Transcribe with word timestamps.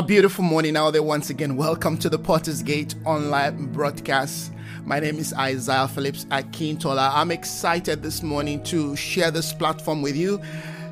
A 0.00 0.02
beautiful 0.02 0.44
morning 0.44 0.78
out 0.78 0.92
there 0.92 1.02
once 1.02 1.28
again. 1.28 1.58
Welcome 1.58 1.98
to 1.98 2.08
the 2.08 2.18
Potter's 2.18 2.62
Gate 2.62 2.94
online 3.04 3.66
broadcast. 3.66 4.50
My 4.86 4.98
name 4.98 5.18
is 5.18 5.34
Isaiah 5.34 5.88
Phillips 5.88 6.24
Akintola. 6.30 7.10
I'm 7.12 7.30
excited 7.30 8.02
this 8.02 8.22
morning 8.22 8.62
to 8.62 8.96
share 8.96 9.30
this 9.30 9.52
platform 9.52 10.00
with 10.00 10.16
you, 10.16 10.40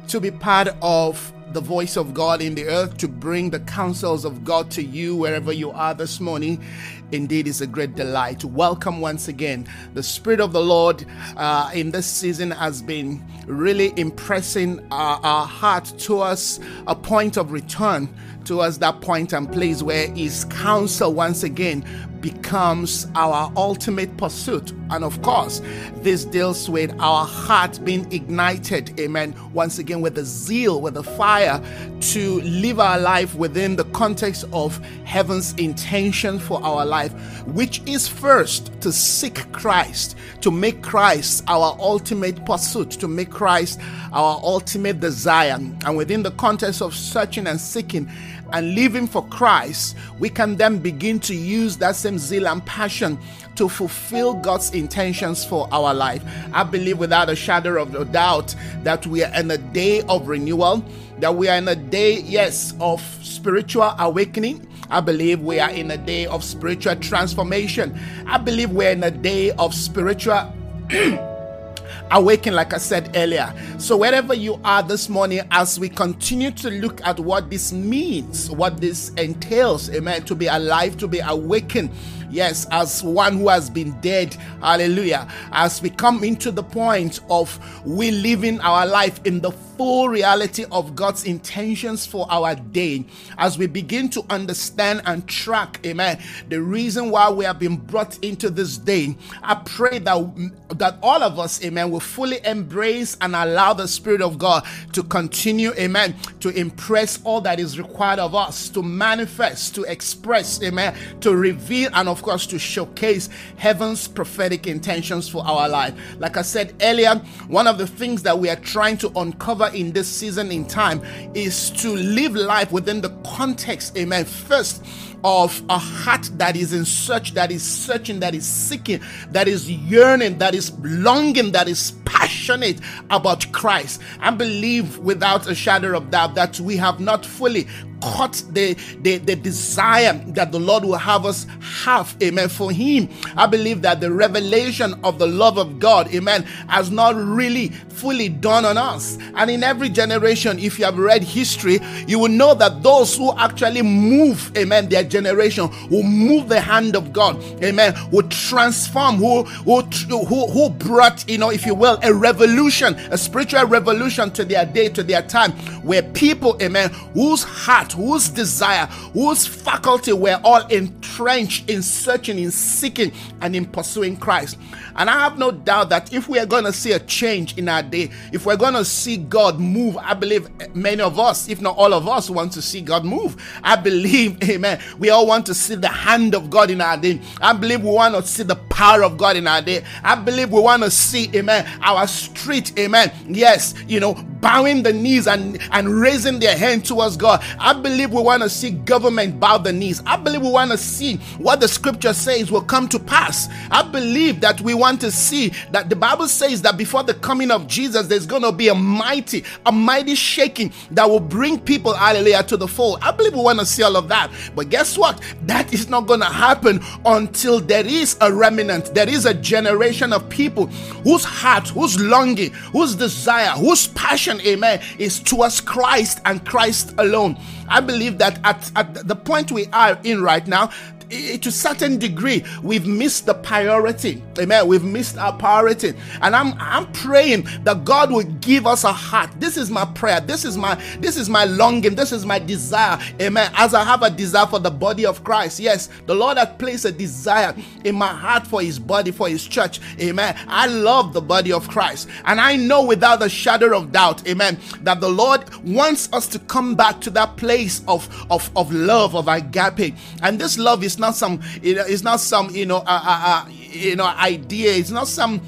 to 0.09 0.21
be 0.21 0.31
part 0.31 0.69
of 0.83 1.33
the 1.55 1.61
voice 1.63 1.97
of 1.97 2.13
God 2.13 2.43
in 2.43 2.55
the 2.55 2.67
earth, 2.67 2.99
to 2.99 3.09
bring 3.09 3.49
the 3.49 3.61
counsels 3.61 4.27
of 4.27 4.45
God 4.45 4.71
to 4.73 4.83
you 4.83 5.17
wherever 5.17 5.53
you 5.53 5.71
are 5.71 5.95
this 5.95 6.21
morning. 6.21 6.63
Indeed, 7.11 7.49
it's 7.49 7.63
a 7.63 7.67
great 7.67 7.95
delight. 7.95 8.45
Welcome 8.45 9.01
once 9.01 9.29
again. 9.29 9.67
The 9.95 10.03
Spirit 10.03 10.41
of 10.41 10.53
the 10.53 10.61
Lord 10.61 11.07
uh, 11.39 11.71
in 11.73 11.91
this 11.91 12.07
season 12.07 12.51
has 12.51 12.83
been 12.83 13.25
really 13.47 13.95
impressing 13.97 14.87
our, 14.91 15.19
our 15.23 15.47
heart 15.47 15.87
towards 15.97 16.61
a 16.87 16.95
point 16.95 17.39
of 17.39 17.51
return, 17.51 18.15
towards 18.45 18.79
that 18.79 19.01
point 19.01 19.33
and 19.33 19.51
place 19.51 19.83
where 19.83 20.11
His 20.13 20.45
counsel 20.45 21.15
once 21.15 21.45
again 21.45 21.83
becomes 22.21 23.07
our 23.15 23.53
ultimate 23.57 24.17
pursuit. 24.17 24.73
And 24.91 25.05
of 25.05 25.21
course, 25.23 25.63
this 25.97 26.25
deals 26.25 26.69
with 26.69 26.95
our 26.99 27.25
heart 27.25 27.79
being 27.85 28.11
ignited, 28.13 28.99
amen, 28.99 29.35
once 29.53 29.79
again 29.79 30.01
with 30.01 30.15
the 30.15 30.25
zeal, 30.25 30.81
with 30.81 30.95
the 30.95 31.03
fire 31.03 31.63
to 32.01 32.41
live 32.41 32.81
our 32.81 32.99
life 32.99 33.35
within 33.35 33.77
the 33.77 33.85
context 33.85 34.45
of 34.53 34.79
heaven's 35.05 35.53
intention 35.55 36.39
for 36.39 36.63
our 36.65 36.85
life, 36.85 36.98
which 37.47 37.81
is 37.87 38.09
first 38.09 38.73
to 38.81 38.93
seek 38.93 39.51
Christ, 39.53 40.17
to 40.41 40.51
make 40.51 40.83
Christ 40.83 41.45
our 41.47 41.77
ultimate 41.79 42.45
pursuit, 42.45 42.91
to 42.91 43.07
make 43.07 43.31
Christ 43.31 43.81
our 44.13 44.41
ultimate 44.43 45.01
desire. 45.01 45.59
And 45.85 45.97
within 45.97 46.23
the 46.23 46.33
context 46.33 46.83
of 46.83 46.95
searching 46.95 47.47
and 47.47 47.61
seeking, 47.61 48.11
and 48.53 48.75
living 48.75 49.07
for 49.07 49.27
Christ, 49.27 49.97
we 50.19 50.29
can 50.31 50.57
then 50.57 50.79
begin 50.79 51.21
to 51.21 51.35
use 51.35 51.77
that 51.79 51.97
same 51.97 52.19
zeal 52.19 52.49
and 52.49 52.65
passion 52.65 53.19
to 53.57 53.69
fulfill 53.69 54.35
God's 54.35 54.71
intentions 54.71 55.45
for 55.45 55.69
our 55.73 55.93
life. 55.93 56.23
I 56.53 56.65
believe 56.65 56.99
without 56.99 57.29
a 57.29 57.37
shadow 57.37 57.83
of 57.83 57.95
a 57.95 58.05
doubt 58.05 58.55
that 58.85 59.07
we 59.07 59.25
are 59.25 59.35
in 59.35 59.51
a 59.51 59.59
day 59.59 60.03
of 60.03 60.29
renewal, 60.29 60.85
that 61.19 61.35
we 61.35 61.49
are 61.49 61.57
in 61.57 61.69
a 61.69 61.77
day, 61.77 62.21
yes, 62.21 62.73
of 62.81 63.03
spiritual 63.23 63.95
awakening. 63.99 64.67
I 64.91 65.01
believe 65.01 65.41
we 65.41 65.61
are 65.61 65.71
in 65.71 65.91
a 65.91 65.97
day 65.99 66.27
of 66.27 66.43
spiritual 66.43 66.97
transformation. 66.97 67.99
I 68.27 68.39
believe 68.39 68.71
we're 68.71 68.91
in 68.91 69.03
a 69.05 69.11
day 69.11 69.51
of 69.53 69.75
spiritual 69.75 70.55
awaken, 72.11 72.55
like 72.55 72.73
I 72.73 72.79
said 72.79 73.15
earlier. 73.15 73.53
So, 73.79 73.97
wherever 73.97 74.35
you 74.35 74.61
are 74.65 74.83
this 74.83 75.09
morning, 75.09 75.43
as 75.51 75.79
we 75.79 75.89
continue 75.89 76.51
to 76.53 76.71
look 76.71 77.05
at 77.07 77.21
what 77.21 77.51
this 77.51 77.73
means, 77.73 78.51
what 78.51 78.81
this 78.81 79.11
entails, 79.11 79.91
amen, 79.91 80.25
to 80.25 80.35
be 80.35 80.47
alive, 80.47 80.97
to 80.99 81.09
be 81.09 81.19
awakened 81.21 81.91
Yes, 82.31 82.67
as 82.71 83.03
one 83.03 83.39
who 83.39 83.49
has 83.49 83.71
been 83.71 83.99
dead. 84.01 84.35
Hallelujah. 84.61 85.29
As 85.53 85.81
we 85.81 85.91
come 85.91 86.23
into 86.25 86.51
the 86.51 86.63
point 86.63 87.21
of 87.31 87.59
we 87.87 88.11
living 88.11 88.61
our 88.61 88.87
life 88.87 89.21
in 89.25 89.41
the 89.41 89.51
full 89.51 90.09
reality 90.09 90.65
of 90.73 90.97
God's 90.97 91.25
intentions 91.25 92.05
for 92.05 92.27
our 92.31 92.55
day, 92.57 93.07
as 93.39 93.57
we 93.57 93.67
begin 93.67 94.09
to 94.11 94.25
understand 94.29 95.03
and 95.07 95.27
track, 95.29 95.81
amen, 95.87 96.21
the 96.49 96.61
reason 96.61 97.11
why 97.11 97.31
we 97.31 97.45
have 97.45 97.59
been 97.59 97.77
brought 97.77 98.23
into 98.25 98.51
this 98.51 98.77
day, 98.77 99.17
I 99.43 99.55
pray 99.55 99.99
that, 100.01 100.51
that 100.79 100.99
all 101.03 101.23
of 101.23 101.39
us, 101.39 101.65
amen, 101.65 101.91
will 101.91 102.01
fully 102.01 102.45
embrace 102.45 103.17
and 103.21 103.37
allow 103.37 103.73
the 103.73 103.87
Spirit 103.87 104.21
of 104.21 104.37
God 104.37 104.67
to 104.93 105.03
continue, 105.05 105.73
amen, 105.75 106.17
to 106.41 106.49
impress 106.51 107.21
all 107.23 107.41
that 107.43 107.61
is 107.61 107.79
required 107.79 108.19
of 108.19 108.35
us, 108.35 108.69
to 108.71 108.83
manifest, 108.83 109.77
to 109.77 109.85
express, 109.85 110.61
amen, 110.63 110.97
to 111.21 111.37
reveal, 111.37 111.89
and 111.95 112.09
of 112.19 112.25
course, 112.25 112.47
to 112.47 112.59
showcase 112.59 113.29
heaven's 113.59 114.09
prophetic 114.09 114.67
intentions 114.67 115.29
for 115.29 115.47
our 115.47 115.69
life. 115.69 115.95
Like 116.19 116.37
I 116.37 116.43
said 116.43 116.75
earlier, 116.83 117.15
one 117.47 117.69
of 117.69 117.79
the 117.79 117.87
things 117.87 118.25
that 118.25 118.37
we 118.37 118.51
are 118.51 118.57
trying 118.57 118.97
to 118.99 119.13
uncover 119.17 119.69
in 119.69 119.93
this 119.93 120.09
season 120.09 120.51
in 120.51 120.67
time 120.67 121.01
is 121.35 121.71
to 121.71 121.95
live 121.95 122.35
life 122.35 122.73
within 122.73 123.01
the 123.01 123.11
context, 123.25 123.97
amen, 123.97 124.25
first 124.25 124.85
of 125.23 125.63
a 125.69 125.79
heart 125.79 126.29
that 126.35 126.57
is 126.57 126.73
in 126.73 126.85
search, 126.85 127.35
that 127.35 127.53
is 127.53 127.63
searching, 127.63 128.19
that 128.21 128.35
is 128.35 128.47
seeking, 128.47 129.01
that 129.31 129.47
is 129.47 129.71
yearning, 129.71 130.39
that 130.39 130.55
is 130.57 130.73
longing, 130.81 131.53
that 131.53 131.69
is 131.69 131.93
passionate 132.09 132.81
about 133.11 133.51
Christ. 133.53 134.01
I 134.21 134.31
believe 134.31 134.99
without 134.99 135.49
a 135.49 135.55
shadow 135.55 135.97
of 135.97 136.11
doubt 136.11 136.35
that 136.35 136.59
we 136.59 136.77
have 136.77 137.01
not 137.01 137.25
fully 137.25 137.69
caught 138.01 138.43
the, 138.51 138.75
the, 139.01 139.19
the 139.19 139.37
desire 139.37 140.13
that 140.29 140.53
the 140.53 140.59
Lord 140.59 140.85
will 140.85 140.97
have 140.97 141.27
us 141.27 141.47
have, 141.61 142.17
amen, 142.23 142.49
for 142.49 142.71
Him. 142.71 143.09
I 143.37 143.47
believe 143.47 143.83
that 143.83 144.01
the 144.01 144.13
revelation 144.13 144.95
of 145.05 145.19
the 145.19 145.27
love 145.27 145.59
of 145.59 145.79
God, 145.79 146.13
amen, 146.15 146.43
has 146.69 146.91
not 146.91 147.17
really 147.17 147.69
fully 147.69 148.29
dawned 148.29 148.67
on 148.67 148.79
us. 148.79 149.19
And 149.35 149.51
in 149.51 149.63
every 149.63 149.89
generation, 149.89 150.59
if 150.59 150.79
you 150.79 150.85
have 150.85 150.99
read 150.99 151.23
history, 151.23 151.81
you 152.07 152.19
will 152.19 152.29
know 152.29 152.55
that 152.55 152.83
those 152.83 153.17
who 153.17 153.37
actually 153.37 153.83
move, 153.83 154.57
amen, 154.57 154.89
their 154.89 155.05
generation, 155.05 155.69
will 155.91 156.05
move 156.05 156.49
the 156.49 156.61
hand 156.61 156.97
of 156.97 157.13
God, 157.13 157.43
amen, 157.63 157.95
will 158.11 158.29
transform, 158.29 159.17
who, 159.17 159.43
who, 159.43 159.83
who, 160.25 160.47
who 160.47 160.71
brought, 160.71 161.29
you 161.29 161.39
know, 161.39 161.51
if 161.51 161.67
you 161.67 161.75
will, 161.75 161.98
a 162.03 162.13
revolution, 162.13 162.95
a 163.11 163.19
spiritual 163.19 163.67
revolution 163.67 164.31
to 164.33 164.45
their 164.45 164.65
day, 164.65 164.89
to 164.91 165.03
their 165.03 165.23
time, 165.23 165.53
where 165.83 166.03
people, 166.03 166.57
amen, 166.63 166.91
whose 167.15 167.43
heart 167.43 167.93
whose 167.93 168.29
desire, 168.29 168.87
whose 169.13 169.47
faculty 169.47 170.13
were 170.13 170.41
all 170.45 170.65
entrenched 170.69 171.69
in 171.69 171.83
searching, 171.83 172.39
in 172.39 172.51
seeking, 172.51 173.13
and 173.41 173.55
in 173.57 173.67
pursuing 173.67 174.17
Christ. 174.17 174.57
And 174.97 175.09
I 175.09 175.21
have 175.21 175.39
no 175.39 175.51
doubt 175.51 175.91
that 175.91 176.13
if 176.13 176.29
we 176.29 176.39
are 176.39 176.47
going 176.47 176.65
to 176.65 176.73
see 176.73 176.93
a 176.93 176.99
change 177.01 177.57
in 177.57 177.69
our 177.69 177.83
day, 177.83 178.11
if 178.33 178.47
we're 178.47 178.57
going 178.57 178.75
to 178.75 178.85
see 178.85 179.17
God 179.17 179.61
move, 179.61 179.97
I 179.97 180.15
believe 180.15 180.49
many 180.75 181.03
of 181.03 181.19
us, 181.19 181.49
if 181.49 181.61
not 181.61 181.77
all 181.77 181.95
of 181.95 182.09
us, 182.09 182.29
want 182.31 182.53
to 182.53 182.63
see 182.63 182.81
God 182.81 183.05
move. 183.05 183.37
I 183.63 183.77
believe, 183.77 184.43
amen, 184.49 184.81
we 184.99 185.11
all 185.11 185.27
want 185.27 185.47
to 185.47 185.55
see 185.55 185.77
the 185.77 185.89
hand 185.89 186.35
of 186.35 186.51
God 186.51 186.71
in 186.71 186.81
our 186.81 186.97
day. 186.97 187.21
I 187.41 187.53
believe 187.53 187.83
we 187.83 187.91
want 187.91 188.15
to 188.15 188.23
see 188.23 188.43
the 188.43 188.57
power 188.57 189.05
of 189.05 189.17
God 189.17 189.37
in 189.37 189.47
our 189.47 189.63
day. 189.63 189.85
I 190.03 190.15
believe 190.15 190.51
we 190.51 190.61
want 190.61 190.83
to 190.83 190.91
see, 190.91 191.31
amen, 191.35 191.69
our 191.97 192.07
street, 192.07 192.79
amen. 192.79 193.13
Yes, 193.29 193.75
you 193.87 194.01
know, 194.01 194.15
bowing 194.41 194.83
the 194.83 194.93
knees 194.93 195.27
and, 195.27 195.59
and 195.73 195.89
raising 195.89 196.39
their 196.39 196.57
hand 196.57 196.85
towards 196.85 197.17
God. 197.17 197.43
I 197.59 197.73
believe 197.73 198.13
we 198.13 198.23
want 198.23 198.43
to 198.43 198.49
see 198.51 198.71
government 198.71 199.41
bow 199.41 199.59
the 199.59 199.73
knees. 199.73 200.03
I 200.07 200.17
believe 200.17 200.43
we 200.43 200.51
want 200.51 200.71
to 200.71 200.79
see 200.79 201.17
what 201.39 201.61
the 201.61 201.69
scripture 201.69 202.13
says 202.13 202.51
will 202.51 202.63
come 202.63 202.89
to 202.91 202.99
pass. 202.99 203.49
I 203.71 203.83
believe 203.83 204.41
that 204.41 204.61
we 204.61 204.75
want 204.75 205.01
to 205.03 205.11
see 205.11 205.53
that 205.73 205.89
the 205.89 205.97
Bible 205.97 206.29
says 206.29 206.63
that 206.63 206.77
before 206.77 207.03
the 207.03 207.15
coming 207.15 207.51
of 207.51 207.67
Jesus, 207.67 208.07
there's 208.07 208.27
going 208.27 208.43
to 208.43 208.53
be 208.53 208.69
a 208.69 208.75
mighty, 208.75 209.45
a 209.67 209.73
mighty 209.73 210.15
shaking 210.15 210.73
that 210.93 211.09
will 211.09 211.21
bring 211.21 211.59
people, 211.59 211.95
hallelujah, 211.95 212.43
to 212.45 212.57
the 212.57 212.69
fold. 212.69 212.99
I 213.03 213.11
believe 213.11 213.35
we 213.35 213.43
want 213.43 213.59
to 213.61 213.67
see 213.67 213.83
all 213.83 213.97
of 213.97 214.09
that. 214.09 214.31
But 214.55 214.71
guess 214.71 214.97
what? 214.97 215.23
That 215.45 215.73
is 215.73 215.89
not 215.89 216.07
going 216.07 216.21
to 216.21 216.27
happen 216.27 216.81
until 217.05 217.61
there 217.61 217.87
is 217.87 218.17
a 218.21 218.33
remnant, 218.33 218.95
there 218.95 219.09
is 219.09 219.27
a 219.27 219.35
generation 219.35 220.13
of 220.13 220.29
people 220.29 220.67
whose 221.05 221.25
heart, 221.25 221.75
whose 221.79 222.01
longing, 222.01 222.53
whose 222.73 222.95
desire, 222.95 223.51
whose 223.51 223.87
passion 223.89 224.41
amen, 224.41 224.81
is 224.99 225.21
towards 225.21 225.61
Christ 225.61 226.21
and 226.25 226.45
Christ 226.45 226.95
alone. 226.99 227.39
I 227.69 227.81
believe 227.81 228.19
that 228.19 228.41
at, 228.45 228.71
at 228.77 229.07
the 229.07 229.17
point 229.17 229.53
we 229.53 229.67
are 229.69 229.99
in 230.03 230.23
right 230.23 230.47
now, 230.47 230.71
to 231.11 231.51
certain 231.51 231.99
degree, 231.99 232.45
we've 232.63 232.87
missed 232.87 233.27
the 233.27 233.35
priority. 233.35 234.23
Amen. 234.39 234.67
We've 234.67 234.85
missed 234.85 235.17
our 235.19 235.33
priority. 235.33 235.95
And 236.21 236.37
I'm 236.37 236.55
I'm 236.59 236.91
praying 236.93 237.49
that 237.65 237.85
God 237.85 238.11
will 238.11 238.25
give 238.41 238.67
us 238.67 238.85
a 238.85 238.93
heart. 238.93 239.31
This 239.39 239.57
is 239.57 239.71
my 239.71 239.85
prayer. 239.85 240.21
This 240.21 240.45
is 240.45 240.57
my 240.57 240.75
this 241.01 241.17
is 241.17 241.29
my 241.29 241.45
longing. 241.45 241.95
This 241.95 242.13
is 242.13 242.27
my 242.27 242.39
desire. 242.39 242.99
Amen. 243.21 243.51
As 243.57 243.75
I 243.75 243.85
have 243.85 244.03
a 244.03 244.11
desire 244.11 244.47
for 244.47 244.59
the 244.59 244.71
body 244.71 245.07
of 245.07 245.25
Christ. 245.25 245.61
Yes, 245.61 245.89
the 246.07 246.15
Lord 246.15 246.39
has 246.39 246.49
placed 246.59 246.85
a 246.85 246.93
desire 246.93 247.55
in 247.85 247.95
my 247.95 248.09
heart 248.09 248.47
for 248.47 248.61
his 248.61 248.79
body, 248.79 249.11
for 249.11 249.29
his 249.29 249.47
church. 249.47 249.81
Amen. 250.01 250.37
I 250.47 250.67
love 250.67 251.13
the 251.13 251.23
body 251.23 251.53
of 251.53 251.69
Christ. 251.69 252.09
And 252.25 252.41
I 252.41 252.57
know 252.57 252.85
without 252.85 253.23
a 253.23 253.29
shadow 253.29 253.77
of 253.77 253.93
doubt, 253.93 254.27
amen, 254.29 254.59
that 254.83 255.01
the 255.01 255.09
Lord 255.09 255.43
wants 255.65 256.13
us 256.13 256.27
to 256.29 256.39
come 256.41 256.75
back 256.75 257.01
to 257.03 257.11
that 257.11 257.37
place 257.37 257.83
of, 257.89 258.09
of, 258.31 258.51
of 258.57 258.73
love, 258.73 259.15
of 259.15 259.29
agape. 259.29 259.95
And 260.23 260.39
this 260.39 260.59
love 260.59 260.83
is 260.85 260.98
not 260.99 261.15
some, 261.17 261.41
it's 261.63 262.03
not 262.03 262.21
some, 262.21 262.51
you 262.51 262.67
know, 262.67 262.79
uh, 262.79 262.85
uh, 262.87 263.45
uh, 263.47 263.49
you 263.51 263.97
know, 263.97 264.07
idea. 264.07 264.73
It's 264.73 264.91
not 264.91 265.09
some 265.09 265.41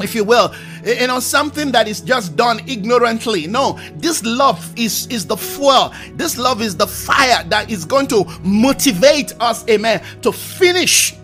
if 0.00 0.14
you 0.14 0.24
will 0.24 0.54
you 0.84 1.06
know 1.06 1.20
something 1.20 1.72
that 1.72 1.88
is 1.88 2.00
just 2.00 2.36
done 2.36 2.60
ignorantly 2.68 3.46
no 3.46 3.78
this 3.96 4.22
love 4.24 4.72
is 4.76 5.06
is 5.06 5.26
the 5.26 5.36
fuel 5.36 5.92
this 6.14 6.36
love 6.36 6.60
is 6.60 6.76
the 6.76 6.86
fire 6.86 7.42
that 7.44 7.70
is 7.70 7.84
going 7.84 8.06
to 8.06 8.24
motivate 8.42 9.32
us 9.40 9.66
amen 9.70 10.02
to 10.20 10.30
finish 10.32 11.14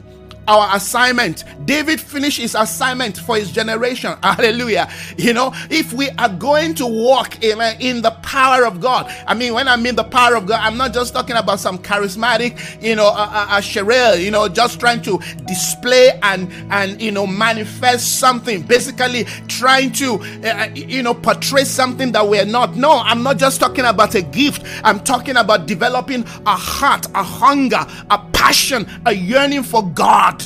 our 0.49 0.77
assignment. 0.77 1.45
David 1.67 2.01
finished 2.01 2.39
his 2.39 2.55
assignment 2.55 3.19
for 3.19 3.37
his 3.37 3.53
generation. 3.53 4.15
Hallelujah. 4.23 4.91
You 5.17 5.33
know, 5.33 5.53
if 5.71 5.93
we 5.93 6.11
are 6.11 6.29
going 6.29 6.75
to 6.77 6.87
walk 6.87 7.43
amen, 7.45 7.77
in 7.81 8.03
the 8.03 8.11
power 8.23 8.65
of 8.67 8.81
God, 8.81 9.13
I 9.27 9.35
mean, 9.35 9.55
when 9.55 9.69
I 9.69 9.77
mean 9.77 9.97
the 9.97 10.05
power 10.05 10.37
of 10.37 10.47
God, 10.47 10.61
I'm 10.63 10.77
not 10.77 10.93
just 10.93 11.13
talking 11.13 11.37
about 11.37 11.61
some 11.61 11.79
charismatic, 11.79 12.83
you 12.83 12.97
know, 12.97 13.09
a, 13.09 13.09
a, 13.09 13.49
a 13.59 13.61
Sherelle, 13.61 14.23
you 14.23 14.31
know, 14.31 14.49
just 14.49 14.81
trying 14.81 15.03
to 15.03 15.19
display 15.47 16.19
and, 16.23 16.53
and, 16.71 17.01
you 17.01 17.13
know, 17.13 17.27
manifest 17.27 18.19
something, 18.19 18.63
basically 18.63 19.25
trying 19.49 19.93
to, 19.93 20.15
uh, 20.45 20.69
you 20.75 21.03
know, 21.03 21.15
portray 21.15 21.65
something 21.65 22.13
that 22.13 22.27
we're 22.27 22.45
not. 22.45 22.77
No, 22.77 22.99
I'm 22.99 23.23
not 23.23 23.39
just 23.39 23.61
talking 23.61 23.85
about 23.85 24.15
a 24.15 24.23
gift. 24.23 24.65
I'm 24.85 25.01
talking 25.01 25.37
about 25.37 25.67
developing 25.67 26.25
a 26.47 26.57
heart, 26.57 27.07
a 27.15 27.23
hunger, 27.23 27.87
a 28.11 28.19
passion, 28.33 28.87
a 29.07 29.13
yearning 29.13 29.63
for 29.63 29.89
God. 29.89 30.42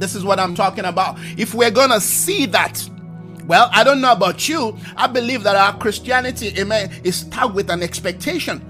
This 0.00 0.14
is 0.14 0.24
what 0.24 0.40
I'm 0.40 0.54
talking 0.54 0.86
about. 0.86 1.18
If 1.36 1.54
we're 1.54 1.70
going 1.70 1.90
to 1.90 2.00
see 2.00 2.46
that, 2.46 2.88
well, 3.46 3.68
I 3.72 3.84
don't 3.84 4.00
know 4.00 4.12
about 4.12 4.48
you. 4.48 4.76
I 4.96 5.06
believe 5.06 5.42
that 5.42 5.56
our 5.56 5.76
Christianity, 5.78 6.58
amen, 6.58 6.90
is 7.04 7.24
tagged 7.24 7.54
with 7.54 7.70
an 7.70 7.82
expectation. 7.82 8.64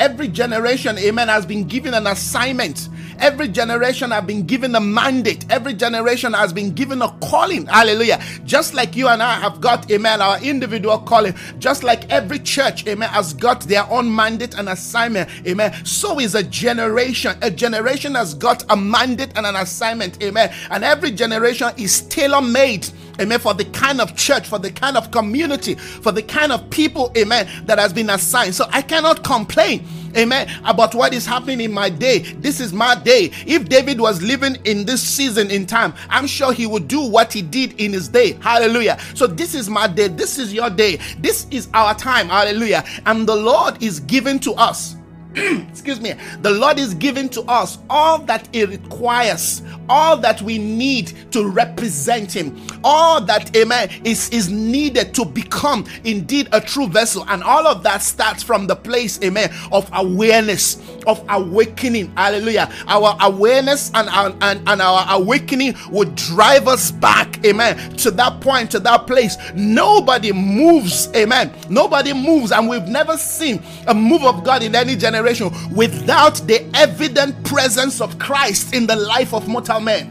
Every 0.00 0.28
generation, 0.28 0.98
amen, 0.98 1.28
has 1.28 1.46
been 1.46 1.64
given 1.64 1.94
an 1.94 2.06
assignment. 2.06 2.88
Every 3.20 3.48
generation 3.48 4.10
has 4.10 4.24
been 4.24 4.44
given 4.44 4.74
a 4.74 4.80
mandate. 4.80 5.44
Every 5.50 5.72
generation 5.72 6.32
has 6.32 6.52
been 6.52 6.72
given 6.72 7.00
a 7.00 7.10
calling. 7.22 7.66
Hallelujah. 7.66 8.20
Just 8.44 8.74
like 8.74 8.96
you 8.96 9.08
and 9.08 9.22
I 9.22 9.34
have 9.34 9.60
got, 9.60 9.90
amen, 9.90 10.20
our 10.20 10.42
individual 10.42 10.98
calling. 10.98 11.34
Just 11.58 11.84
like 11.84 12.10
every 12.10 12.40
church, 12.40 12.86
amen, 12.88 13.08
has 13.10 13.34
got 13.34 13.60
their 13.62 13.88
own 13.90 14.14
mandate 14.14 14.54
and 14.54 14.68
assignment. 14.68 15.28
Amen. 15.46 15.72
So 15.84 16.18
is 16.18 16.34
a 16.34 16.42
generation. 16.42 17.36
A 17.42 17.50
generation 17.50 18.16
has 18.16 18.34
got 18.34 18.64
a 18.70 18.76
mandate 18.76 19.30
and 19.36 19.46
an 19.46 19.56
assignment. 19.56 20.22
Amen. 20.22 20.52
And 20.70 20.82
every 20.82 21.12
generation 21.12 21.70
is 21.76 22.02
tailor 22.02 22.42
made 22.42 22.88
amen, 23.20 23.38
for 23.38 23.54
the 23.54 23.64
kind 23.66 24.00
of 24.00 24.16
church, 24.16 24.48
for 24.48 24.58
the 24.58 24.70
kind 24.70 24.96
of 24.96 25.10
community, 25.10 25.74
for 25.74 26.12
the 26.12 26.22
kind 26.22 26.52
of 26.52 26.68
people, 26.70 27.12
amen, 27.16 27.48
that 27.66 27.78
has 27.78 27.92
been 27.92 28.10
assigned. 28.10 28.54
So 28.54 28.66
I 28.70 28.82
cannot 28.82 29.24
complain, 29.24 29.86
amen, 30.16 30.50
about 30.64 30.94
what 30.94 31.14
is 31.14 31.26
happening 31.26 31.60
in 31.60 31.72
my 31.72 31.88
day. 31.88 32.18
This 32.18 32.60
is 32.60 32.72
my 32.72 32.94
day. 32.94 33.30
If 33.46 33.68
David 33.68 34.00
was 34.00 34.22
living 34.22 34.56
in 34.64 34.84
this 34.84 35.02
season 35.02 35.50
in 35.50 35.66
time, 35.66 35.94
I'm 36.08 36.26
sure 36.26 36.52
he 36.52 36.66
would 36.66 36.88
do 36.88 37.00
what 37.08 37.32
he 37.32 37.42
did 37.42 37.80
in 37.80 37.92
his 37.92 38.08
day. 38.08 38.32
Hallelujah. 38.40 38.98
So 39.14 39.26
this 39.26 39.54
is 39.54 39.68
my 39.68 39.86
day. 39.86 40.08
This 40.08 40.38
is 40.38 40.52
your 40.52 40.70
day. 40.70 40.98
This 41.18 41.46
is 41.50 41.68
our 41.74 41.94
time. 41.94 42.28
Hallelujah. 42.28 42.84
And 43.06 43.26
the 43.26 43.36
Lord 43.36 43.82
is 43.82 44.00
given 44.00 44.38
to 44.40 44.52
us. 44.52 44.96
excuse 45.68 46.00
me, 46.00 46.14
the 46.42 46.50
Lord 46.50 46.78
is 46.78 46.94
giving 46.94 47.28
to 47.30 47.42
us 47.42 47.78
all 47.90 48.18
that 48.20 48.48
He 48.52 48.64
requires, 48.64 49.62
all 49.88 50.16
that 50.18 50.40
we 50.42 50.58
need 50.58 51.12
to 51.32 51.48
represent 51.48 52.32
Him, 52.32 52.56
all 52.84 53.20
that, 53.22 53.56
amen, 53.56 53.90
is, 54.04 54.30
is 54.30 54.48
needed 54.48 55.12
to 55.14 55.24
become 55.24 55.86
indeed 56.04 56.48
a 56.52 56.60
true 56.60 56.86
vessel. 56.86 57.24
And 57.28 57.42
all 57.42 57.66
of 57.66 57.82
that 57.82 58.02
starts 58.02 58.44
from 58.44 58.68
the 58.68 58.76
place, 58.76 59.20
amen, 59.24 59.52
of 59.72 59.90
awareness, 59.92 60.80
of 61.08 61.24
awakening. 61.28 62.14
Hallelujah. 62.16 62.70
Our 62.86 63.16
awareness 63.20 63.90
and 63.94 64.08
our, 64.10 64.28
and, 64.40 64.68
and 64.68 64.80
our 64.80 65.04
awakening 65.10 65.74
would 65.90 66.14
drive 66.14 66.68
us 66.68 66.92
back, 66.92 67.44
amen, 67.44 67.96
to 67.96 68.12
that 68.12 68.40
point, 68.40 68.70
to 68.70 68.78
that 68.80 69.08
place. 69.08 69.36
Nobody 69.54 70.30
moves, 70.30 71.08
amen. 71.16 71.52
Nobody 71.68 72.12
moves, 72.12 72.52
and 72.52 72.68
we've 72.68 72.86
never 72.86 73.16
seen 73.16 73.60
a 73.88 73.94
move 73.94 74.22
of 74.22 74.44
God 74.44 74.62
in 74.62 74.76
any 74.76 74.94
generation 74.94 75.23
generation 75.24 75.74
without 75.74 76.36
the 76.46 76.64
evident 76.74 77.42
presence 77.44 78.00
of 78.00 78.18
Christ 78.18 78.74
in 78.74 78.86
the 78.86 78.96
life 78.96 79.32
of 79.32 79.48
mortal 79.48 79.80
men. 79.80 80.10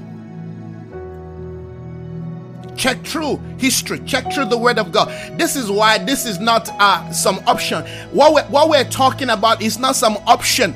Check 2.76 3.06
through 3.06 3.38
history, 3.60 4.00
check 4.06 4.34
through 4.34 4.46
the 4.46 4.58
word 4.58 4.80
of 4.80 4.92
God. 4.92 5.10
This 5.38 5.56
is 5.56 5.70
why 5.70 6.00
this 6.00 6.26
is 6.26 6.40
not 6.40 6.70
uh, 6.80 7.12
some 7.12 7.40
option. 7.46 7.86
What 8.12 8.34
we're, 8.34 8.46
what 8.46 8.70
we're 8.70 8.90
talking 8.90 9.30
about 9.30 9.62
is 9.62 9.78
not 9.78 9.96
some 9.96 10.18
option. 10.26 10.74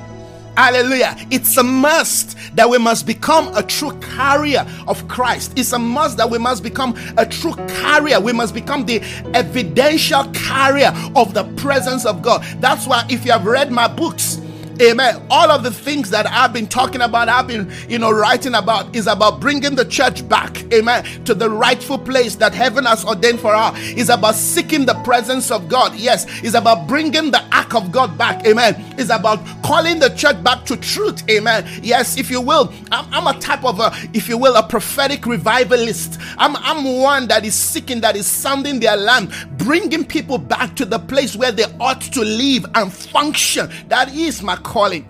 Hallelujah. 0.58 1.16
It's 1.30 1.56
a 1.58 1.64
must 1.64 2.36
that 2.56 2.68
we 2.68 2.80
must 2.80 3.06
become 3.06 3.56
a 3.56 3.62
true 3.62 3.92
carrier 4.00 4.66
of 4.88 5.08
Christ. 5.08 5.54
It's 5.56 5.72
a 5.72 5.78
must 5.78 6.18
that 6.18 6.28
we 6.32 6.40
must 6.40 6.64
become 6.64 6.96
a 7.16 7.28
true 7.28 7.54
carrier. 7.68 8.20
We 8.20 8.34
must 8.34 8.56
become 8.56 8.84
the 8.84 9.00
evidential 9.36 10.24
carrier 10.32 10.92
of 11.16 11.36
the 11.36 11.44
presence 11.58 12.08
of 12.08 12.24
God. 12.24 12.44
That's 12.60 12.88
why, 12.88 13.06
if 13.08 13.24
you 13.24 13.34
have 13.34 13.46
read 13.46 13.72
my 13.72 13.88
books, 13.88 14.42
Amen. 14.82 15.26
All 15.30 15.52
of 15.52 15.64
the 15.64 15.72
things 15.72 16.10
that 16.12 16.28
I've 16.28 16.54
been 16.54 16.68
talking 16.68 17.02
about, 17.02 17.30
I've 17.30 17.48
been, 17.48 17.72
you 17.90 18.00
know, 18.00 18.12
writing 18.12 18.56
about 18.56 18.96
is 18.96 19.08
about 19.08 19.40
bringing 19.40 19.76
the 19.76 19.86
church 19.86 20.28
back, 20.28 20.64
amen, 20.74 21.04
to 21.26 21.34
the 21.34 21.50
rightful 21.50 21.98
place 21.98 22.36
that 22.36 22.54
heaven 22.54 22.86
has 22.86 23.06
ordained 23.06 23.40
for 23.40 23.56
her. 23.56 23.74
Is 23.98 24.10
about 24.10 24.36
seeking 24.36 24.86
the 24.86 24.96
presence 25.04 25.52
of 25.52 25.68
God. 25.70 25.96
Yes, 25.96 26.26
is 26.44 26.56
about 26.56 26.88
bringing 26.88 27.32
the 27.32 27.44
ark 27.56 27.76
of 27.76 27.92
God 27.92 28.18
back. 28.18 28.46
Amen. 28.46 28.76
Is 29.00 29.10
about 29.10 29.40
calling 29.64 30.00
the 30.00 30.10
church 30.10 30.42
back 30.44 30.66
to 30.66 30.78
truth. 30.78 31.28
Amen. 31.30 31.68
Yes, 31.84 32.18
if 32.18 32.30
you 32.30 32.42
will, 32.42 32.72
I'm, 32.92 33.14
I'm 33.14 33.28
a 33.36 33.40
type 33.40 33.66
of 33.66 33.80
a, 33.80 33.92
if 34.14 34.30
you 34.30 34.38
will, 34.38 34.56
a 34.56 34.64
prophetic 34.64 35.26
revivalist. 35.26 36.20
I'm, 36.38 36.56
I'm 36.58 37.00
one 37.00 37.28
that 37.28 37.46
is 37.46 37.56
seeking, 37.56 38.02
that 38.02 38.16
is 38.16 38.28
sounding 38.28 38.80
the 38.80 38.88
alarm, 38.88 39.30
bringing 39.58 40.06
people 40.06 40.38
back 40.38 40.76
to 40.76 40.86
the 40.86 41.00
place 41.00 41.36
where 41.36 41.52
they 41.52 41.66
ought 41.80 42.02
to 42.02 42.22
live 42.22 42.66
and 42.76 42.92
function. 42.94 43.70
That 43.88 44.14
is 44.14 44.44
my 44.44 44.56
calling. 44.68 45.10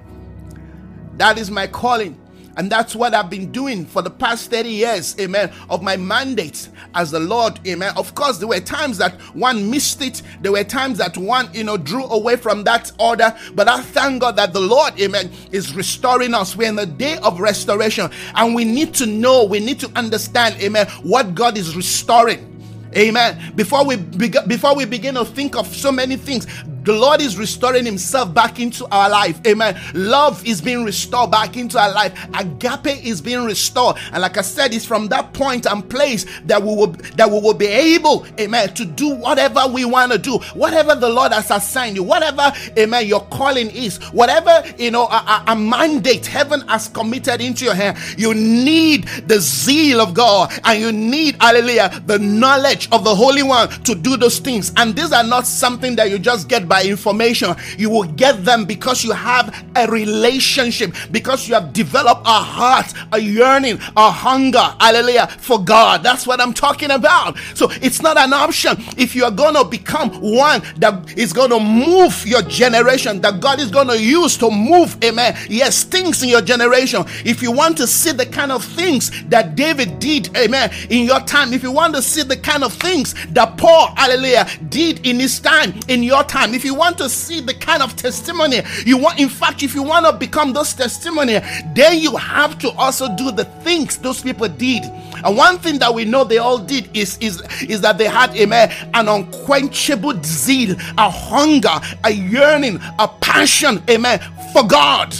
That 1.18 1.40
is 1.40 1.50
my 1.50 1.68
calling. 1.68 2.20
And 2.58 2.72
that's 2.72 2.96
what 2.96 3.14
I've 3.14 3.30
been 3.30 3.52
doing 3.52 3.86
for 3.86 4.02
the 4.02 4.10
past 4.10 4.50
30 4.50 4.70
years, 4.70 5.16
amen, 5.20 5.52
of 5.70 5.84
my 5.84 5.96
mandate 5.98 6.70
as 6.96 7.12
the 7.12 7.20
Lord, 7.20 7.60
amen. 7.68 7.94
Of 7.96 8.16
course, 8.16 8.40
there 8.40 8.48
were 8.48 8.60
times 8.60 8.98
that 8.98 9.14
one 9.36 9.70
missed 9.70 10.02
it, 10.02 10.24
there 10.42 10.52
were 10.52 10.64
times 10.64 10.98
that 10.98 11.18
one, 11.18 11.50
you 11.54 11.64
know, 11.64 11.78
drew 11.78 12.06
away 12.06 12.36
from 12.36 12.64
that 12.64 12.92
order, 13.00 13.36
but 13.54 13.68
I 13.68 13.82
thank 13.82 14.22
God 14.22 14.38
that 14.38 14.54
the 14.54 14.60
Lord, 14.60 15.00
amen, 15.00 15.32
is 15.52 15.76
restoring 15.76 16.34
us. 16.34 16.56
We're 16.56 16.70
in 16.70 16.76
the 16.76 16.88
day 16.88 17.18
of 17.20 17.40
restoration, 17.40 18.10
and 18.34 18.56
we 18.56 18.66
need 18.66 18.94
to 18.96 19.06
know, 19.06 19.44
we 19.44 19.60
need 19.60 19.80
to 19.82 19.92
understand, 19.96 20.56
amen, 20.62 20.88
what 21.04 21.36
God 21.36 21.58
is 21.58 21.76
restoring. 21.76 22.56
Amen. 22.96 23.54
Before 23.56 23.86
we 23.86 23.98
be- 23.98 24.34
before 24.48 24.76
we 24.76 24.86
begin 24.86 25.16
to 25.16 25.26
think 25.26 25.56
of 25.56 25.68
so 25.68 25.92
many 25.92 26.16
things, 26.16 26.48
the 26.88 26.94
Lord 26.94 27.22
is 27.22 27.38
restoring 27.38 27.86
Himself 27.86 28.34
back 28.34 28.62
into 28.62 28.88
our 28.92 29.10
life. 29.10 29.40
Amen. 29.46 29.78
Love 29.94 30.46
is 30.48 30.62
being 30.62 30.86
restored 30.86 31.30
back 31.32 31.58
into 31.58 31.78
our 31.78 31.92
life. 31.92 32.18
Agape 32.34 33.04
is 33.06 33.22
being 33.22 33.44
restored. 33.44 33.98
And 34.14 34.22
like 34.22 34.38
I 34.38 34.42
said, 34.42 34.74
it's 34.74 34.86
from 34.86 35.10
that 35.10 35.34
point 35.34 35.66
and 35.66 35.88
place 35.88 36.26
that 36.46 36.62
we 36.62 36.70
will 36.70 36.88
that 36.88 37.30
we 37.30 37.42
will 37.42 37.54
be 37.54 37.68
able, 37.68 38.26
amen, 38.40 38.74
to 38.76 38.86
do 38.86 39.10
whatever 39.16 39.68
we 39.68 39.84
want 39.84 40.14
to 40.14 40.18
do, 40.18 40.38
whatever 40.54 40.96
the 40.96 41.10
Lord 41.10 41.34
has 41.34 41.52
assigned 41.52 41.98
you, 41.98 42.04
whatever, 42.04 42.54
amen, 42.78 43.06
your 43.06 43.22
calling 43.26 43.70
is, 43.72 43.98
whatever 44.14 44.64
you 44.78 44.92
know, 44.92 45.08
a, 45.08 45.44
a 45.48 45.56
mandate 45.56 46.26
heaven 46.26 46.62
has 46.70 46.88
committed 46.88 47.42
into 47.42 47.66
your 47.66 47.74
hand. 47.76 47.98
You 48.18 48.34
need 48.34 49.08
the 49.28 49.42
zeal 49.42 50.00
of 50.00 50.14
God 50.14 50.54
and 50.64 50.80
you 50.80 50.94
need, 50.94 51.36
hallelujah, 51.42 52.02
the 52.06 52.20
knowledge 52.20 52.88
of 52.94 53.04
the 53.04 53.14
Holy 53.14 53.44
One 53.44 53.68
to 53.84 53.94
do 53.94 54.16
those 54.16 54.40
things. 54.40 54.72
And 54.78 54.96
these 54.96 55.12
are 55.12 55.24
not 55.24 55.46
something 55.46 55.98
that 55.98 56.10
you 56.10 56.18
just 56.18 56.48
get 56.48 56.68
by 56.68 56.77
by 56.78 56.84
information. 56.88 57.56
You 57.78 57.90
will 57.90 58.04
get 58.04 58.46
them 58.46 58.66
because 58.66 59.04
you 59.04 59.12
have 59.12 59.66
a 59.76 59.88
relationship, 59.88 60.94
because 61.12 61.48
you 61.48 61.56
have 61.56 61.74
developed 61.74 62.22
a 62.26 62.40
heart, 62.40 62.94
a 63.12 63.20
yearning, 63.20 63.80
a 63.96 64.12
hunger, 64.12 64.68
hallelujah, 64.80 65.28
for 65.40 65.64
God. 65.64 66.04
That's 66.04 66.28
what 66.28 66.40
I'm 66.40 66.54
talking 66.54 66.92
about. 66.92 67.38
So 67.56 67.70
it's 67.82 68.02
not 68.02 68.18
an 68.18 68.32
option. 68.32 68.78
If 68.96 69.16
you 69.16 69.24
are 69.26 69.32
going 69.32 69.56
to 69.56 69.64
become 69.64 70.10
one 70.22 70.62
that 70.78 71.18
is 71.18 71.34
going 71.34 71.50
to 71.50 71.60
move 71.60 72.26
your 72.28 72.44
generation, 72.44 73.22
that 73.22 73.42
God 73.42 73.60
is 73.60 73.72
going 73.72 73.88
to 73.88 74.00
use 74.00 74.38
to 74.38 74.52
move, 74.52 74.98
amen. 75.04 75.36
Yes, 75.50 75.84
things 75.84 76.22
in 76.22 76.30
your 76.30 76.42
generation. 76.42 77.06
If 77.26 77.42
you 77.42 77.52
want 77.52 77.78
to 77.78 77.88
see 77.88 78.12
the 78.12 78.26
kind 78.28 78.52
of 78.52 78.64
things 78.64 79.12
that 79.30 79.56
David 79.56 79.98
did, 80.00 80.36
amen, 80.38 80.72
in 80.92 81.06
your 81.06 81.22
time, 81.22 81.54
if 81.54 81.64
you 81.64 81.72
want 81.72 81.96
to 81.96 82.02
see 82.04 82.22
the 82.22 82.38
kind 82.38 82.64
of 82.64 82.74
things 82.74 83.16
that 83.30 83.58
Paul, 83.58 83.94
hallelujah, 83.96 84.46
did 84.70 85.06
in 85.08 85.20
his 85.20 85.40
time, 85.40 85.74
in 85.88 86.04
your 86.04 86.24
time, 86.24 86.54
if 86.54 86.67
you 86.68 86.76
want 86.76 86.98
to 87.00 87.10
see 87.10 87.40
the 87.40 87.56
kind 87.56 87.82
of 87.82 87.96
testimony 87.96 88.62
you 88.86 88.98
want, 88.98 89.20
in 89.20 89.30
fact, 89.30 89.64
if 89.64 89.74
you 89.74 89.82
want 89.82 90.06
to 90.06 90.14
become 90.14 90.54
those 90.54 90.74
testimony, 90.74 91.40
then 91.74 91.98
you 91.98 92.16
have 92.16 92.60
to 92.60 92.70
also 92.74 93.08
do 93.16 93.32
the 93.32 93.46
things 93.64 93.98
those 93.98 94.22
people 94.22 94.48
did. 94.48 94.84
And 95.24 95.36
one 95.36 95.58
thing 95.58 95.80
that 95.80 95.94
we 95.94 96.06
know 96.06 96.24
they 96.24 96.38
all 96.38 96.60
did 96.60 96.96
is 96.96 97.18
is 97.18 97.42
is 97.64 97.82
that 97.82 97.98
they 97.98 98.06
had 98.06 98.36
amen, 98.36 98.72
an 98.94 99.08
unquenchable 99.08 100.22
zeal, 100.24 100.76
a 100.98 101.10
hunger, 101.10 101.80
a 102.04 102.12
yearning, 102.12 102.80
a 103.00 103.08
passion, 103.08 103.82
amen, 103.90 104.20
for 104.54 104.68
God. 104.68 105.16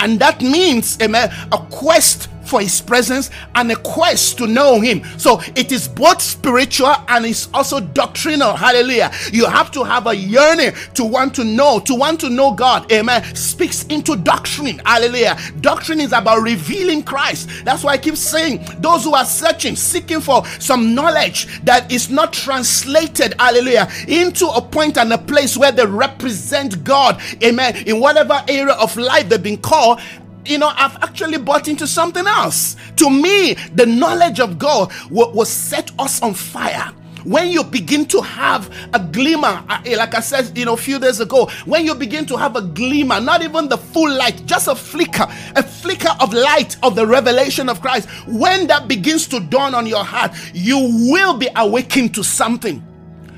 And 0.00 0.18
that 0.20 0.42
means, 0.42 1.00
amen, 1.00 1.32
a 1.52 1.58
quest 1.70 2.28
for 2.46 2.60
his 2.60 2.80
presence 2.80 3.30
and 3.54 3.70
a 3.70 3.76
quest 3.76 4.38
to 4.38 4.46
know 4.46 4.80
him. 4.80 5.02
So 5.18 5.40
it 5.54 5.72
is 5.72 5.88
both 5.88 6.22
spiritual 6.22 6.94
and 7.08 7.26
it's 7.26 7.48
also 7.52 7.80
doctrinal. 7.80 8.54
Hallelujah. 8.54 9.10
You 9.32 9.46
have 9.46 9.70
to 9.72 9.84
have 9.84 10.06
a 10.06 10.14
yearning 10.14 10.72
to 10.94 11.04
want 11.04 11.34
to 11.36 11.44
know, 11.44 11.80
to 11.80 11.94
want 11.94 12.20
to 12.20 12.30
know 12.30 12.52
God. 12.52 12.90
Amen. 12.92 13.22
Speaks 13.34 13.84
into 13.86 14.16
doctrine. 14.16 14.80
Hallelujah. 14.84 15.36
Doctrine 15.60 16.00
is 16.00 16.12
about 16.12 16.42
revealing 16.42 17.02
Christ. 17.02 17.48
That's 17.64 17.84
why 17.84 17.92
I 17.92 17.98
keep 17.98 18.16
saying 18.16 18.64
those 18.78 19.04
who 19.04 19.14
are 19.14 19.24
searching, 19.24 19.76
seeking 19.76 20.20
for 20.20 20.46
some 20.60 20.94
knowledge 20.94 21.62
that 21.64 21.90
is 21.90 22.10
not 22.10 22.32
translated, 22.32 23.34
hallelujah, 23.38 23.88
into 24.08 24.46
a 24.46 24.60
point 24.60 24.98
and 24.98 25.12
a 25.12 25.18
place 25.18 25.56
where 25.56 25.72
they 25.72 25.86
represent 25.86 26.84
God. 26.84 27.20
Amen. 27.42 27.76
In 27.86 28.00
whatever 28.00 28.42
area 28.48 28.74
of 28.74 28.96
life 28.96 29.28
they've 29.28 29.42
been 29.42 29.58
called, 29.58 30.00
you 30.48 30.58
know, 30.58 30.72
I've 30.74 30.96
actually 31.02 31.38
bought 31.38 31.68
into 31.68 31.86
something 31.86 32.26
else. 32.26 32.76
To 32.96 33.10
me, 33.10 33.54
the 33.74 33.86
knowledge 33.86 34.40
of 34.40 34.58
God 34.58 34.92
will, 35.10 35.32
will 35.32 35.44
set 35.44 35.90
us 35.98 36.22
on 36.22 36.34
fire 36.34 36.92
when 37.26 37.48
you 37.48 37.64
begin 37.64 38.06
to 38.06 38.20
have 38.20 38.70
a 38.94 39.00
glimmer, 39.00 39.62
eh, 39.84 39.96
like 39.96 40.14
I 40.14 40.20
said, 40.20 40.56
you 40.56 40.64
know, 40.64 40.74
a 40.74 40.76
few 40.76 41.00
days 41.00 41.18
ago, 41.18 41.50
when 41.64 41.84
you 41.84 41.94
begin 41.94 42.24
to 42.26 42.36
have 42.36 42.54
a 42.54 42.62
glimmer, 42.62 43.20
not 43.20 43.42
even 43.42 43.68
the 43.68 43.76
full 43.76 44.10
light, 44.10 44.46
just 44.46 44.68
a 44.68 44.76
flicker, 44.76 45.26
a 45.56 45.62
flicker 45.62 46.14
of 46.20 46.32
light 46.32 46.76
of 46.84 46.94
the 46.94 47.04
revelation 47.04 47.68
of 47.68 47.80
Christ, 47.80 48.08
when 48.28 48.68
that 48.68 48.86
begins 48.86 49.26
to 49.28 49.40
dawn 49.40 49.74
on 49.74 49.86
your 49.86 50.04
heart, 50.04 50.32
you 50.54 50.78
will 51.10 51.36
be 51.36 51.48
awakened 51.56 52.14
to 52.14 52.22
something. 52.22 52.80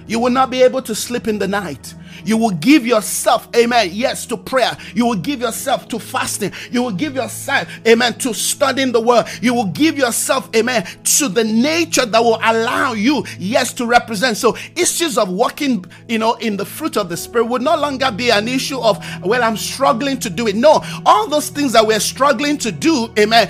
You 0.06 0.20
will 0.20 0.30
not 0.30 0.50
be 0.50 0.62
able 0.62 0.82
to 0.82 0.94
sleep 0.94 1.26
in 1.26 1.38
the 1.38 1.48
night. 1.48 1.94
You 2.28 2.36
will 2.36 2.50
give 2.50 2.86
yourself, 2.86 3.48
amen, 3.56 3.88
yes, 3.92 4.26
to 4.26 4.36
prayer. 4.36 4.76
You 4.94 5.06
will 5.06 5.16
give 5.16 5.40
yourself 5.40 5.88
to 5.88 5.98
fasting. 5.98 6.52
You 6.70 6.82
will 6.82 6.92
give 6.92 7.14
yourself, 7.14 7.66
amen, 7.86 8.18
to 8.18 8.34
studying 8.34 8.92
the 8.92 9.00
word. 9.00 9.24
You 9.40 9.54
will 9.54 9.68
give 9.68 9.96
yourself, 9.96 10.54
amen, 10.54 10.86
to 11.04 11.28
the 11.30 11.42
nature 11.42 12.04
that 12.04 12.22
will 12.22 12.38
allow 12.44 12.92
you, 12.92 13.24
yes, 13.38 13.72
to 13.72 13.86
represent. 13.86 14.36
So 14.36 14.58
issues 14.76 15.16
of 15.16 15.30
walking, 15.30 15.86
you 16.06 16.18
know, 16.18 16.34
in 16.34 16.58
the 16.58 16.66
fruit 16.66 16.98
of 16.98 17.08
the 17.08 17.16
spirit 17.16 17.46
would 17.46 17.62
no 17.62 17.74
longer 17.78 18.10
be 18.10 18.28
an 18.28 18.46
issue 18.46 18.78
of, 18.78 19.02
well, 19.24 19.42
I'm 19.42 19.56
struggling 19.56 20.18
to 20.18 20.28
do 20.28 20.48
it. 20.48 20.54
No, 20.54 20.84
all 21.06 21.28
those 21.28 21.48
things 21.48 21.72
that 21.72 21.86
we're 21.86 21.98
struggling 21.98 22.58
to 22.58 22.70
do, 22.70 23.10
amen, 23.18 23.48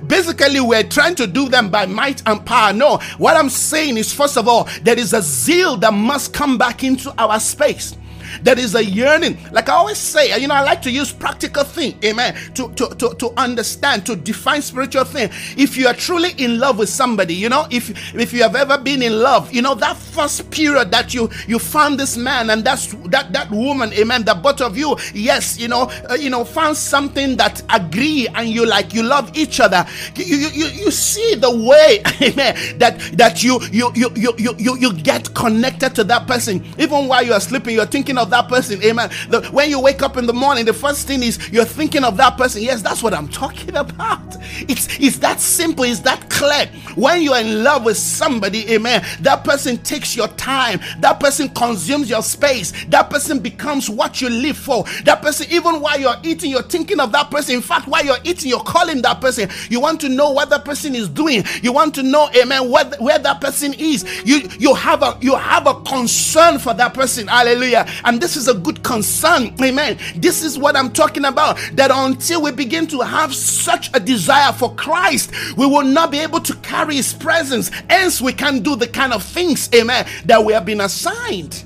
basically 0.06 0.60
we're 0.60 0.82
trying 0.82 1.14
to 1.14 1.26
do 1.26 1.48
them 1.48 1.70
by 1.70 1.86
might 1.86 2.22
and 2.26 2.44
power. 2.44 2.74
No, 2.74 2.98
what 3.16 3.38
I'm 3.38 3.48
saying 3.48 3.96
is, 3.96 4.12
first 4.12 4.36
of 4.36 4.46
all, 4.48 4.68
there 4.82 4.98
is 4.98 5.14
a 5.14 5.22
zeal 5.22 5.78
that 5.78 5.94
must 5.94 6.34
come 6.34 6.58
back 6.58 6.84
into 6.84 7.10
our 7.16 7.40
space. 7.40 7.96
There 8.42 8.58
is 8.58 8.74
a 8.74 8.84
yearning. 8.84 9.38
Like 9.52 9.68
I 9.68 9.74
always 9.74 9.98
say, 9.98 10.38
you 10.40 10.48
know, 10.48 10.54
I 10.54 10.62
like 10.62 10.82
to 10.82 10.90
use 10.90 11.12
practical 11.12 11.64
thing, 11.64 11.98
amen, 12.04 12.34
to, 12.54 12.72
to, 12.74 12.88
to, 12.96 13.14
to 13.14 13.30
understand, 13.36 14.06
to 14.06 14.16
define 14.16 14.62
spiritual 14.62 15.04
thing. 15.04 15.30
If 15.56 15.76
you 15.76 15.86
are 15.86 15.94
truly 15.94 16.32
in 16.38 16.58
love 16.58 16.78
with 16.78 16.88
somebody, 16.88 17.34
you 17.34 17.48
know, 17.48 17.66
if 17.70 17.90
if 18.14 18.32
you 18.32 18.42
have 18.42 18.56
ever 18.56 18.78
been 18.78 19.02
in 19.02 19.20
love, 19.20 19.52
you 19.52 19.62
know, 19.62 19.74
that 19.76 19.96
first 19.96 20.50
period 20.50 20.90
that 20.90 21.14
you 21.14 21.30
you 21.46 21.58
found 21.58 21.98
this 21.98 22.16
man 22.16 22.50
and 22.50 22.64
that's 22.64 22.92
that 23.10 23.32
that 23.32 23.50
woman, 23.50 23.92
amen, 23.94 24.24
the 24.24 24.34
both 24.34 24.60
of 24.60 24.76
you, 24.76 24.96
yes, 25.14 25.58
you 25.58 25.68
know, 25.68 25.90
uh, 26.10 26.14
you 26.14 26.30
know, 26.30 26.44
found 26.44 26.76
something 26.76 27.36
that 27.36 27.62
agree 27.70 28.28
and 28.34 28.48
you 28.48 28.66
like 28.66 28.94
you 28.94 29.02
love 29.02 29.36
each 29.36 29.60
other. 29.60 29.86
You 30.16 30.24
you 30.36 30.48
you, 30.48 30.66
you 30.66 30.90
see 30.90 31.34
the 31.34 31.50
way, 31.50 32.02
amen, 32.22 32.78
that 32.78 32.98
that 33.16 33.42
you 33.42 33.60
you 33.72 33.90
you 33.94 34.10
you 34.16 34.34
you 34.58 34.76
you 34.76 34.92
get 34.94 35.34
connected 35.34 35.94
to 35.96 36.04
that 36.04 36.26
person 36.26 36.64
even 36.78 37.08
while 37.08 37.22
you 37.22 37.32
are 37.32 37.40
sleeping. 37.40 37.74
You're 37.74 37.86
thinking 37.86 38.18
of 38.18 38.27
that 38.30 38.48
person. 38.48 38.82
Amen. 38.82 39.10
The, 39.28 39.42
when 39.50 39.70
you 39.70 39.80
wake 39.80 40.02
up 40.02 40.16
in 40.16 40.26
the 40.26 40.32
morning, 40.32 40.64
the 40.64 40.72
first 40.72 41.06
thing 41.06 41.22
is 41.22 41.50
you're 41.50 41.64
thinking 41.64 42.04
of 42.04 42.16
that 42.16 42.36
person. 42.36 42.62
Yes, 42.62 42.82
that's 42.82 43.02
what 43.02 43.14
I'm 43.14 43.28
talking 43.28 43.76
about. 43.76 44.20
It's 44.68 44.98
it's 45.00 45.18
that 45.18 45.40
simple, 45.40 45.84
it's 45.84 46.00
that 46.00 46.28
clear. 46.30 46.66
When 46.94 47.22
you're 47.22 47.38
in 47.38 47.62
love 47.62 47.84
with 47.84 47.96
somebody, 47.96 48.72
amen, 48.72 49.04
that 49.20 49.44
person 49.44 49.78
takes 49.78 50.16
your 50.16 50.28
time, 50.28 50.80
that 51.00 51.20
person 51.20 51.48
consumes 51.50 52.10
your 52.10 52.22
space, 52.22 52.72
that 52.86 53.10
person 53.10 53.40
becomes 53.40 53.88
what 53.90 54.20
you 54.20 54.28
live 54.30 54.56
for. 54.56 54.84
That 55.04 55.22
person, 55.22 55.46
even 55.50 55.80
while 55.80 55.98
you're 55.98 56.16
eating, 56.22 56.50
you're 56.50 56.62
thinking 56.62 57.00
of 57.00 57.12
that 57.12 57.30
person. 57.30 57.56
In 57.56 57.62
fact, 57.62 57.86
while 57.88 58.04
you're 58.04 58.16
eating, 58.24 58.48
you're 58.48 58.60
calling 58.60 59.02
that 59.02 59.20
person. 59.20 59.48
You 59.68 59.80
want 59.80 60.00
to 60.02 60.08
know 60.08 60.30
what 60.30 60.50
that 60.50 60.64
person 60.64 60.94
is 60.94 61.08
doing. 61.08 61.44
You 61.62 61.72
want 61.72 61.94
to 61.96 62.02
know, 62.02 62.28
amen, 62.36 62.70
where, 62.70 62.84
where 62.98 63.18
that 63.18 63.40
person 63.40 63.74
is. 63.74 64.04
You 64.24 64.48
you 64.58 64.74
have 64.74 65.02
a 65.02 65.18
you 65.20 65.34
have 65.36 65.66
a 65.66 65.74
concern 65.82 66.58
for 66.58 66.74
that 66.74 66.94
person. 66.94 67.26
Hallelujah. 67.28 67.86
And 68.04 68.17
this 68.20 68.36
is 68.36 68.48
a 68.48 68.54
good 68.54 68.82
concern. 68.82 69.54
Amen. 69.62 69.98
This 70.16 70.42
is 70.42 70.58
what 70.58 70.76
I'm 70.76 70.92
talking 70.92 71.24
about. 71.24 71.58
That 71.74 71.90
until 71.92 72.42
we 72.42 72.52
begin 72.52 72.86
to 72.88 73.00
have 73.00 73.34
such 73.34 73.90
a 73.94 74.00
desire 74.00 74.52
for 74.52 74.74
Christ, 74.74 75.32
we 75.56 75.66
will 75.66 75.84
not 75.84 76.10
be 76.10 76.18
able 76.18 76.40
to 76.40 76.54
carry 76.56 76.96
His 76.96 77.12
presence. 77.14 77.70
Hence, 77.90 78.20
we 78.20 78.32
can 78.32 78.60
do 78.60 78.76
the 78.76 78.88
kind 78.88 79.12
of 79.12 79.22
things, 79.22 79.68
amen, 79.74 80.06
that 80.26 80.44
we 80.44 80.52
have 80.52 80.64
been 80.66 80.80
assigned. 80.80 81.64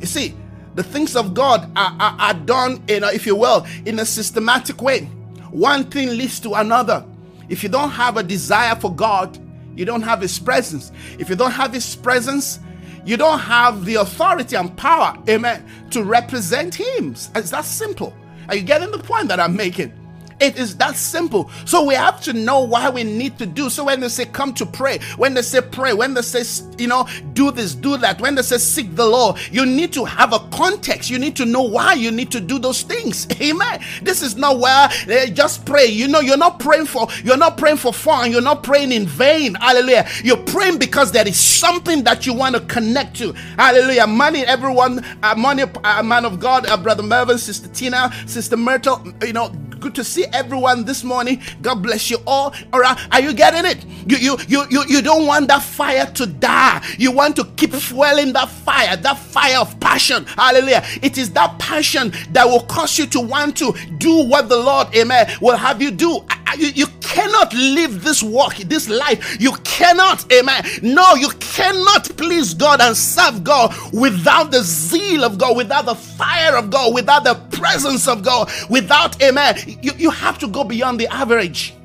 You 0.00 0.06
see, 0.06 0.34
the 0.74 0.82
things 0.82 1.16
of 1.16 1.34
God 1.34 1.70
are, 1.76 1.96
are, 1.98 2.16
are 2.20 2.34
done, 2.34 2.82
in 2.88 3.02
a, 3.02 3.08
if 3.08 3.26
you 3.26 3.34
will, 3.34 3.66
in 3.86 3.98
a 3.98 4.04
systematic 4.04 4.82
way. 4.82 5.08
One 5.50 5.84
thing 5.84 6.10
leads 6.10 6.38
to 6.40 6.54
another. 6.54 7.04
If 7.48 7.62
you 7.62 7.68
don't 7.68 7.90
have 7.90 8.16
a 8.16 8.22
desire 8.22 8.76
for 8.76 8.94
God, 8.94 9.38
you 9.74 9.84
don't 9.84 10.02
have 10.02 10.20
His 10.20 10.38
presence. 10.38 10.92
If 11.18 11.28
you 11.30 11.36
don't 11.36 11.52
have 11.52 11.72
His 11.72 11.96
presence, 11.96 12.60
you 13.06 13.16
don't 13.16 13.38
have 13.38 13.84
the 13.84 13.94
authority 13.94 14.56
and 14.56 14.76
power, 14.76 15.16
amen, 15.28 15.64
to 15.90 16.02
represent 16.02 16.74
Him. 16.74 17.12
It's 17.12 17.50
that 17.50 17.64
simple. 17.64 18.12
Are 18.48 18.56
you 18.56 18.62
getting 18.62 18.90
the 18.90 18.98
point 18.98 19.28
that 19.28 19.40
I'm 19.40 19.56
making? 19.56 19.92
It 20.40 20.58
is 20.58 20.76
that 20.76 20.96
simple. 20.96 21.50
So 21.64 21.84
we 21.84 21.94
have 21.94 22.20
to 22.22 22.32
know 22.32 22.60
why 22.60 22.90
we 22.90 23.04
need 23.04 23.38
to 23.38 23.46
do. 23.46 23.70
So 23.70 23.84
when 23.84 24.00
they 24.00 24.08
say 24.08 24.26
come 24.26 24.52
to 24.54 24.66
pray, 24.66 24.98
when 25.16 25.34
they 25.34 25.42
say 25.42 25.60
pray, 25.62 25.94
when 25.94 26.14
they 26.14 26.22
say, 26.22 26.42
you 26.78 26.88
know, 26.88 27.08
do 27.32 27.50
this, 27.50 27.74
do 27.74 27.96
that, 27.98 28.20
when 28.20 28.34
they 28.34 28.42
say 28.42 28.58
seek 28.58 28.94
the 28.94 29.06
Lord, 29.06 29.38
you 29.50 29.64
need 29.64 29.92
to 29.94 30.04
have 30.04 30.32
a 30.34 30.40
context. 30.50 31.08
You 31.08 31.18
need 31.18 31.36
to 31.36 31.46
know 31.46 31.62
why 31.62 31.94
you 31.94 32.10
need 32.10 32.30
to 32.32 32.40
do 32.40 32.58
those 32.58 32.82
things. 32.82 33.26
Amen. 33.40 33.80
This 34.02 34.22
is 34.22 34.36
not 34.36 34.58
where 34.58 34.88
uh, 35.10 35.26
just 35.26 35.64
pray. 35.64 35.86
You 35.86 36.08
know, 36.08 36.20
you're 36.20 36.36
not 36.36 36.60
praying 36.60 36.86
for, 36.86 37.08
you're 37.24 37.36
not 37.38 37.56
praying 37.56 37.78
for 37.78 37.92
fun. 37.92 38.30
You're 38.30 38.42
not 38.42 38.62
praying 38.62 38.92
in 38.92 39.06
vain. 39.06 39.54
Hallelujah. 39.54 40.06
You're 40.22 40.36
praying 40.36 40.78
because 40.78 41.12
there 41.12 41.26
is 41.26 41.38
something 41.40 42.04
that 42.04 42.26
you 42.26 42.34
want 42.34 42.54
to 42.56 42.60
connect 42.62 43.16
to. 43.16 43.32
Hallelujah. 43.58 44.06
Money, 44.06 44.44
everyone, 44.44 45.04
uh, 45.22 45.34
money, 45.34 45.64
uh, 45.84 46.02
man 46.02 46.24
of 46.24 46.40
God, 46.40 46.66
uh, 46.66 46.76
Brother 46.76 47.02
Mervin, 47.02 47.38
Sister 47.38 47.68
Tina, 47.68 48.12
Sister 48.26 48.56
Myrtle, 48.56 49.02
you 49.24 49.32
know, 49.32 49.50
good 49.80 49.94
to 49.96 50.04
see 50.04 50.24
everyone 50.32 50.84
this 50.84 51.04
morning. 51.04 51.40
God 51.62 51.82
bless 51.82 52.10
you 52.10 52.18
all. 52.26 52.54
All 52.72 52.80
right, 52.80 52.98
are 53.12 53.20
you 53.20 53.32
getting 53.34 53.64
it? 53.64 53.84
You 54.06 54.16
you 54.18 54.38
you 54.48 54.64
you, 54.70 54.84
you 54.88 55.02
don't 55.02 55.26
want 55.26 55.48
that 55.48 55.62
fire 55.62 56.06
to 56.06 56.26
die. 56.26 56.84
You 56.98 57.12
want 57.12 57.36
to 57.36 57.44
keep 57.56 57.72
fueling 57.72 58.32
that 58.34 58.48
fire, 58.50 58.96
that 58.96 59.18
fire 59.18 59.58
of 59.58 59.78
passion. 59.80 60.24
Hallelujah. 60.26 60.82
It 61.02 61.18
is 61.18 61.30
that 61.32 61.58
passion 61.58 62.12
that 62.32 62.46
will 62.46 62.62
cause 62.62 62.98
you 62.98 63.06
to 63.06 63.20
want 63.20 63.56
to 63.58 63.72
do 63.98 64.28
what 64.28 64.48
the 64.48 64.56
Lord, 64.56 64.94
amen, 64.96 65.30
will 65.40 65.56
have 65.56 65.82
you 65.82 65.90
do. 65.90 66.24
You, 66.56 66.68
you 66.68 66.86
cannot 67.00 67.52
live 67.52 68.02
this 68.02 68.22
walk, 68.22 68.56
this 68.56 68.88
life. 68.88 69.38
You 69.40 69.52
cannot, 69.64 70.30
amen. 70.32 70.64
No, 70.82 71.14
you 71.14 71.28
cannot 71.40 72.16
please 72.16 72.54
God 72.54 72.80
and 72.80 72.96
serve 72.96 73.44
God 73.44 73.74
without 73.92 74.50
the 74.50 74.62
zeal 74.62 75.24
of 75.24 75.36
God, 75.36 75.56
without 75.56 75.84
the 75.86 75.94
fire 75.94 76.56
of 76.56 76.70
God, 76.70 76.94
without 76.94 77.24
the 77.24 77.34
presence 77.58 78.08
of 78.08 78.22
God, 78.22 78.50
without, 78.70 79.20
amen. 79.22 79.56
You, 79.66 79.92
you 79.96 80.10
have 80.10 80.38
to 80.40 80.48
go 80.48 80.64
beyond 80.64 81.00
the 81.00 81.08
average. 81.08 81.75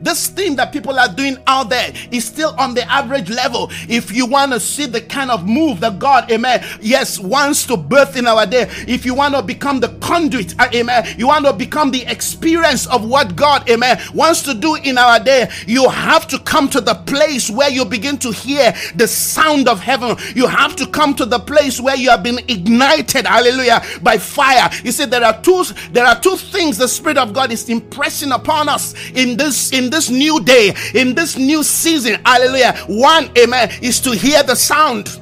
This 0.00 0.28
thing 0.28 0.56
that 0.56 0.72
people 0.72 0.98
are 0.98 1.08
doing 1.08 1.36
out 1.46 1.70
there 1.70 1.92
is 2.10 2.24
still 2.24 2.54
on 2.58 2.74
the 2.74 2.90
average 2.90 3.30
level. 3.30 3.68
If 3.88 4.12
you 4.12 4.26
want 4.26 4.52
to 4.52 4.60
see 4.60 4.86
the 4.86 5.00
kind 5.00 5.30
of 5.30 5.46
move 5.46 5.80
that 5.80 5.98
God, 5.98 6.30
amen, 6.30 6.64
yes, 6.80 7.18
wants 7.18 7.66
to 7.66 7.76
birth 7.76 8.16
in 8.16 8.26
our 8.26 8.46
day, 8.46 8.68
if 8.86 9.04
you 9.04 9.14
want 9.14 9.34
to 9.34 9.42
become 9.42 9.80
the 9.80 9.88
conduit, 10.00 10.58
uh, 10.60 10.68
amen, 10.74 11.06
you 11.18 11.28
want 11.28 11.44
to 11.46 11.52
become 11.52 11.90
the 11.90 12.04
experience 12.06 12.86
of 12.86 13.04
what 13.08 13.36
God, 13.36 13.68
amen, 13.70 13.98
wants 14.14 14.42
to 14.42 14.54
do 14.54 14.76
in 14.76 14.98
our 14.98 15.18
day, 15.20 15.48
you 15.66 15.88
have 15.88 16.26
to 16.28 16.38
come 16.40 16.68
to 16.70 16.80
the 16.80 16.94
place 16.94 17.50
where 17.50 17.70
you 17.70 17.84
begin 17.84 18.18
to 18.18 18.30
hear 18.30 18.74
the 18.94 19.06
sound 19.08 19.68
of 19.68 19.80
heaven. 19.80 20.16
You 20.34 20.46
have 20.46 20.76
to 20.76 20.86
come 20.86 21.14
to 21.14 21.26
the 21.26 21.38
place 21.38 21.80
where 21.80 21.96
you 21.96 22.10
have 22.10 22.22
been 22.22 22.38
ignited, 22.48 23.26
hallelujah, 23.26 23.82
by 24.02 24.18
fire. 24.18 24.70
You 24.84 24.92
see, 24.92 25.06
there 25.06 25.24
are 25.24 25.40
two 25.42 25.64
there 25.92 26.06
are 26.06 26.18
two 26.20 26.36
things 26.36 26.78
the 26.78 26.88
Spirit 26.88 27.18
of 27.18 27.32
God 27.32 27.52
is 27.52 27.68
impressing 27.68 28.32
upon 28.32 28.68
us 28.68 28.94
in 29.14 29.36
this 29.36 29.72
in 29.72 29.85
in 29.86 29.90
this 29.90 30.10
new 30.10 30.40
day, 30.40 30.74
in 30.94 31.14
this 31.14 31.38
new 31.38 31.62
season. 31.62 32.20
Hallelujah. 32.26 32.76
One, 32.88 33.30
amen, 33.38 33.70
is 33.80 34.00
to 34.00 34.10
hear 34.10 34.42
the 34.42 34.56
sound 34.56 35.20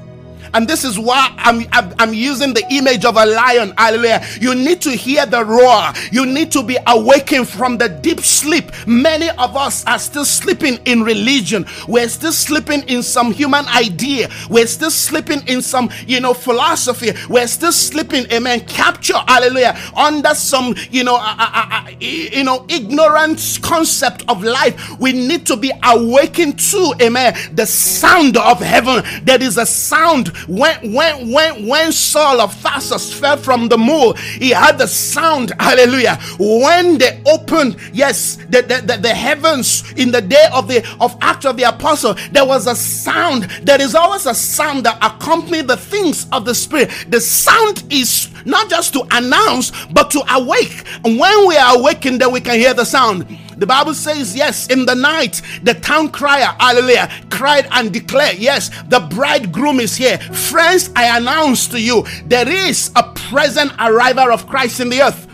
And 0.54 0.68
this 0.68 0.84
is 0.84 0.98
why 0.98 1.34
I'm, 1.38 1.66
I'm, 1.72 2.14
using 2.14 2.54
the 2.54 2.64
image 2.70 3.04
of 3.04 3.16
a 3.16 3.26
lion. 3.26 3.74
Hallelujah. 3.76 4.24
You 4.40 4.54
need 4.54 4.80
to 4.82 4.90
hear 4.90 5.26
the 5.26 5.44
roar. 5.44 5.92
You 6.12 6.26
need 6.26 6.52
to 6.52 6.62
be 6.62 6.78
awakened 6.86 7.48
from 7.48 7.76
the 7.76 7.88
deep 7.88 8.20
sleep. 8.20 8.70
Many 8.86 9.30
of 9.30 9.56
us 9.56 9.84
are 9.86 9.98
still 9.98 10.24
sleeping 10.24 10.78
in 10.84 11.02
religion. 11.02 11.66
We're 11.88 12.08
still 12.08 12.32
sleeping 12.32 12.82
in 12.88 13.02
some 13.02 13.32
human 13.32 13.66
idea. 13.66 14.30
We're 14.48 14.68
still 14.68 14.92
sleeping 14.92 15.46
in 15.48 15.60
some, 15.60 15.90
you 16.06 16.20
know, 16.20 16.34
philosophy. 16.34 17.10
We're 17.28 17.48
still 17.48 17.72
sleeping, 17.72 18.30
amen, 18.32 18.60
capture, 18.66 19.18
hallelujah, 19.26 19.76
under 19.96 20.34
some, 20.34 20.76
you 20.90 21.02
know, 21.02 21.16
uh, 21.16 21.36
uh, 21.38 21.68
uh, 21.70 21.90
you 22.00 22.44
know, 22.44 22.64
ignorant 22.68 23.58
concept 23.62 24.24
of 24.28 24.44
life. 24.44 24.98
We 25.00 25.12
need 25.12 25.46
to 25.46 25.56
be 25.56 25.72
awakened 25.82 26.60
to, 26.70 26.94
amen, 27.02 27.36
the 27.54 27.66
sound 27.66 28.36
of 28.36 28.60
heaven. 28.60 29.02
There 29.24 29.42
is 29.42 29.58
a 29.58 29.66
sound 29.66 30.32
when 30.46 30.92
when 30.92 31.30
when 31.30 31.66
when 31.66 31.92
Saul 31.92 32.40
of 32.40 32.60
Tarsus 32.62 33.12
fell 33.12 33.36
from 33.36 33.68
the 33.68 33.78
mole, 33.78 34.14
he 34.14 34.50
had 34.50 34.78
the 34.78 34.86
sound, 34.86 35.52
hallelujah. 35.60 36.18
When 36.38 36.98
they 36.98 37.22
opened, 37.26 37.76
yes, 37.92 38.36
the, 38.48 38.62
the, 38.62 38.82
the, 38.86 38.98
the 39.00 39.14
heavens 39.14 39.84
in 39.94 40.10
the 40.10 40.20
day 40.20 40.46
of 40.52 40.68
the 40.68 40.86
of 41.00 41.16
Act 41.20 41.46
of 41.46 41.56
the 41.56 41.64
Apostle, 41.64 42.14
there 42.32 42.44
was 42.46 42.66
a 42.66 42.74
sound. 42.76 43.44
There 43.62 43.80
is 43.80 43.94
always 43.94 44.26
a 44.26 44.34
sound 44.34 44.84
that 44.86 44.98
accompanies 45.02 45.66
the 45.66 45.76
things 45.76 46.26
of 46.32 46.44
the 46.44 46.54
Spirit. 46.54 46.90
The 47.08 47.20
sound 47.20 47.84
is 47.90 48.28
not 48.44 48.68
just 48.70 48.92
to 48.94 49.06
announce, 49.12 49.72
but 49.86 50.10
to 50.12 50.22
awake. 50.34 50.84
And 51.04 51.18
when 51.18 51.48
we 51.48 51.56
are 51.56 51.76
awakened, 51.78 52.20
then 52.20 52.32
we 52.32 52.40
can 52.40 52.58
hear 52.58 52.74
the 52.74 52.84
sound. 52.84 53.26
The 53.56 53.66
Bible 53.66 53.94
says, 53.94 54.34
yes, 54.34 54.66
in 54.68 54.86
the 54.86 54.94
night, 54.94 55.42
the 55.62 55.74
town 55.74 56.10
crier, 56.10 56.54
hallelujah, 56.58 57.10
cried 57.30 57.66
and 57.70 57.92
declared, 57.92 58.38
yes, 58.38 58.70
the 58.88 59.00
bridegroom 59.00 59.80
is 59.80 59.96
here. 59.96 60.18
Friends, 60.18 60.90
I 60.96 61.16
announce 61.18 61.66
to 61.68 61.80
you, 61.80 62.04
there 62.26 62.48
is 62.48 62.90
a 62.96 63.02
present 63.02 63.72
arrival 63.78 64.32
of 64.32 64.46
Christ 64.46 64.80
in 64.80 64.88
the 64.88 65.02
earth. 65.02 65.28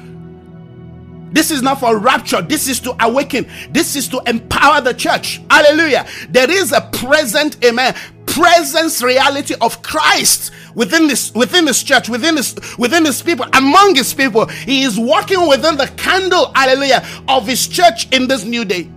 This 1.32 1.50
is 1.50 1.62
not 1.62 1.78
for 1.78 1.96
rapture. 1.96 2.42
This 2.42 2.68
is 2.68 2.80
to 2.80 2.96
awaken. 3.04 3.48
This 3.70 3.94
is 3.94 4.08
to 4.08 4.20
empower 4.26 4.80
the 4.80 4.92
church. 4.92 5.40
Hallelujah. 5.48 6.06
There 6.28 6.50
is 6.50 6.72
a 6.72 6.80
present, 6.80 7.64
amen, 7.64 7.94
presence 8.26 9.02
reality 9.02 9.54
of 9.60 9.80
Christ 9.82 10.52
within 10.74 11.06
this 11.08 11.32
within 11.34 11.64
this 11.64 11.82
church, 11.82 12.08
within 12.08 12.34
this 12.34 12.54
within 12.78 13.04
his 13.04 13.22
people, 13.22 13.46
among 13.54 13.94
his 13.94 14.14
people. 14.14 14.46
He 14.46 14.82
is 14.82 14.98
walking 14.98 15.48
within 15.48 15.76
the 15.76 15.86
candle, 15.96 16.52
hallelujah, 16.54 17.06
of 17.28 17.46
his 17.46 17.66
church 17.68 18.12
in 18.12 18.28
this 18.28 18.44
new 18.44 18.64
day. 18.64 18.90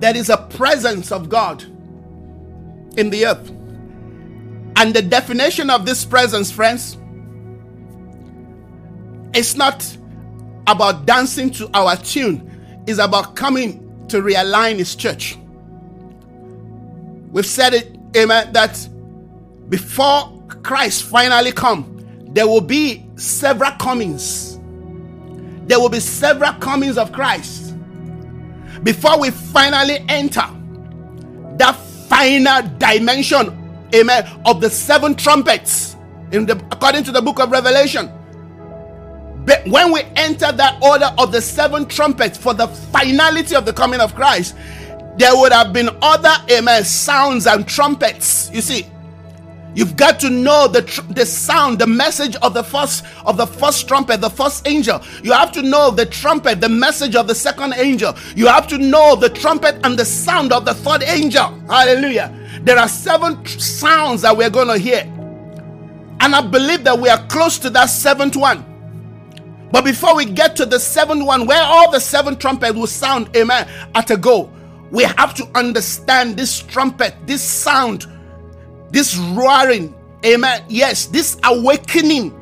There 0.00 0.16
is 0.16 0.30
a 0.30 0.36
presence 0.36 1.10
of 1.10 1.28
God 1.28 1.64
in 2.96 3.10
the 3.10 3.26
earth. 3.26 3.50
And 4.76 4.94
the 4.94 5.02
definition 5.02 5.70
of 5.70 5.84
this 5.84 6.04
presence, 6.04 6.52
friends, 6.52 6.96
it's 9.34 9.56
not 9.56 9.84
about 10.68 11.04
dancing 11.04 11.50
to 11.50 11.68
our 11.74 11.96
tune, 11.96 12.84
it's 12.86 13.00
about 13.00 13.34
coming 13.34 13.87
to 14.08 14.22
realign 14.22 14.76
his 14.76 14.94
church. 14.94 15.38
We've 17.30 17.46
said 17.46 17.74
it, 17.74 17.96
amen, 18.16 18.52
that 18.52 18.88
before 19.68 20.42
Christ 20.62 21.04
finally 21.04 21.52
come, 21.52 21.94
there 22.32 22.46
will 22.46 22.60
be 22.60 23.06
several 23.16 23.72
comings. 23.72 24.58
There 25.66 25.78
will 25.78 25.90
be 25.90 26.00
several 26.00 26.52
comings 26.54 26.96
of 26.96 27.12
Christ 27.12 27.68
before 28.82 29.20
we 29.20 29.30
finally 29.30 30.04
enter 30.08 30.44
that 31.56 31.72
final 32.08 32.62
dimension, 32.78 33.88
amen, 33.94 34.40
of 34.46 34.60
the 34.60 34.70
seven 34.70 35.14
trumpets 35.14 35.96
in 36.32 36.46
the 36.46 36.54
according 36.70 37.04
to 37.04 37.12
the 37.12 37.20
book 37.20 37.40
of 37.40 37.50
Revelation. 37.50 38.10
But 39.48 39.66
when 39.66 39.92
we 39.92 40.02
enter 40.14 40.52
that 40.52 40.82
order 40.82 41.10
of 41.16 41.32
the 41.32 41.40
seven 41.40 41.86
trumpets 41.86 42.36
for 42.36 42.52
the 42.52 42.68
finality 42.68 43.54
of 43.56 43.64
the 43.64 43.72
coming 43.72 43.98
of 43.98 44.14
Christ, 44.14 44.54
there 45.16 45.34
would 45.34 45.52
have 45.52 45.72
been 45.72 45.88
other 46.02 46.34
amen 46.50 46.84
sounds 46.84 47.46
and 47.46 47.66
trumpets. 47.66 48.50
You 48.52 48.60
see, 48.60 48.86
You've 49.74 49.96
got 49.96 50.18
to 50.20 50.30
know 50.30 50.66
the 50.66 50.82
tr- 50.82 51.02
the 51.02 51.24
sound, 51.24 51.78
the 51.78 51.86
message 51.86 52.34
of 52.36 52.52
the 52.52 52.64
first 52.64 53.04
of 53.24 53.36
the 53.36 53.46
first 53.46 53.86
trumpet, 53.86 54.20
the 54.20 54.30
first 54.30 54.66
angel. 54.66 55.00
You 55.22 55.32
have 55.32 55.52
to 55.52 55.62
know 55.62 55.90
the 55.92 56.04
trumpet, 56.04 56.60
the 56.60 56.68
message 56.68 57.14
of 57.14 57.28
the 57.28 57.34
second 57.34 57.74
angel. 57.76 58.16
You 58.34 58.48
have 58.48 58.66
to 58.68 58.78
know 58.78 59.14
the 59.14 59.28
trumpet 59.28 59.78
and 59.84 59.96
the 59.96 60.04
sound 60.04 60.52
of 60.52 60.64
the 60.64 60.74
third 60.74 61.04
angel. 61.04 61.56
Hallelujah. 61.68 62.34
There 62.62 62.76
are 62.76 62.88
seven 62.88 63.44
tr- 63.44 63.58
sounds 63.60 64.22
that 64.22 64.36
we're 64.36 64.50
going 64.50 64.68
to 64.68 64.78
hear. 64.78 65.02
And 66.20 66.34
I 66.34 66.40
believe 66.40 66.82
that 66.84 66.98
we 66.98 67.08
are 67.08 67.24
close 67.28 67.58
to 67.60 67.70
that 67.70 67.86
seventh 67.86 68.34
one. 68.34 68.64
But 69.70 69.84
before 69.84 70.16
we 70.16 70.24
get 70.24 70.56
to 70.56 70.66
the 70.66 70.80
seventh 70.80 71.24
one, 71.24 71.46
where 71.46 71.62
all 71.62 71.90
the 71.90 72.00
seven 72.00 72.36
trumpets 72.36 72.74
will 72.74 72.86
sound, 72.86 73.34
amen, 73.36 73.68
at 73.94 74.10
a 74.10 74.16
go, 74.16 74.50
we 74.90 75.04
have 75.04 75.34
to 75.34 75.46
understand 75.54 76.36
this 76.36 76.60
trumpet, 76.60 77.14
this 77.26 77.42
sound, 77.42 78.06
this 78.90 79.16
roaring, 79.16 79.94
amen. 80.24 80.64
Yes, 80.68 81.06
this 81.06 81.38
awakening. 81.44 82.34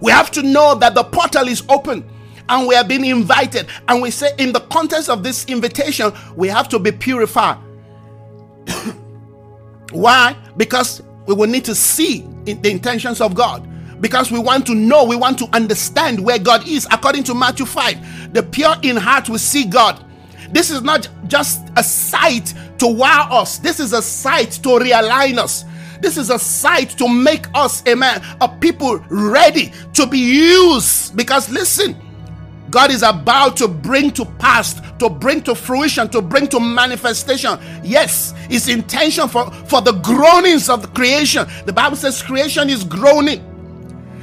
We 0.00 0.10
have 0.10 0.30
to 0.32 0.42
know 0.42 0.74
that 0.76 0.94
the 0.94 1.04
portal 1.04 1.46
is 1.46 1.62
open 1.68 2.08
and 2.48 2.66
we 2.66 2.74
are 2.74 2.84
being 2.84 3.04
invited. 3.04 3.68
And 3.86 4.02
we 4.02 4.10
say, 4.10 4.32
in 4.38 4.52
the 4.52 4.60
context 4.60 5.08
of 5.08 5.22
this 5.22 5.44
invitation, 5.44 6.12
we 6.34 6.48
have 6.48 6.68
to 6.70 6.78
be 6.80 6.90
purified. 6.90 7.58
Why? 9.92 10.36
Because 10.56 11.02
we 11.26 11.34
will 11.34 11.48
need 11.48 11.64
to 11.66 11.74
see 11.74 12.26
the 12.44 12.70
intentions 12.70 13.20
of 13.20 13.34
God 13.34 13.69
because 14.00 14.30
we 14.32 14.38
want 14.38 14.66
to 14.66 14.74
know, 14.74 15.04
we 15.04 15.16
want 15.16 15.38
to 15.38 15.48
understand 15.52 16.24
where 16.24 16.38
God 16.38 16.66
is. 16.66 16.86
According 16.90 17.24
to 17.24 17.34
Matthew 17.34 17.66
5, 17.66 18.32
the 18.32 18.42
pure 18.42 18.74
in 18.82 18.96
heart 18.96 19.28
will 19.28 19.38
see 19.38 19.64
God. 19.64 20.04
This 20.52 20.70
is 20.70 20.82
not 20.82 21.08
just 21.26 21.68
a 21.76 21.82
sight 21.82 22.54
to 22.78 22.86
wow 22.86 23.28
us, 23.30 23.58
this 23.58 23.78
is 23.78 23.92
a 23.92 24.02
sight 24.02 24.52
to 24.52 24.70
realign 24.70 25.38
us. 25.38 25.64
This 26.00 26.16
is 26.16 26.30
a 26.30 26.38
sight 26.38 26.90
to 26.96 27.06
make 27.06 27.46
us, 27.54 27.86
amen, 27.86 28.22
a 28.40 28.48
people 28.48 29.04
ready 29.10 29.70
to 29.92 30.06
be 30.06 30.18
used. 30.18 31.14
Because 31.14 31.50
listen, 31.50 31.94
God 32.70 32.90
is 32.90 33.02
about 33.02 33.56
to 33.58 33.68
bring 33.68 34.10
to 34.12 34.24
pass, 34.24 34.80
to 34.98 35.10
bring 35.10 35.42
to 35.42 35.54
fruition, 35.54 36.08
to 36.08 36.22
bring 36.22 36.48
to 36.48 36.60
manifestation. 36.60 37.58
Yes, 37.82 38.32
His 38.48 38.68
intention 38.68 39.28
for, 39.28 39.50
for 39.66 39.82
the 39.82 39.92
groanings 39.92 40.70
of 40.70 40.82
the 40.82 40.88
creation. 40.88 41.46
The 41.66 41.72
Bible 41.72 41.96
says 41.96 42.22
creation 42.22 42.70
is 42.70 42.82
groaning. 42.82 43.44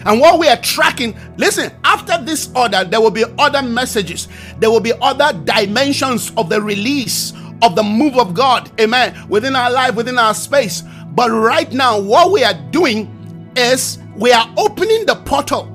And 0.06 0.20
what 0.20 0.40
we 0.40 0.48
are 0.48 0.58
tracking, 0.58 1.18
listen, 1.38 1.72
after 1.84 2.24
this 2.24 2.50
order, 2.56 2.84
there 2.84 3.02
will 3.02 3.12
be 3.12 3.26
other 3.38 3.62
messages, 3.62 4.28
there 4.60 4.72
will 4.72 4.80
be 4.80 4.94
other 5.02 5.38
dimensions 5.44 6.32
of 6.38 6.50
the 6.50 6.62
release 6.62 7.34
of 7.62 7.76
the 7.76 7.84
move 7.84 8.18
of 8.18 8.34
God, 8.34 8.70
amen, 8.80 9.28
within 9.30 9.56
our 9.56 9.72
life, 9.72 9.96
within 9.96 10.18
our 10.18 10.34
space. 10.34 10.84
But 11.10 11.32
right 11.32 11.72
now, 11.72 12.00
what 12.00 12.32
we 12.32 12.44
are 12.44 12.54
doing 12.72 13.52
is 13.56 13.98
we 14.16 14.32
are 14.32 14.48
opening 14.58 15.06
the 15.06 15.16
portal. 15.16 15.74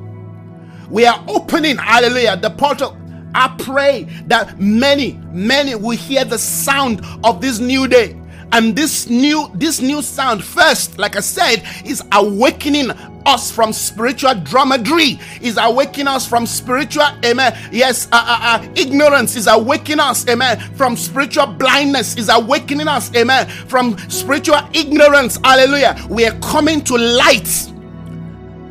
We 0.89 1.07
are 1.07 1.25
opening, 1.29 1.77
hallelujah, 1.77 2.37
the 2.37 2.51
portal. 2.51 2.97
I 3.35 3.55
pray 3.59 4.05
that 4.27 4.61
many, 4.61 5.15
many 5.33 5.75
will 5.75 5.97
hear 5.97 6.25
the 6.25 6.39
sound 6.39 7.05
of 7.25 7.41
this 7.41 7.59
new 7.59 7.89
day 7.89 8.22
and 8.53 8.77
this 8.77 9.09
new 9.09 9.51
this 9.55 9.81
new 9.81 10.03
sound 10.03 10.43
first 10.45 10.99
like 10.99 11.17
i 11.17 11.21
said 11.21 11.63
is 11.85 12.03
awakening 12.13 12.91
us 13.25 13.53
from 13.53 13.73
spiritual 13.73 14.35
dromedary 14.43 15.19
is 15.41 15.57
awakening 15.61 16.09
us 16.09 16.27
from 16.27 16.45
spiritual 16.45 17.07
amen 17.25 17.57
yes 17.71 18.09
uh, 18.13 18.17
uh, 18.17 18.39
uh, 18.61 18.69
ignorance 18.75 19.37
is 19.37 19.47
awakening 19.47 20.01
us 20.01 20.29
amen 20.29 20.59
from 20.75 20.97
spiritual 20.97 21.47
blindness 21.47 22.17
is 22.17 22.29
awakening 22.29 22.89
us 22.89 23.15
amen 23.15 23.49
from 23.49 23.97
spiritual 24.09 24.59
ignorance 24.75 25.39
hallelujah. 25.45 25.97
We 26.09 26.27
are 26.27 26.39
coming 26.41 26.83
to 26.85 26.97
light. 26.97 27.73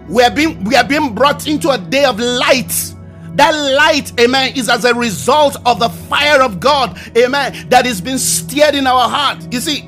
We 0.09 0.23
are 0.23 0.31
being 0.31 0.63
we 0.63 0.75
are 0.75 0.83
being 0.83 1.13
brought 1.13 1.47
into 1.47 1.69
a 1.69 1.77
day 1.77 2.05
of 2.05 2.19
light 2.19 2.73
that 3.35 3.51
light, 3.51 4.19
amen, 4.19 4.53
is 4.55 4.69
as 4.69 4.85
a 4.85 4.93
result 4.93 5.57
of 5.65 5.79
the 5.79 5.89
fire 5.89 6.41
of 6.41 6.59
God, 6.59 6.99
amen, 7.17 7.69
that 7.69 7.85
is 7.85 8.01
being 8.01 8.17
stirred 8.17 8.75
in 8.75 8.87
our 8.87 9.09
heart. 9.09 9.53
You 9.53 9.59
see, 9.59 9.87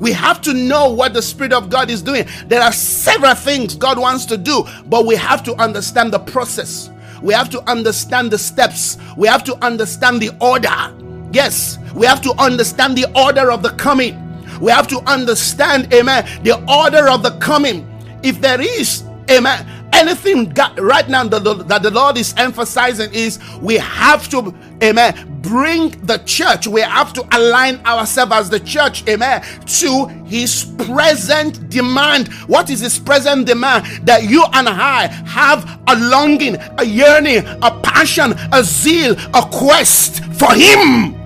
we 0.00 0.12
have 0.12 0.40
to 0.42 0.54
know 0.54 0.90
what 0.90 1.14
the 1.14 1.22
Spirit 1.22 1.52
of 1.52 1.70
God 1.70 1.90
is 1.90 2.02
doing. 2.02 2.26
There 2.46 2.62
are 2.62 2.72
several 2.72 3.34
things 3.34 3.74
God 3.74 3.98
wants 3.98 4.24
to 4.26 4.36
do, 4.36 4.64
but 4.86 5.06
we 5.06 5.16
have 5.16 5.42
to 5.44 5.54
understand 5.54 6.12
the 6.12 6.18
process. 6.18 6.90
We 7.22 7.32
have 7.32 7.48
to 7.50 7.70
understand 7.70 8.30
the 8.30 8.38
steps. 8.38 8.98
We 9.16 9.28
have 9.28 9.44
to 9.44 9.56
understand 9.64 10.20
the 10.20 10.30
order. 10.40 10.94
Yes, 11.32 11.78
we 11.94 12.06
have 12.06 12.20
to 12.22 12.32
understand 12.38 12.98
the 12.98 13.10
order 13.18 13.50
of 13.50 13.62
the 13.62 13.70
coming. 13.70 14.20
We 14.60 14.70
have 14.70 14.86
to 14.88 14.98
understand, 15.10 15.92
amen, 15.92 16.26
the 16.44 16.62
order 16.70 17.08
of 17.08 17.22
the 17.22 17.32
coming. 17.38 17.88
If 18.22 18.40
there 18.40 18.60
is, 18.60 19.04
amen, 19.30 19.66
anything 19.94 20.52
right 20.78 21.08
now 21.08 21.24
that 21.24 21.44
the, 21.44 21.54
that 21.54 21.82
the 21.82 21.90
Lord 21.90 22.18
is 22.18 22.34
emphasizing 22.36 23.12
is 23.12 23.38
we 23.60 23.76
have 23.76 24.28
to 24.30 24.54
amen, 24.82 25.40
bring 25.40 25.90
the 26.06 26.18
church. 26.18 26.66
We 26.66 26.80
have 26.80 27.12
to 27.14 27.26
align 27.36 27.84
ourselves 27.86 28.32
as 28.32 28.50
the 28.50 28.60
church, 28.60 29.06
amen, 29.08 29.42
to 29.80 30.06
his 30.26 30.64
present 30.86 31.68
demand. 31.70 32.32
What 32.46 32.70
is 32.70 32.80
his 32.80 32.98
present 32.98 33.46
demand? 33.46 33.86
That 34.06 34.24
you 34.24 34.44
and 34.52 34.68
I 34.68 35.06
have 35.26 35.80
a 35.88 35.96
longing, 35.96 36.56
a 36.78 36.84
yearning, 36.84 37.44
a 37.62 37.80
passion, 37.82 38.34
a 38.52 38.62
zeal, 38.62 39.16
a 39.34 39.48
quest 39.50 40.24
for 40.34 40.52
him. 40.54 41.20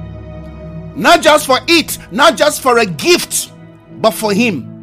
Not 0.95 1.23
just 1.23 1.47
for 1.47 1.59
it, 1.69 1.99
not 2.11 2.37
just 2.37 2.61
for 2.61 2.79
a 2.79 2.87
gift, 2.87 3.53
but 4.01 4.13
for 4.13 4.33
him. 4.33 4.78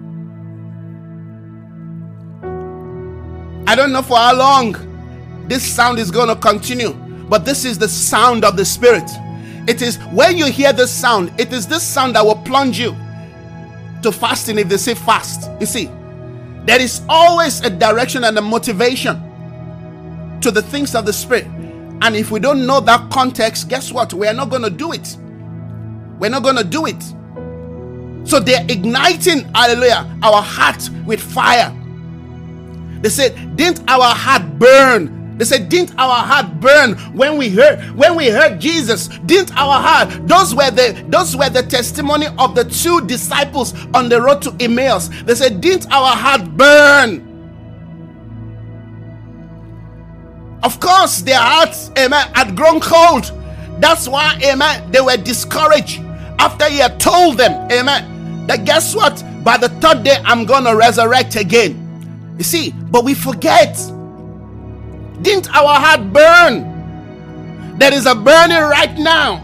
I 3.67 3.75
don't 3.75 3.91
know 3.91 4.01
for 4.01 4.17
how 4.17 4.36
long 4.36 4.75
this 5.47 5.65
sound 5.65 5.99
is 5.99 6.12
going 6.12 6.28
to 6.28 6.36
continue, 6.36 6.93
but 7.30 7.45
this 7.45 7.65
is 7.65 7.78
the 7.80 7.89
sound 7.89 8.45
of 8.45 8.58
the 8.58 8.65
Spirit. 8.65 9.10
It 9.67 9.82
is 9.82 9.97
when 10.13 10.38
you 10.38 10.45
hear 10.45 10.71
this 10.71 10.91
sound, 10.91 11.32
it 11.39 11.51
is 11.51 11.67
this 11.67 11.82
sound 11.82 12.15
that 12.15 12.23
will 12.23 12.36
plunge 12.43 12.80
you 12.80 12.95
to 14.04 14.12
fasting 14.12 14.60
if 14.60 14.69
they 14.69 14.78
say 14.78 14.93
fast. 14.93 15.49
You 15.60 15.65
see, 15.65 15.89
there 16.65 16.80
is 16.80 17.01
always 17.10 17.62
a 17.62 17.69
direction 17.69 18.23
and 18.23 18.38
a 18.38 18.41
motivation 18.41 19.19
to 20.41 20.51
the 20.51 20.62
things 20.62 20.93
of 20.93 21.06
the 21.08 21.13
Spirit. 21.13 21.45
And 22.01 22.15
if 22.15 22.30
we 22.30 22.39
don't 22.39 22.67
know 22.67 22.80
that 22.82 23.10
context, 23.10 23.67
guess 23.67 23.91
what? 23.91 24.13
We 24.13 24.28
are 24.28 24.34
not 24.34 24.51
going 24.51 24.62
to 24.62 24.69
do 24.69 24.91
it. 24.91 25.17
We're 26.19 26.30
not 26.30 26.43
going 26.43 26.58
to 26.58 26.63
do 26.63 26.86
it. 26.86 27.01
So 28.28 28.39
they're 28.39 28.65
igniting, 28.69 29.45
hallelujah, 29.54 30.17
our 30.21 30.41
heart 30.41 30.89
with 31.06 31.21
fire 31.21 31.75
they 33.01 33.10
said, 33.10 33.55
Didn't 33.55 33.89
our 33.89 34.13
heart 34.15 34.58
burn? 34.60 35.38
They 35.38 35.45
said, 35.45 35.69
Didn't 35.69 35.97
our 35.97 36.25
heart 36.25 36.60
burn 36.60 36.95
when 37.13 37.38
we 37.38 37.49
heard 37.49 37.79
when 37.95 38.15
we 38.15 38.29
heard 38.29 38.60
Jesus? 38.60 39.08
Didn't 39.25 39.55
our 39.58 39.81
heart? 39.81 40.27
Those 40.27 40.55
were 40.55 40.71
the 40.71 41.05
those 41.10 41.36
were 41.36 41.49
the 41.49 41.63
testimony 41.63 42.27
of 42.38 42.55
the 42.55 42.63
two 42.63 43.05
disciples 43.05 43.73
on 43.93 44.10
the 44.10 44.21
road 44.21 44.41
to 44.43 44.55
Emmaus. 44.60 45.10
They 45.23 45.36
said, 45.36 45.62
Didn't 45.62 45.91
our 45.91 46.15
heart 46.15 46.55
burn? 46.58 47.36
Of 50.63 50.79
course, 50.79 51.21
their 51.21 51.38
hearts, 51.38 51.91
amen, 51.97 52.27
had 52.34 52.55
grown 52.55 52.79
cold. 52.79 53.31
That's 53.79 54.08
why, 54.08 54.39
amen, 54.43 54.91
they 54.91 54.99
were 55.01 55.15
discouraged 55.17 56.01
after 56.39 56.65
he 56.65 56.79
had 56.79 56.99
told 56.99 57.38
them, 57.38 57.69
amen, 57.71 58.47
that 58.47 58.65
guess 58.65 58.95
what? 58.95 59.23
By 59.43 59.58
the 59.58 59.69
third 59.69 60.03
day, 60.03 60.17
I'm 60.25 60.45
gonna 60.45 60.75
resurrect 60.75 61.36
again. 61.36 61.85
You 62.38 62.43
see, 62.43 62.71
but 62.71 63.04
we 63.04 63.13
forget. 63.13 63.76
Didn't 65.21 65.50
our 65.56 65.80
heart 65.80 66.12
burn? 66.12 67.78
There 67.78 67.93
is 67.93 68.06
a 68.06 68.15
burning 68.15 68.62
right 68.62 68.98
now. 68.98 69.41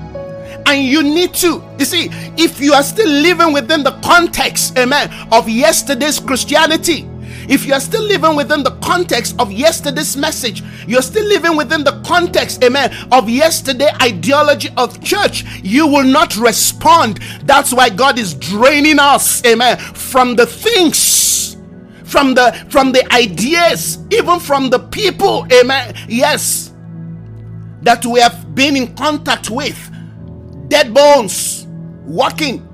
And 0.65 0.83
you 0.83 1.01
need 1.01 1.33
to, 1.35 1.63
you 1.79 1.85
see, 1.85 2.09
if 2.37 2.59
you 2.59 2.73
are 2.73 2.83
still 2.83 3.09
living 3.09 3.51
within 3.51 3.83
the 3.83 3.91
context, 4.01 4.77
amen, 4.77 5.11
of 5.31 5.49
yesterday's 5.49 6.19
Christianity, 6.19 7.07
if 7.49 7.65
you 7.65 7.73
are 7.73 7.79
still 7.79 8.03
living 8.03 8.35
within 8.35 8.63
the 8.63 8.71
context 8.83 9.35
of 9.39 9.51
yesterday's 9.51 10.15
message, 10.15 10.63
you're 10.87 11.01
still 11.01 11.25
living 11.25 11.57
within 11.57 11.83
the 11.83 11.99
context, 12.05 12.63
amen, 12.63 12.93
of 13.11 13.29
yesterday 13.29 13.89
ideology 14.01 14.69
of 14.77 15.03
church, 15.03 15.43
you 15.63 15.87
will 15.87 16.05
not 16.05 16.37
respond. 16.37 17.19
That's 17.43 17.73
why 17.73 17.89
God 17.89 18.19
is 18.19 18.35
draining 18.35 18.99
us, 18.99 19.43
amen, 19.45 19.77
from 19.79 20.35
the 20.35 20.45
things 20.45 21.50
from 22.11 22.33
the 22.33 22.51
from 22.69 22.91
the 22.91 23.11
ideas, 23.13 23.97
even 24.11 24.39
from 24.39 24.69
the 24.69 24.79
people, 24.79 25.47
amen. 25.53 25.95
Yes, 26.09 26.73
that 27.83 28.05
we 28.05 28.19
have 28.19 28.53
been 28.53 28.75
in 28.75 28.93
contact 28.95 29.49
with, 29.49 29.79
dead 30.67 30.93
bones, 30.93 31.65
walking 32.05 32.67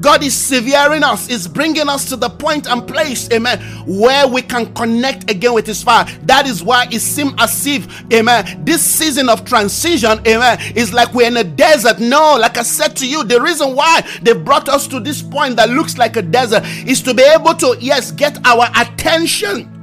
God 0.00 0.22
is 0.22 0.34
severing 0.34 1.02
us, 1.02 1.28
is 1.28 1.48
bringing 1.48 1.88
us 1.88 2.08
to 2.08 2.16
the 2.16 2.28
point 2.28 2.68
and 2.68 2.86
place, 2.86 3.28
amen, 3.32 3.60
where 3.86 4.28
we 4.28 4.42
can 4.42 4.72
connect 4.74 5.30
again 5.30 5.54
with 5.54 5.66
His 5.66 5.82
Father. 5.82 6.12
That 6.24 6.46
is 6.46 6.62
why 6.62 6.86
it 6.90 7.00
seems 7.00 7.34
as 7.38 7.66
if, 7.66 8.04
amen, 8.12 8.64
this 8.64 8.84
season 8.84 9.28
of 9.28 9.44
transition, 9.44 10.20
amen, 10.26 10.58
is 10.76 10.92
like 10.92 11.12
we're 11.14 11.26
in 11.26 11.36
a 11.36 11.44
desert. 11.44 11.98
No, 11.98 12.36
like 12.36 12.58
I 12.58 12.62
said 12.62 12.94
to 12.96 13.08
you, 13.08 13.24
the 13.24 13.40
reason 13.40 13.74
why 13.74 14.02
they 14.22 14.34
brought 14.34 14.68
us 14.68 14.86
to 14.88 15.00
this 15.00 15.20
point 15.22 15.56
that 15.56 15.68
looks 15.70 15.98
like 15.98 16.16
a 16.16 16.22
desert 16.22 16.62
is 16.86 17.02
to 17.02 17.14
be 17.14 17.22
able 17.22 17.54
to, 17.54 17.76
yes, 17.80 18.12
get 18.12 18.38
our 18.46 18.68
attention. 18.76 19.74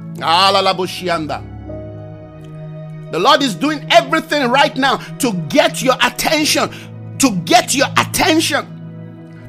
The 3.12 3.18
Lord 3.18 3.42
is 3.42 3.54
doing 3.54 3.86
everything 3.90 4.50
right 4.50 4.74
now 4.76 4.96
to 5.18 5.32
get 5.48 5.82
your 5.82 5.96
attention, 6.02 6.70
to 7.18 7.30
get 7.44 7.74
your 7.74 7.88
attention 7.96 8.75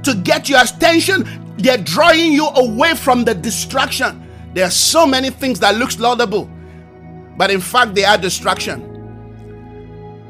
to 0.08 0.16
get 0.16 0.48
your 0.48 0.62
attention. 0.62 1.28
They're 1.58 1.78
drawing 1.78 2.32
you 2.32 2.48
away 2.48 2.96
from 2.96 3.26
the 3.26 3.36
distraction. 3.36 4.26
There 4.54 4.66
are 4.66 4.72
so 4.72 5.06
many 5.06 5.30
things 5.30 5.60
that 5.60 5.76
looks 5.76 6.00
laudable, 6.00 6.50
but 7.36 7.52
in 7.52 7.60
fact 7.60 7.94
they 7.94 8.06
are 8.06 8.18
distraction. 8.18 8.94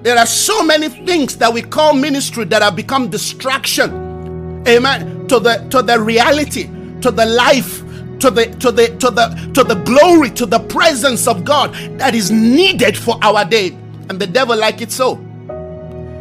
There 0.01 0.17
are 0.17 0.25
so 0.25 0.63
many 0.63 0.89
things 0.89 1.37
that 1.37 1.53
we 1.53 1.61
call 1.61 1.93
ministry 1.93 2.45
that 2.45 2.63
have 2.63 2.75
become 2.75 3.09
distraction. 3.09 4.63
Amen. 4.67 5.27
To 5.27 5.39
the 5.39 5.67
to 5.69 5.83
the 5.83 5.99
reality, 5.99 6.69
to 7.01 7.11
the 7.11 7.25
life, 7.25 7.83
to 8.19 8.31
the 8.31 8.47
to 8.59 8.71
the 8.71 8.97
to 8.97 9.11
the 9.11 9.51
to 9.53 9.63
the 9.63 9.75
glory, 9.75 10.31
to 10.31 10.47
the 10.47 10.59
presence 10.59 11.27
of 11.27 11.45
God 11.45 11.73
that 11.99 12.15
is 12.15 12.31
needed 12.31 12.97
for 12.97 13.19
our 13.21 13.45
day. 13.45 13.77
And 14.09 14.19
the 14.19 14.27
devil 14.27 14.57
like 14.57 14.81
it 14.81 14.91
so. 14.91 15.23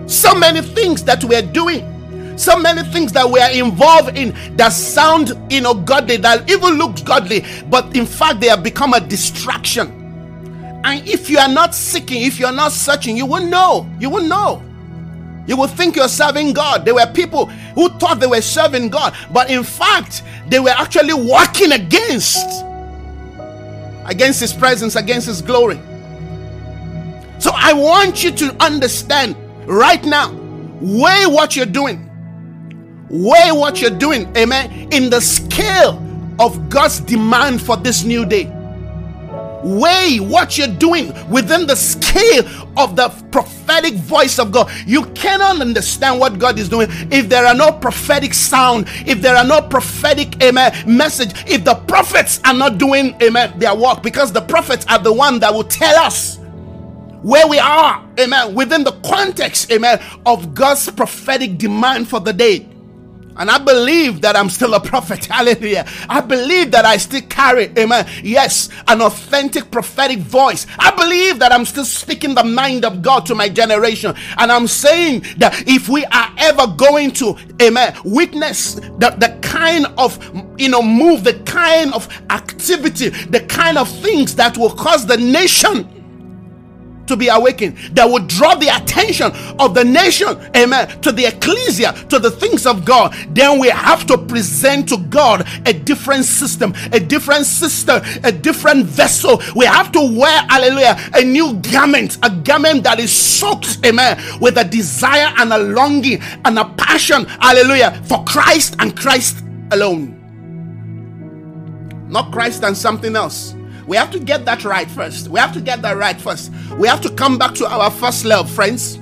So 0.07 0.35
many 0.35 0.61
things 0.61 1.03
that 1.05 1.25
we're 1.25 1.41
doing 1.41 1.96
so 2.37 2.59
many 2.59 2.83
things 2.91 3.13
that 3.13 3.29
we 3.29 3.41
are 3.41 3.51
involved 3.51 4.17
in 4.17 4.35
that 4.57 4.73
sound 4.73 5.33
you 5.51 5.61
know 5.61 5.75
godly 5.75 6.17
that 6.17 6.49
even 6.51 6.75
look 6.75 7.03
godly 7.05 7.45
but 7.69 7.97
in 7.97 8.07
fact 8.07 8.41
they 8.41 8.49
have 8.49 8.63
become 8.63 8.93
a 8.95 9.01
distraction 9.01 9.91
and 10.85 11.07
if 11.09 11.31
you 11.31 11.39
are 11.39 11.49
not 11.49 11.75
seeking 11.75 12.23
if 12.23 12.39
you 12.39 12.47
are 12.47 12.53
not 12.53 12.73
searching 12.73 13.17
you 13.17 13.27
won't 13.27 13.49
know 13.49 13.89
you 13.99 14.11
won't 14.11 14.29
know 14.29 14.63
you 15.47 15.57
will 15.57 15.69
think 15.69 15.97
you're 15.97 16.09
serving 16.09 16.53
God. 16.53 16.85
There 16.85 16.95
were 16.95 17.07
people 17.07 17.47
who 17.47 17.89
thought 17.89 18.19
they 18.19 18.27
were 18.27 18.41
serving 18.41 18.89
God, 18.89 19.15
but 19.33 19.51
in 19.51 19.63
fact, 19.63 20.23
they 20.49 20.59
were 20.59 20.71
actually 20.71 21.15
working 21.15 21.73
against 21.73 22.65
against 24.07 24.41
his 24.41 24.53
presence, 24.53 24.97
against 24.97 25.27
his 25.27 25.43
glory. 25.43 25.81
So 27.39 27.51
I 27.55 27.73
want 27.73 28.23
you 28.23 28.31
to 28.33 28.57
understand 28.63 29.37
right 29.67 30.05
now, 30.05 30.33
weigh 30.81 31.27
what 31.27 31.57
you're 31.57 31.67
doing 31.67 32.06
weigh 33.11 33.53
what 33.53 33.81
you're 33.81 33.91
doing, 33.91 34.35
amen, 34.37 34.93
in 34.93 35.11
the 35.11 35.21
scale 35.21 36.03
of 36.39 36.69
God's 36.69 37.01
demand 37.01 37.63
for 37.63 37.77
this 37.77 38.05
new 38.05 38.27
day. 38.27 38.53
Weigh 39.65 40.19
what 40.21 40.57
you're 40.57 40.69
doing 40.69 41.13
within 41.29 41.67
the 41.67 41.75
scale 41.75 42.47
of 42.77 42.95
the 42.95 43.09
prophetic 43.33 43.95
voice 43.95 44.39
of 44.39 44.53
God. 44.53 44.71
You 44.87 45.07
cannot 45.07 45.61
understand 45.61 46.21
what 46.21 46.39
God 46.39 46.59
is 46.59 46.69
doing 46.69 46.89
if 47.11 47.29
there 47.29 47.47
are 47.47 47.55
no 47.55 47.73
prophetic 47.73 48.33
sound, 48.33 48.87
if 49.07 49.21
there 49.21 49.35
are 49.35 49.47
no 49.47 49.63
prophetic 49.63 50.41
amen 50.43 50.73
message, 50.87 51.33
if 51.49 51.65
the 51.65 51.75
prophets 51.75 52.41
are 52.45 52.55
not 52.55 52.79
doing 52.79 53.21
amen 53.23 53.59
their 53.59 53.75
work, 53.75 54.03
because 54.03 54.31
the 54.31 54.43
prophets 54.43 54.87
are 54.89 54.99
the 55.01 55.13
one 55.13 55.41
that 55.41 55.53
will 55.53 55.65
tell 55.65 55.97
us 55.97 56.39
where 57.23 57.49
we 57.49 57.59
are, 57.59 58.09
amen, 58.21 58.55
within 58.55 58.85
the 58.85 58.93
context, 59.05 59.73
amen, 59.73 60.01
of 60.27 60.55
God's 60.55 60.89
prophetic 60.91 61.59
demand 61.59 62.09
for 62.09 62.21
the 62.21 62.33
day. 62.33 62.69
And 63.39 63.51
I 63.51 63.59
believe 63.59 64.21
that 64.23 64.37
I'm 64.37 64.51
still 64.51 64.75
a 64.75 64.81
prophet. 64.81 65.25
Hallelujah. 65.27 65.87
I 66.09 66.21
believe 66.21 66.71
that 66.73 66.85
I 66.85 66.97
still 66.97 67.23
carry, 67.23 67.73
amen. 67.79 68.07
Yes, 68.23 68.69
an 68.89 69.03
authentic 69.03 69.71
prophetic 69.71 70.19
voice. 70.19 70.67
I 70.79 70.91
believe 70.93 71.39
that 71.41 71.53
I'm 71.53 71.65
still 71.65 71.85
speaking 71.85 72.35
the 72.35 72.45
mind 72.45 72.85
of 72.85 73.03
God 73.03 73.27
to 73.27 73.35
my 73.35 73.49
generation. 73.49 74.15
And 74.39 74.51
I'm 74.53 74.67
saying 74.67 75.25
that 75.39 75.65
if 75.67 75.89
we 75.89 76.05
are 76.07 76.31
ever 76.39 76.67
going 76.67 77.13
to, 77.13 77.37
amen, 77.63 77.97
witness 78.05 78.75
the, 78.75 79.17
the 79.19 79.39
kind 79.43 79.87
of, 79.99 80.19
you 80.59 80.69
know, 80.69 80.83
move, 80.83 81.25
the 81.25 81.35
kind 81.45 81.93
of 81.95 82.09
activity, 82.31 83.11
the 83.11 83.41
kind 83.41 83.79
of 83.79 83.89
things 83.89 84.35
that 84.37 84.57
will 84.57 84.71
cause 84.71 85.07
the 85.07 85.17
nation 85.17 85.89
to 87.07 87.17
be 87.17 87.29
awakened 87.29 87.77
that 87.93 88.09
would 88.09 88.27
draw 88.27 88.55
the 88.55 88.69
attention 88.69 89.33
of 89.59 89.75
the 89.75 89.85
nation, 89.85 90.29
amen, 90.57 91.01
to 91.01 91.13
the 91.13 91.27
ecclesia, 91.27 91.93
to 92.09 92.19
the 92.19 92.31
things 92.31 92.67
of 92.67 92.85
God, 92.85 93.15
then 93.31 93.59
we 93.59 93.69
have 93.69 94.07
to 94.07 94.19
present 94.19 94.89
to 94.89 94.99
God 94.99 95.47
a 95.67 95.73
different 95.73 96.25
system, 96.25 96.75
a 96.93 97.01
different 97.01 97.47
system, 97.47 98.03
a 98.25 98.33
different 98.33 98.87
vessel. 98.87 99.41
We 99.55 99.67
have 99.67 99.93
to 99.93 100.01
wear, 100.01 100.41
hallelujah, 100.49 100.97
a 101.15 101.23
new 101.23 101.55
garment, 101.55 102.19
a 102.23 102.31
garment 102.31 102.85
that 102.85 102.99
is 103.01 103.13
soaked, 103.13 103.85
amen, 103.85 104.19
with 104.41 104.59
a 104.59 104.65
desire 104.65 105.33
and 105.39 105.53
a 105.53 105.59
longing 105.59 106.21
and 106.45 106.59
a 106.59 106.65
passion, 106.77 107.25
hallelujah, 107.25 108.03
for 108.05 108.25
Christ 108.25 108.77
and 108.79 108.97
Christ 108.97 109.43
alone. 109.73 110.13
Not 112.09 112.33
Christ 112.33 112.63
and 112.63 112.77
something 112.77 113.17
else. 113.17 113.55
We 113.87 113.97
have 113.97 114.11
to 114.11 114.19
get 114.19 114.45
that 114.45 114.65
right 114.65 114.91
first. 114.91 115.29
We 115.29 115.39
have 115.39 115.53
to 115.53 115.61
get 115.61 115.83
that 115.83 115.97
right 115.97 116.21
first. 116.21 116.53
We 116.79 116.89
have 116.89 117.01
to 117.03 117.11
come 117.11 117.39
back 117.39 117.55
to 117.55 117.67
our 117.67 117.91
first 117.91 118.25
love, 118.25 118.51
friends. 118.51 118.99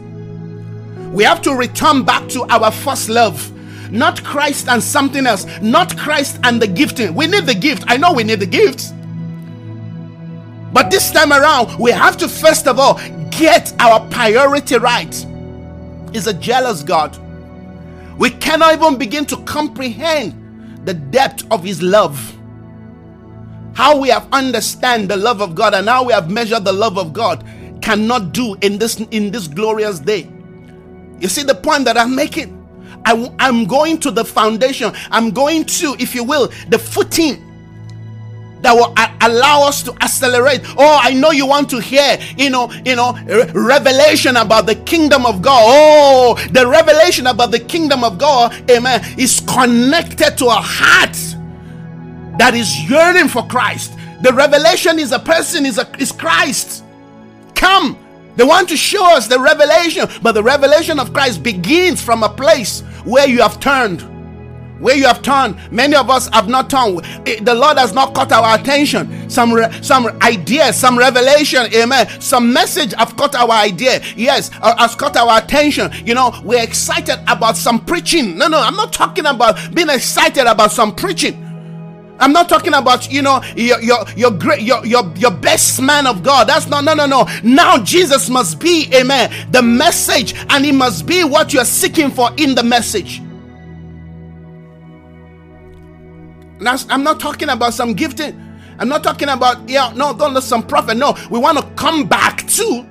We 1.12 1.24
have 1.24 1.40
to 1.42 1.54
return 1.54 2.04
back 2.04 2.28
to 2.30 2.42
our 2.50 2.70
first 2.70 3.08
love. 3.08 3.50
Not 3.90 4.22
Christ 4.24 4.68
and 4.68 4.82
something 4.82 5.26
else. 5.26 5.46
Not 5.62 5.96
Christ 5.96 6.38
and 6.42 6.60
the 6.60 6.66
gifting. 6.66 7.14
We 7.14 7.26
need 7.26 7.46
the 7.46 7.54
gift. 7.54 7.84
I 7.86 7.96
know 7.96 8.12
we 8.12 8.24
need 8.24 8.40
the 8.40 8.46
gift. 8.46 8.92
But 10.72 10.90
this 10.90 11.12
time 11.12 11.32
around, 11.32 11.78
we 11.78 11.92
have 11.92 12.16
to 12.18 12.28
first 12.28 12.66
of 12.66 12.78
all 12.78 13.00
get 13.30 13.72
our 13.80 14.06
priority 14.10 14.76
right. 14.76 15.14
Is 16.12 16.26
a 16.26 16.34
jealous 16.34 16.82
God. 16.82 17.18
We 18.18 18.30
cannot 18.30 18.74
even 18.74 18.98
begin 18.98 19.24
to 19.26 19.36
comprehend 19.44 20.86
the 20.86 20.94
depth 20.94 21.44
of 21.50 21.64
his 21.64 21.82
love. 21.82 22.36
How 23.74 23.98
we 23.98 24.08
have 24.08 24.28
understand 24.32 25.08
the 25.08 25.16
love 25.16 25.40
of 25.40 25.54
God 25.54 25.74
and 25.74 25.88
how 25.88 26.04
we 26.04 26.12
have 26.12 26.30
measured 26.30 26.64
the 26.64 26.72
love 26.72 26.98
of 26.98 27.12
God 27.12 27.44
cannot 27.82 28.32
do 28.32 28.56
in 28.62 28.78
this 28.78 29.00
in 29.10 29.30
this 29.30 29.48
glorious 29.48 29.98
day. 29.98 30.30
You 31.20 31.28
see 31.28 31.42
the 31.42 31.54
point 31.54 31.84
that 31.84 31.96
I'm 31.96 32.14
making? 32.14 32.60
I, 33.04 33.32
I'm 33.38 33.66
going 33.66 33.98
to 34.00 34.10
the 34.10 34.24
foundation. 34.24 34.92
I'm 35.10 35.30
going 35.30 35.64
to, 35.64 35.94
if 35.98 36.14
you 36.14 36.24
will, 36.24 36.50
the 36.68 36.78
footing 36.78 37.42
that 38.62 38.74
will 38.74 38.94
allow 39.20 39.68
us 39.68 39.82
to 39.82 39.92
accelerate. 40.02 40.62
Oh, 40.78 40.98
I 41.02 41.12
know 41.12 41.30
you 41.30 41.46
want 41.46 41.68
to 41.70 41.80
hear, 41.80 42.18
you 42.36 42.48
know, 42.50 42.72
you 42.84 42.96
know, 42.96 43.12
revelation 43.54 44.36
about 44.36 44.66
the 44.66 44.74
kingdom 44.74 45.26
of 45.26 45.42
God. 45.42 45.62
Oh, 45.64 46.48
the 46.50 46.66
revelation 46.66 47.26
about 47.26 47.50
the 47.50 47.58
kingdom 47.60 48.02
of 48.02 48.16
God, 48.18 48.70
amen, 48.70 49.04
is 49.18 49.40
connected 49.40 50.38
to 50.38 50.46
a 50.46 50.56
heart 50.56 51.16
that 52.38 52.54
is 52.54 52.88
yearning 52.88 53.28
for 53.28 53.46
Christ. 53.46 53.96
The 54.22 54.32
revelation 54.32 54.98
is 54.98 55.12
a 55.12 55.18
person, 55.18 55.66
is 55.66 55.78
a 55.78 55.88
is 55.98 56.12
Christ. 56.12 56.84
Come. 57.54 57.98
They 58.36 58.44
want 58.44 58.68
to 58.70 58.76
show 58.76 59.04
us 59.16 59.28
the 59.28 59.38
revelation, 59.38 60.08
but 60.22 60.32
the 60.32 60.42
revelation 60.42 60.98
of 60.98 61.12
Christ 61.12 61.42
begins 61.42 62.02
from 62.02 62.22
a 62.22 62.28
place 62.28 62.80
where 63.04 63.28
you 63.28 63.42
have 63.42 63.60
turned. 63.60 64.02
Where 64.80 64.96
you 64.96 65.06
have 65.06 65.22
turned. 65.22 65.56
Many 65.70 65.94
of 65.94 66.10
us 66.10 66.28
have 66.32 66.48
not 66.48 66.68
turned. 66.68 67.04
The 67.24 67.54
lord 67.54 67.78
has 67.78 67.92
not 67.92 68.12
caught 68.12 68.32
our 68.32 68.58
attention. 68.58 69.30
Some 69.30 69.56
some 69.82 70.06
ideas 70.20 70.76
some 70.76 70.98
revelation 70.98 71.72
amen. 71.72 72.20
Some 72.20 72.52
message 72.52 72.92
have 72.94 73.16
caught 73.16 73.36
our 73.36 73.50
idea. 73.50 74.02
Yes 74.16 74.50
uh, 74.60 74.76
has 74.78 74.96
caught 74.96 75.16
our 75.16 75.38
attention. 75.38 75.92
You 76.04 76.14
know 76.14 76.34
we're 76.42 76.62
excited 76.62 77.20
about 77.28 77.56
some 77.56 77.84
preaching. 77.84 78.36
No 78.36 78.48
no 78.48 78.60
i'm 78.60 78.74
not 78.74 78.92
talking 78.92 79.26
about 79.26 79.56
being 79.74 79.90
excited 79.90 80.46
about 80.46 80.72
some 80.72 80.94
preaching 80.94 81.53
I'm 82.20 82.32
not 82.32 82.48
talking 82.48 82.74
about 82.74 83.10
you 83.10 83.22
know 83.22 83.42
your 83.56 83.80
your 83.80 84.04
your 84.16 84.30
great 84.30 84.62
your 84.62 84.84
your 84.86 85.12
your 85.16 85.30
best 85.30 85.80
man 85.82 86.06
of 86.06 86.22
God. 86.22 86.48
That's 86.48 86.68
not 86.68 86.84
no 86.84 86.94
no 86.94 87.06
no. 87.06 87.26
Now 87.42 87.82
Jesus 87.82 88.30
must 88.30 88.60
be 88.60 88.88
amen 88.94 89.32
the 89.50 89.62
message 89.62 90.34
and 90.50 90.64
he 90.64 90.72
must 90.72 91.06
be 91.06 91.24
what 91.24 91.52
you 91.52 91.60
are 91.60 91.64
seeking 91.64 92.10
for 92.10 92.30
in 92.36 92.54
the 92.54 92.62
message. 92.62 93.20
Now, 96.60 96.76
I'm 96.88 97.02
not 97.02 97.20
talking 97.20 97.50
about 97.50 97.74
some 97.74 97.94
gifting. 97.94 98.40
I'm 98.78 98.88
not 98.88 99.02
talking 99.04 99.28
about, 99.28 99.68
yeah, 99.68 99.92
no, 99.94 100.14
don't 100.14 100.34
let 100.34 100.42
some 100.42 100.66
prophet. 100.66 100.96
No, 100.96 101.16
we 101.30 101.38
want 101.38 101.58
to 101.58 101.64
come 101.74 102.06
back 102.06 102.46
to 102.48 102.86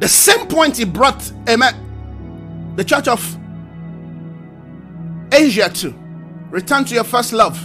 the 0.00 0.08
same 0.08 0.46
point 0.48 0.76
he 0.76 0.84
brought, 0.84 1.30
amen, 1.48 2.72
the 2.76 2.84
church 2.84 3.08
of 3.08 3.38
Asia 5.32 5.68
to. 5.68 6.03
Return 6.54 6.84
to 6.84 6.94
your 6.94 7.02
first 7.02 7.32
love. 7.32 7.60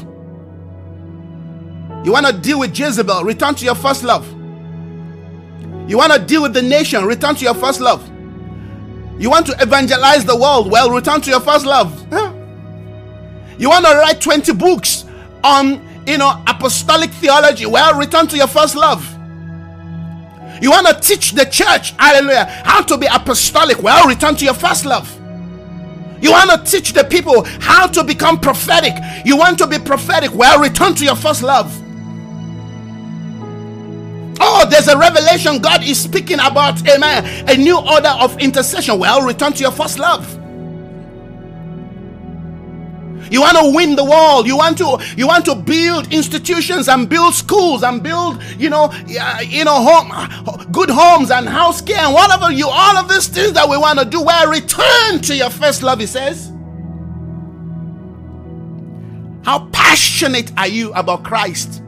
You 2.03 2.11
want 2.11 2.25
to 2.25 2.33
deal 2.33 2.57
with 2.57 2.75
Jezebel, 2.75 3.23
return 3.23 3.53
to 3.53 3.63
your 3.63 3.75
first 3.75 4.03
love. 4.03 4.27
You 5.87 5.95
want 5.99 6.11
to 6.11 6.17
deal 6.17 6.41
with 6.41 6.55
the 6.55 6.63
nation, 6.63 7.05
return 7.05 7.35
to 7.35 7.43
your 7.43 7.53
first 7.53 7.81
love. 7.81 8.03
You 9.19 9.29
want 9.29 9.45
to 9.45 9.55
evangelize 9.61 10.25
the 10.25 10.35
world, 10.35 10.71
well, 10.71 10.89
return 10.89 11.21
to 11.21 11.29
your 11.29 11.39
first 11.39 11.67
love. 11.67 12.01
You 13.59 13.69
want 13.69 13.85
to 13.85 13.91
write 13.91 14.21
20 14.21 14.53
books 14.53 15.05
on, 15.43 15.87
you 16.07 16.17
know, 16.17 16.43
apostolic 16.47 17.11
theology? 17.11 17.67
Well, 17.67 17.95
return 17.95 18.25
to 18.25 18.37
your 18.37 18.47
first 18.47 18.75
love. 18.75 19.07
You 20.63 20.71
want 20.71 20.87
to 20.87 20.99
teach 20.99 21.33
the 21.33 21.45
church, 21.45 21.91
hallelujah, 21.91 22.45
how 22.65 22.81
to 22.81 22.97
be 22.97 23.05
apostolic? 23.05 23.83
Well, 23.83 24.07
return 24.07 24.35
to 24.37 24.45
your 24.45 24.55
first 24.55 24.83
love. 24.83 25.18
You 26.21 26.31
want 26.31 26.51
to 26.51 26.71
teach 26.71 26.93
the 26.93 27.03
people 27.03 27.43
how 27.59 27.87
to 27.87 28.03
become 28.03 28.39
prophetic? 28.39 28.93
You 29.25 29.37
want 29.37 29.57
to 29.59 29.67
be 29.67 29.79
prophetic? 29.79 30.33
Well, 30.33 30.59
return 30.59 30.95
to 30.95 31.05
your 31.05 31.15
first 31.15 31.43
love. 31.43 31.73
Oh, 34.41 34.65
there's 34.69 34.87
a 34.87 34.97
revelation 34.97 35.59
God 35.59 35.83
is 35.83 35.99
speaking 36.01 36.39
about, 36.39 36.87
amen, 36.87 37.49
a 37.49 37.57
new 37.57 37.77
order 37.77 38.15
of 38.19 38.39
intercession. 38.39 38.97
Well, 38.97 39.21
return 39.25 39.53
to 39.53 39.59
your 39.59 39.71
first 39.71 39.99
love. 39.99 40.37
You 43.31 43.41
want 43.41 43.57
to 43.57 43.71
win 43.73 43.95
the 43.95 44.03
world. 44.05 44.47
You 44.47 44.57
want 44.57 44.77
to 44.79 44.97
you 45.15 45.27
want 45.27 45.45
to 45.45 45.55
build 45.55 46.13
institutions 46.13 46.87
and 46.87 47.09
build 47.09 47.33
schools 47.33 47.83
and 47.83 48.01
build 48.01 48.41
you 48.57 48.69
know 48.69 48.89
uh, 48.91 49.39
you 49.41 49.65
know 49.65 49.81
home 49.81 50.71
good 50.71 50.89
homes 50.89 51.31
and 51.31 51.47
house 51.47 51.81
care 51.81 51.97
and 51.99 52.13
whatever 52.13 52.51
you 52.51 52.67
all 52.67 52.97
of 52.97 53.09
these 53.09 53.27
things 53.27 53.53
that 53.53 53.67
we 53.69 53.77
want 53.77 53.99
to 53.99 54.05
do. 54.05 54.21
Well, 54.21 54.49
return 54.49 55.21
to 55.21 55.35
your 55.35 55.49
first 55.49 55.83
love. 55.83 55.99
He 55.99 56.05
says. 56.05 56.51
How 59.43 59.67
passionate 59.71 60.51
are 60.57 60.67
you 60.67 60.93
about 60.93 61.23
Christ? 61.23 61.81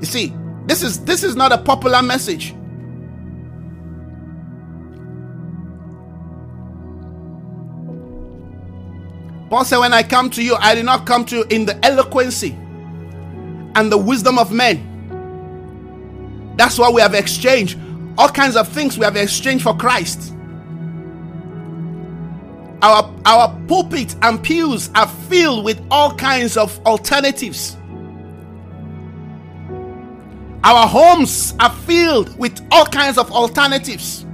You 0.00 0.06
see, 0.06 0.34
this 0.66 0.82
is 0.82 1.04
this 1.04 1.22
is 1.22 1.36
not 1.36 1.52
a 1.52 1.58
popular 1.58 2.02
message. 2.02 2.54
Paul 9.54 9.64
said, 9.64 9.78
When 9.78 9.92
I 9.92 10.02
come 10.02 10.30
to 10.30 10.42
you, 10.42 10.56
I 10.56 10.74
did 10.74 10.84
not 10.84 11.06
come 11.06 11.24
to 11.26 11.36
you 11.36 11.44
in 11.48 11.64
the 11.64 11.78
eloquency 11.86 12.58
and 13.76 13.92
the 13.92 13.96
wisdom 13.96 14.36
of 14.36 14.50
men. 14.50 14.90
That's 16.56 16.76
what 16.76 16.92
we 16.92 17.00
have 17.00 17.14
exchanged. 17.14 17.78
All 18.18 18.28
kinds 18.28 18.56
of 18.56 18.66
things 18.66 18.98
we 18.98 19.04
have 19.04 19.14
exchanged 19.14 19.62
for 19.62 19.76
Christ. 19.76 20.34
Our, 22.82 23.14
our 23.24 23.56
pulpit 23.68 24.16
and 24.22 24.42
pews 24.42 24.90
are 24.96 25.06
filled 25.06 25.64
with 25.64 25.80
all 25.88 26.12
kinds 26.16 26.56
of 26.56 26.76
alternatives. 26.84 27.76
Our 30.64 30.88
homes 30.88 31.54
are 31.60 31.70
filled 31.70 32.36
with 32.36 32.60
all 32.72 32.86
kinds 32.86 33.18
of 33.18 33.30
alternatives. 33.30 34.26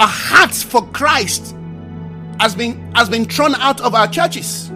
Our 0.00 0.08
hearts 0.08 0.64
for 0.64 0.84
Christ 0.88 1.54
has 2.40 2.54
been 2.54 2.92
has 2.94 3.08
been 3.08 3.24
thrown 3.24 3.54
out 3.56 3.80
of 3.80 3.94
our 3.94 4.06
churches. 4.08 4.70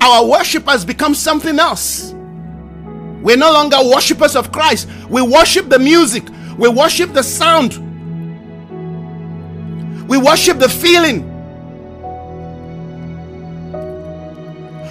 Our 0.00 0.24
worship 0.26 0.66
has 0.66 0.84
become 0.84 1.14
something 1.14 1.58
else. 1.58 2.12
We're 3.22 3.36
no 3.36 3.52
longer 3.52 3.78
worshippers 3.82 4.36
of 4.36 4.52
Christ. 4.52 4.88
We 5.08 5.20
worship 5.20 5.68
the 5.68 5.78
music, 5.78 6.24
we 6.56 6.68
worship 6.68 7.12
the 7.12 7.22
sound, 7.22 7.76
we 10.08 10.16
worship 10.16 10.58
the 10.58 10.68
feeling. 10.68 11.32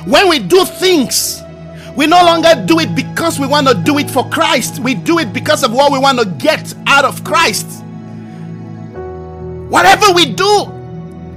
When 0.06 0.30
we 0.30 0.40
do 0.40 0.66
things, 0.66 1.42
we 1.96 2.08
no 2.08 2.18
longer 2.18 2.64
do 2.66 2.80
it 2.80 2.94
because 2.94 3.40
we 3.40 3.48
want 3.48 3.68
to 3.68 3.74
do 3.74 3.98
it 3.98 4.12
for 4.12 4.30
Christ. 4.30 4.80
We 4.80 4.96
do 4.96 5.20
it 5.20 5.32
because 5.32 5.64
of 5.64 5.72
what 5.72 5.92
we 5.92 5.98
want 5.98 6.20
to 6.20 6.26
get 6.26 6.74
out 6.88 7.06
of 7.06 7.24
Christ. 7.24 7.85
Whatever 9.76 10.14
we 10.14 10.24
do, 10.32 10.72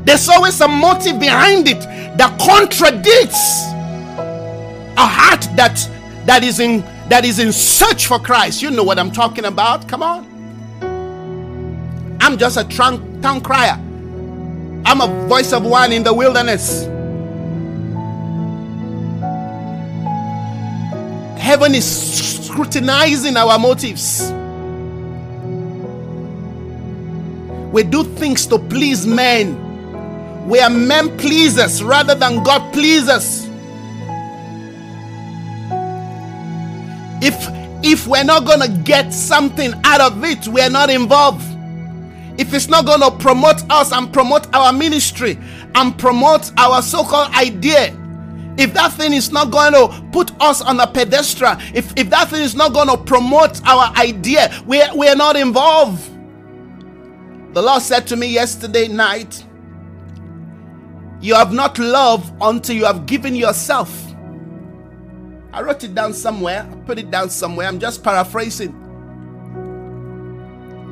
there's 0.05 0.29
always 0.29 0.61
a 0.61 0.69
motive 0.69 1.19
behind 1.19 1.67
it 1.67 1.81
that 2.17 2.39
contradicts 2.39 3.65
a 4.97 5.05
heart 5.05 5.49
that 5.57 5.77
that 6.25 6.45
is 6.45 6.61
in 6.61 6.83
that 7.09 7.25
is 7.25 7.41
in 7.41 7.53
search 7.53 8.07
for 8.07 8.21
Christ. 8.21 8.63
You 8.63 8.71
know 8.71 8.85
what 8.85 8.97
I'm 8.97 9.11
talking 9.11 9.45
about. 9.45 9.89
Come 9.89 10.05
on. 10.05 10.25
I'm 12.21 12.39
just 12.39 12.57
a 12.57 12.63
town, 12.63 13.41
crier. 13.41 13.75
I'm 14.87 15.01
a 15.01 15.27
voice 15.27 15.53
of 15.53 15.65
one 15.65 15.91
in 15.91 16.05
the 16.05 16.15
wilderness. 16.15 16.85
Heaven 21.43 21.75
is 21.75 22.47
scrutinizing 22.47 23.37
our 23.37 23.59
motives. 23.59 24.31
We 27.73 27.83
do 27.83 28.03
things 28.03 28.47
to 28.47 28.59
please 28.59 29.07
men. 29.07 30.49
We 30.49 30.61
are 30.61 30.71
men 30.71 31.17
pleasers 31.19 31.83
rather 31.83 32.15
than 32.15 32.43
God 32.43 32.73
pleasers. 32.73 33.47
If 37.21 37.37
if 37.85 38.07
we're 38.07 38.25
not 38.25 38.45
going 38.45 38.61
to 38.61 38.69
get 38.83 39.13
something 39.13 39.73
out 39.85 40.01
of 40.01 40.25
it, 40.25 40.49
we're 40.49 40.71
not 40.71 40.91
involved. 40.91 41.45
If 42.39 42.55
it's 42.55 42.69
not 42.69 42.87
going 42.87 43.01
to 43.01 43.11
promote 43.11 43.63
us 43.71 43.93
and 43.93 44.13
promote 44.13 44.53
our 44.55 44.73
ministry 44.73 45.39
and 45.75 45.97
promote 45.99 46.51
our 46.57 46.83
so 46.83 47.05
called 47.05 47.33
idea, 47.35 47.95
if 48.57 48.75
that 48.75 48.93
thing 48.93 49.13
is 49.13 49.31
not 49.31 49.51
going 49.51 49.73
to 49.73 50.05
put 50.11 50.33
us 50.41 50.61
on 50.61 50.81
a 50.81 50.87
pedestal, 50.87 51.57
if, 51.75 51.93
if 51.97 52.11
that 52.11 52.29
thing 52.31 52.43
is 52.43 52.55
not 52.57 52.73
going 52.73 52.89
to 52.89 52.97
promote 52.97 53.65
our 53.67 53.93
idea, 53.97 54.53
we're, 54.67 54.89
we're 54.95 55.15
not 55.15 55.37
involved. 55.37 56.11
The 57.59 57.63
Lord 57.63 57.83
said 57.83 58.07
to 58.07 58.17
me 58.17 58.29
yesterday 58.29 58.87
night, 58.87 59.45
You 61.21 61.35
have 61.35 61.53
not 61.53 61.77
loved 61.81 62.33
until 62.41 62.77
you 62.77 62.85
have 62.85 63.05
given 63.05 63.35
yourself. 63.35 64.15
I 65.53 65.63
wrote 65.63 65.83
it 65.83 65.93
down 65.93 66.15
somewhere, 66.15 66.69
I 66.71 66.77
put 66.87 67.01
it 67.01 67.11
down 67.11 67.31
somewhere. 67.31 67.67
I'm 67.67 67.81
just 67.81 68.05
paraphrasing. 68.05 68.71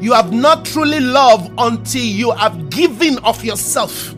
You 0.00 0.12
have 0.12 0.32
not 0.32 0.64
truly 0.64 0.98
loved 0.98 1.52
until 1.56 2.02
you 2.02 2.32
have 2.32 2.68
given 2.68 3.20
of 3.20 3.44
yourself. 3.44 4.12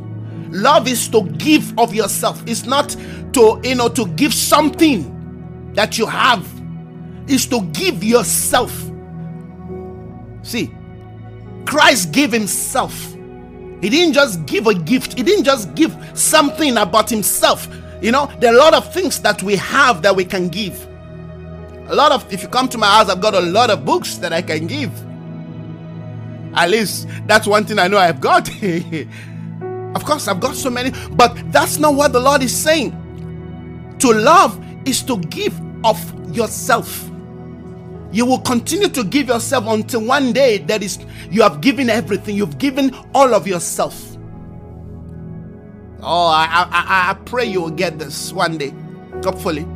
Love 0.48 0.88
is 0.88 1.06
to 1.08 1.24
give 1.32 1.78
of 1.78 1.94
yourself. 1.94 2.42
It's 2.46 2.64
not 2.64 2.96
to, 3.34 3.60
you 3.62 3.74
know, 3.74 3.90
to 3.90 4.06
give 4.14 4.32
something 4.32 5.70
that 5.74 5.98
you 5.98 6.06
have. 6.06 6.48
It's 7.26 7.44
to 7.48 7.60
give 7.72 8.02
yourself. 8.02 8.72
See, 10.40 10.72
Christ 11.68 12.12
gave 12.12 12.32
himself. 12.32 13.12
He 13.82 13.90
didn't 13.90 14.14
just 14.14 14.46
give 14.46 14.66
a 14.66 14.72
gift. 14.74 15.18
He 15.18 15.22
didn't 15.22 15.44
just 15.44 15.74
give 15.74 15.94
something 16.14 16.78
about 16.78 17.10
himself. 17.10 17.68
You 18.00 18.10
know, 18.10 18.24
there 18.40 18.52
are 18.52 18.54
a 18.54 18.58
lot 18.58 18.72
of 18.72 18.90
things 18.94 19.20
that 19.20 19.42
we 19.42 19.56
have 19.56 20.00
that 20.00 20.16
we 20.16 20.24
can 20.24 20.48
give. 20.48 20.86
A 21.88 21.94
lot 21.94 22.10
of, 22.10 22.32
if 22.32 22.42
you 22.42 22.48
come 22.48 22.68
to 22.68 22.78
my 22.78 22.86
house, 22.86 23.10
I've 23.10 23.20
got 23.20 23.34
a 23.34 23.40
lot 23.40 23.68
of 23.68 23.84
books 23.84 24.16
that 24.16 24.32
I 24.32 24.40
can 24.40 24.66
give. 24.66 24.90
At 26.54 26.70
least 26.70 27.06
that's 27.26 27.46
one 27.46 27.66
thing 27.66 27.78
I 27.78 27.86
know 27.88 27.98
I've 27.98 28.20
got. 28.20 28.48
Of 29.94 30.04
course, 30.04 30.28
I've 30.28 30.38
got 30.38 30.54
so 30.54 30.68
many, 30.68 30.92
but 31.12 31.34
that's 31.50 31.78
not 31.78 31.94
what 31.94 32.12
the 32.12 32.20
Lord 32.20 32.42
is 32.42 32.54
saying. 32.54 32.92
To 34.00 34.12
love 34.12 34.62
is 34.86 35.02
to 35.04 35.18
give 35.18 35.58
of 35.82 35.98
yourself. 36.36 37.07
You 38.10 38.24
will 38.24 38.40
continue 38.40 38.88
to 38.88 39.04
give 39.04 39.28
yourself 39.28 39.66
until 39.66 40.04
one 40.04 40.32
day 40.32 40.58
that 40.58 40.82
is 40.82 40.98
you 41.30 41.42
have 41.42 41.60
given 41.60 41.90
everything, 41.90 42.36
you've 42.36 42.58
given 42.58 42.94
all 43.14 43.34
of 43.34 43.46
yourself. 43.46 44.16
Oh, 46.00 46.28
I, 46.28 46.66
I, 46.70 47.10
I 47.10 47.14
pray 47.24 47.44
you 47.44 47.60
will 47.60 47.70
get 47.70 47.98
this 47.98 48.32
one 48.32 48.56
day, 48.56 48.72
hopefully. 49.22 49.66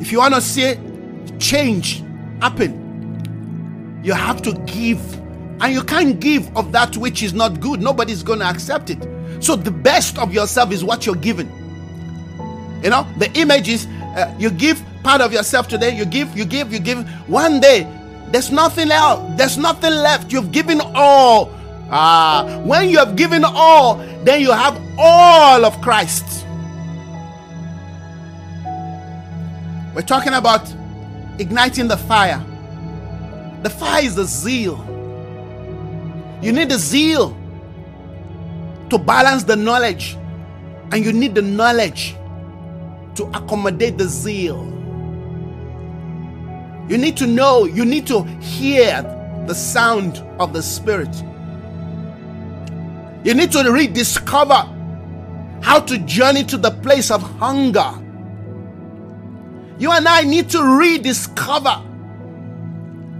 If 0.00 0.12
you 0.12 0.18
want 0.18 0.34
to 0.34 0.40
see 0.40 0.78
change 1.38 2.04
happen, 2.40 4.00
you 4.04 4.12
have 4.12 4.42
to 4.42 4.52
give 4.66 5.00
and 5.60 5.72
you 5.72 5.82
can't 5.82 6.20
give 6.20 6.54
of 6.56 6.72
that 6.72 6.96
which 6.96 7.22
is 7.22 7.32
not 7.32 7.58
good. 7.60 7.80
Nobody's 7.80 8.22
going 8.22 8.40
to 8.40 8.44
accept 8.44 8.90
it. 8.90 8.98
So 9.42 9.56
the 9.56 9.70
best 9.70 10.18
of 10.18 10.34
yourself 10.34 10.72
is 10.72 10.84
what 10.84 11.06
you're 11.06 11.14
giving. 11.14 11.48
You 12.82 12.90
know, 12.90 13.06
the 13.18 13.32
image 13.34 13.68
is 13.68 13.86
uh, 14.14 14.34
you 14.38 14.50
give 14.50 14.82
part 15.02 15.20
of 15.20 15.32
yourself 15.32 15.68
today, 15.68 15.96
you 15.96 16.04
give, 16.04 16.36
you 16.36 16.44
give, 16.44 16.72
you 16.72 16.78
give. 16.78 17.06
One 17.28 17.60
day, 17.60 17.86
there's 18.28 18.50
nothing 18.50 18.90
else, 18.90 19.36
there's 19.36 19.58
nothing 19.58 19.92
left. 19.92 20.32
You've 20.32 20.52
given 20.52 20.80
all. 20.94 21.52
Ah, 21.90 22.62
when 22.64 22.88
you 22.88 22.98
have 22.98 23.14
given 23.14 23.44
all, 23.44 23.96
then 24.24 24.40
you 24.40 24.50
have 24.50 24.80
all 24.98 25.64
of 25.64 25.80
Christ. 25.82 26.46
We're 29.94 30.02
talking 30.02 30.32
about 30.32 30.74
igniting 31.38 31.88
the 31.88 31.96
fire. 31.96 32.42
The 33.62 33.70
fire 33.70 34.02
is 34.02 34.16
the 34.16 34.24
zeal 34.24 34.84
you 36.44 36.52
need 36.52 36.68
the 36.68 36.76
zeal 36.78 37.34
to 38.90 38.98
balance 38.98 39.44
the 39.44 39.56
knowledge, 39.56 40.14
and 40.92 41.02
you 41.02 41.10
need 41.10 41.34
the 41.34 41.40
knowledge 41.40 42.14
to 43.14 43.24
accommodate 43.26 43.98
the 43.98 44.08
zeal. 44.08 44.64
You 46.88 46.98
need 46.98 47.16
to 47.18 47.26
know, 47.26 47.64
you 47.64 47.84
need 47.84 48.06
to 48.08 48.24
hear 48.40 49.02
the 49.46 49.54
sound 49.54 50.18
of 50.38 50.52
the 50.52 50.62
Spirit. 50.62 51.14
You 53.24 53.32
need 53.34 53.52
to 53.52 53.70
rediscover 53.70 54.70
how 55.62 55.80
to 55.80 55.98
journey 55.98 56.44
to 56.44 56.58
the 56.58 56.70
place 56.70 57.10
of 57.10 57.22
hunger. 57.38 57.90
You 59.78 59.90
and 59.92 60.06
I 60.06 60.22
need 60.22 60.50
to 60.50 60.62
rediscover. 60.62 61.82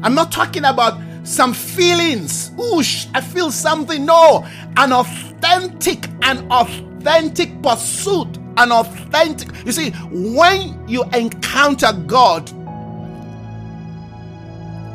I'm 0.03 0.15
not 0.15 0.31
talking 0.31 0.65
about 0.67 1.01
some 1.25 1.55
feelings. 1.55 2.51
Oosh, 2.51 3.09
I 3.15 3.23
feel 3.23 3.51
something. 3.51 4.05
No, 4.05 4.47
an 4.77 4.93
authentic, 4.93 6.07
an 6.23 6.47
authentic 6.53 7.63
pursuit, 7.63 8.39
an 8.57 8.73
authentic. 8.73 9.49
You 9.65 9.73
see, 9.73 9.91
when 10.11 10.89
you 10.89 11.05
encounter 11.15 11.93
God, 12.07 12.51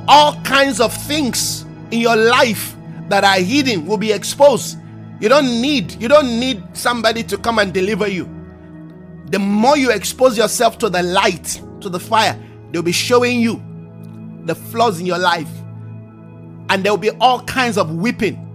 all 0.07 0.33
kinds 0.41 0.81
of 0.81 0.93
things 0.93 1.65
in 1.91 1.99
your 1.99 2.15
life 2.15 2.75
that 3.09 3.23
are 3.23 3.39
hidden 3.39 3.85
will 3.85 3.97
be 3.97 4.11
exposed. 4.11 4.77
You 5.19 5.29
don't 5.29 5.61
need 5.61 6.01
you 6.01 6.07
don't 6.07 6.39
need 6.39 6.63
somebody 6.75 7.23
to 7.23 7.37
come 7.37 7.59
and 7.59 7.73
deliver 7.73 8.07
you. 8.07 8.27
The 9.27 9.39
more 9.39 9.77
you 9.77 9.91
expose 9.91 10.37
yourself 10.37 10.77
to 10.79 10.89
the 10.89 11.03
light, 11.03 11.61
to 11.81 11.89
the 11.89 11.99
fire, 11.99 12.39
they'll 12.71 12.81
be 12.81 12.91
showing 12.91 13.39
you 13.39 13.61
the 14.45 14.55
flaws 14.55 14.99
in 14.99 15.05
your 15.05 15.19
life 15.19 15.49
and 16.69 16.83
there 16.83 16.91
will 16.91 16.97
be 16.97 17.11
all 17.19 17.41
kinds 17.41 17.77
of 17.77 17.93
whipping 17.95 18.45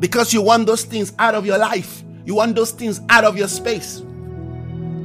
because 0.00 0.34
you 0.34 0.42
want 0.42 0.66
those 0.66 0.84
things 0.84 1.12
out 1.18 1.34
of 1.34 1.46
your 1.46 1.58
life. 1.58 2.03
You 2.24 2.34
want 2.36 2.56
those 2.56 2.70
things 2.70 3.00
out 3.08 3.24
of 3.24 3.36
your 3.36 3.48
space. 3.48 4.02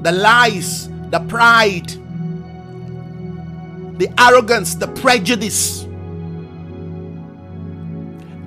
The 0.02 0.12
lies, 0.12 0.90
the 1.10 1.20
pride, 1.28 1.90
the 4.00 4.10
arrogance, 4.18 4.76
the 4.76 4.88
prejudice, 4.88 5.86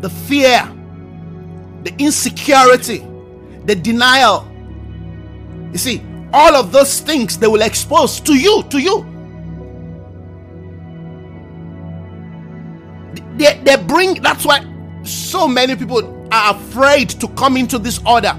the 0.01 0.09
fear, 0.11 0.71
the 1.85 1.95
insecurity, 1.99 3.07
the 3.67 3.75
denial. 3.75 4.49
You 5.73 5.79
see, 5.79 6.03
all 6.33 6.55
of 6.55 6.73
those 6.73 7.01
things 7.01 7.39
they 7.39 7.47
will 7.47 7.63
expose 7.63 8.21
to 8.21 8.35
you, 8.35 8.63
to 8.71 8.79
you. 8.81 9.13
they, 13.37 13.59
they 13.65 13.77
bring 13.77 14.21
that's 14.23 14.45
why 14.45 14.65
so 15.05 15.49
many 15.49 15.75
people 15.75 16.29
are 16.33 16.55
afraid 16.55 17.09
to 17.09 17.29
come 17.29 17.57
into 17.57 17.79
this 17.79 18.01
order 18.07 18.37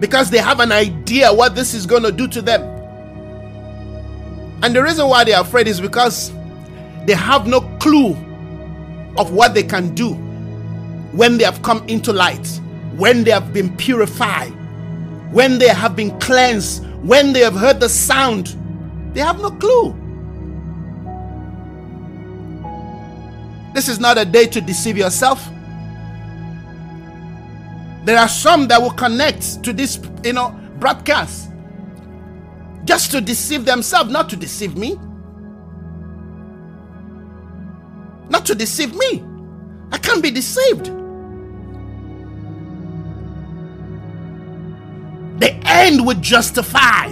because 0.00 0.30
they 0.30 0.38
have 0.38 0.60
an 0.60 0.72
idea 0.72 1.32
what 1.32 1.54
this 1.54 1.74
is 1.74 1.86
going 1.86 2.02
to 2.02 2.12
do 2.12 2.28
to 2.28 2.42
them. 2.42 2.62
And 4.62 4.74
the 4.74 4.82
reason 4.82 5.08
why 5.08 5.24
they're 5.24 5.40
afraid 5.40 5.68
is 5.68 5.80
because 5.80 6.32
they 7.04 7.14
have 7.14 7.46
no 7.46 7.60
clue 7.78 8.12
of 9.16 9.32
what 9.32 9.54
they 9.54 9.62
can 9.62 9.94
do 9.94 10.14
when 11.12 11.38
they 11.38 11.44
have 11.44 11.62
come 11.62 11.86
into 11.88 12.12
light 12.12 12.46
when 12.96 13.24
they 13.24 13.30
have 13.30 13.52
been 13.52 13.74
purified 13.76 14.50
when 15.30 15.58
they 15.58 15.68
have 15.68 15.94
been 15.96 16.18
cleansed 16.20 16.84
when 17.02 17.32
they 17.32 17.40
have 17.40 17.54
heard 17.54 17.78
the 17.78 17.88
sound. 17.88 18.56
They 19.14 19.20
have 19.20 19.40
no 19.40 19.50
clue. 19.50 19.94
This 23.74 23.88
is 23.88 24.00
not 24.00 24.18
a 24.18 24.24
day 24.24 24.46
to 24.46 24.60
deceive 24.60 24.96
yourself. 24.96 25.46
There 28.06 28.18
are 28.18 28.28
some 28.28 28.68
that 28.68 28.80
will 28.80 28.92
connect 28.92 29.64
to 29.64 29.72
this, 29.72 29.98
you 30.24 30.32
know, 30.32 30.50
broadcast 30.78 31.50
just 32.84 33.10
to 33.10 33.20
deceive 33.20 33.64
themselves, 33.64 34.10
not 34.10 34.28
to 34.30 34.36
deceive 34.36 34.76
me. 34.76 34.96
Not 38.28 38.46
to 38.46 38.54
deceive 38.54 38.94
me. 38.94 39.24
I 39.90 39.98
can't 39.98 40.22
be 40.22 40.30
deceived. 40.30 40.86
The 45.40 45.52
end 45.66 46.06
would 46.06 46.22
justify 46.22 47.08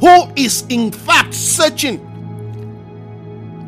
who 0.00 0.32
is 0.34 0.66
in 0.68 0.90
fact 0.90 1.32
searching 1.32 2.08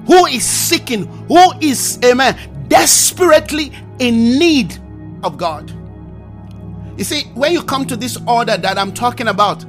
who 0.07 0.27
is 0.27 0.45
seeking, 0.45 1.07
who 1.29 1.53
is, 1.61 1.99
amen, 2.05 2.37
desperately 2.69 3.73
in 3.99 4.39
need 4.39 4.79
of 5.25 5.37
God. 5.37 5.73
You 6.97 7.05
see, 7.05 7.25
when 7.35 7.53
you 7.53 7.63
come 7.63 7.87
to 7.87 7.97
this 7.97 8.17
order 8.29 8.57
that 8.57 8.79
I'm 8.79 8.93
talking 8.93 9.29
about, 9.29 9.65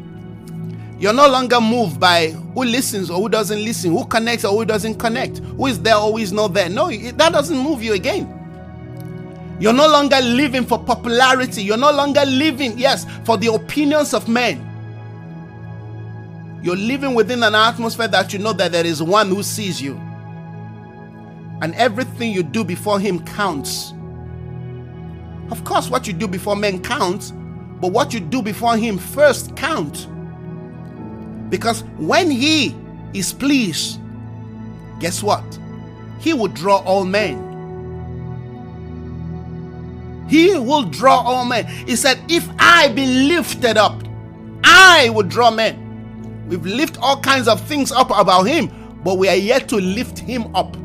you're 0.99 1.13
no 1.13 1.27
longer 1.27 1.59
moved 1.59 1.99
by 1.99 2.29
who 2.29 2.63
listens 2.63 3.09
or 3.09 3.19
who 3.19 3.29
doesn't 3.29 3.63
listen, 3.63 3.91
who 3.91 4.05
connects 4.05 4.45
or 4.45 4.53
who 4.53 4.65
doesn't 4.65 4.95
connect, 4.95 5.39
who 5.39 5.65
is 5.65 5.81
there 5.81 5.95
or 5.95 6.11
who 6.11 6.17
is 6.19 6.31
not 6.31 6.53
there. 6.53 6.69
No, 6.69 6.89
that 6.89 7.33
doesn't 7.33 7.57
move 7.57 7.83
you 7.83 7.93
again. 7.93 8.31
You're 9.59 9.73
no 9.73 9.87
longer 9.87 10.19
living 10.21 10.65
for 10.65 10.77
popularity. 10.77 11.63
You're 11.63 11.77
no 11.77 11.91
longer 11.91 12.23
living, 12.25 12.77
yes, 12.77 13.05
for 13.23 13.37
the 13.37 13.53
opinions 13.53 14.13
of 14.13 14.27
men. 14.27 14.61
You're 16.61 16.75
living 16.75 17.13
within 17.13 17.43
an 17.43 17.55
atmosphere 17.55 18.07
that 18.09 18.33
you 18.33 18.39
know 18.39 18.53
that 18.53 18.71
there 18.71 18.85
is 18.85 19.01
one 19.01 19.29
who 19.29 19.43
sees 19.43 19.81
you 19.81 19.95
and 21.61 21.73
everything 21.75 22.31
you 22.31 22.43
do 22.43 22.63
before 22.63 22.99
Him 22.99 23.23
counts. 23.25 23.93
Of 25.51 25.63
course, 25.63 25.89
what 25.89 26.07
you 26.07 26.13
do 26.13 26.27
before 26.27 26.55
men 26.55 26.81
counts, 26.81 27.31
but 27.81 27.91
what 27.91 28.13
you 28.13 28.19
do 28.19 28.41
before 28.41 28.77
Him 28.77 28.97
first 28.97 29.55
count. 29.55 30.07
Because 31.49 31.83
when 31.97 32.31
He 32.31 32.75
is 33.13 33.31
pleased, 33.31 33.99
guess 34.99 35.21
what? 35.21 35.43
He 36.19 36.33
will 36.33 36.47
draw 36.47 36.77
all 36.77 37.05
men. 37.05 37.45
He 40.27 40.57
will 40.57 40.83
draw 40.83 41.21
all 41.21 41.45
men. 41.45 41.65
He 41.65 41.95
said, 41.95 42.19
If 42.29 42.49
I 42.57 42.87
be 42.89 43.05
lifted 43.05 43.77
up, 43.77 44.01
I 44.63 45.09
will 45.09 45.23
draw 45.23 45.51
men. 45.51 46.45
We've 46.47 46.65
lifted 46.65 46.99
all 47.01 47.19
kinds 47.19 47.47
of 47.47 47.61
things 47.61 47.91
up 47.91 48.09
about 48.11 48.43
him, 48.43 48.71
but 49.03 49.17
we 49.17 49.29
are 49.29 49.35
yet 49.35 49.67
to 49.69 49.77
lift 49.77 50.17
him 50.19 50.55
up. 50.55 50.75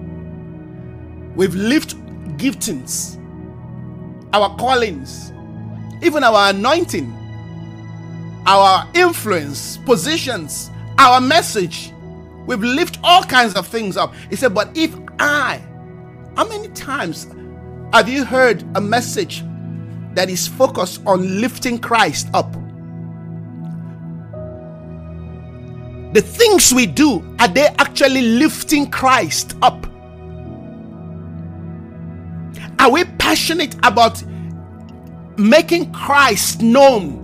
We've 1.35 1.55
lifted 1.55 1.99
giftings, 2.39 3.17
our 4.33 4.55
callings, 4.57 5.33
even 6.03 6.25
our 6.25 6.51
anointing, 6.51 7.11
our 8.47 8.89
influence, 8.95 9.77
positions, 9.79 10.71
our 10.99 11.21
message. 11.21 11.93
We've 12.47 12.63
lifted 12.63 13.01
all 13.05 13.23
kinds 13.23 13.55
of 13.55 13.67
things 13.67 13.97
up. 13.97 14.15
He 14.29 14.37
said, 14.37 14.55
But 14.55 14.77
if 14.77 14.95
I, 15.19 15.63
how 16.37 16.49
many 16.49 16.69
times 16.69 17.27
have 17.93 18.09
you 18.09 18.25
heard 18.25 18.65
a 18.77 18.81
message 18.81 19.45
that 20.15 20.31
is 20.31 20.47
focused 20.47 21.03
on 21.07 21.41
lifting 21.41 21.79
Christ 21.79 22.29
up? 22.35 22.53
The 26.13 26.23
things 26.23 26.75
we 26.75 26.87
do, 26.87 27.37
are 27.39 27.49
they 27.49 27.67
actually 27.79 28.23
lifting 28.23 28.91
Christ 28.91 29.57
up? 29.63 29.90
Are 32.81 32.91
we 32.91 33.05
passionate 33.05 33.75
about 33.83 34.23
making 35.37 35.93
Christ 35.93 36.63
known? 36.63 37.19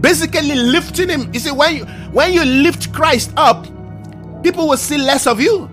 Basically 0.00 0.56
lifting 0.56 1.08
him. 1.08 1.32
You 1.32 1.38
see, 1.38 1.52
when 1.52 1.76
you 1.76 1.84
when 2.10 2.32
you 2.32 2.44
lift 2.44 2.92
Christ 2.92 3.32
up, 3.36 3.62
people 4.42 4.66
will 4.68 4.76
see 4.76 4.98
less 4.98 5.28
of 5.28 5.40
you 5.40 5.70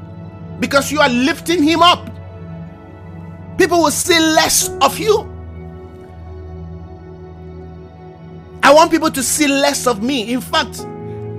because 0.60 0.92
you 0.92 1.00
are 1.00 1.10
lifting 1.10 1.64
him 1.64 1.82
up. 1.82 2.12
People 3.58 3.80
will 3.80 3.90
see 3.90 4.20
less 4.20 4.70
of 4.82 5.00
you. 5.00 5.28
I 8.62 8.72
want 8.72 8.92
people 8.92 9.10
to 9.10 9.24
see 9.24 9.48
less 9.48 9.88
of 9.88 10.04
me. 10.04 10.32
In 10.32 10.42
fact, 10.42 10.82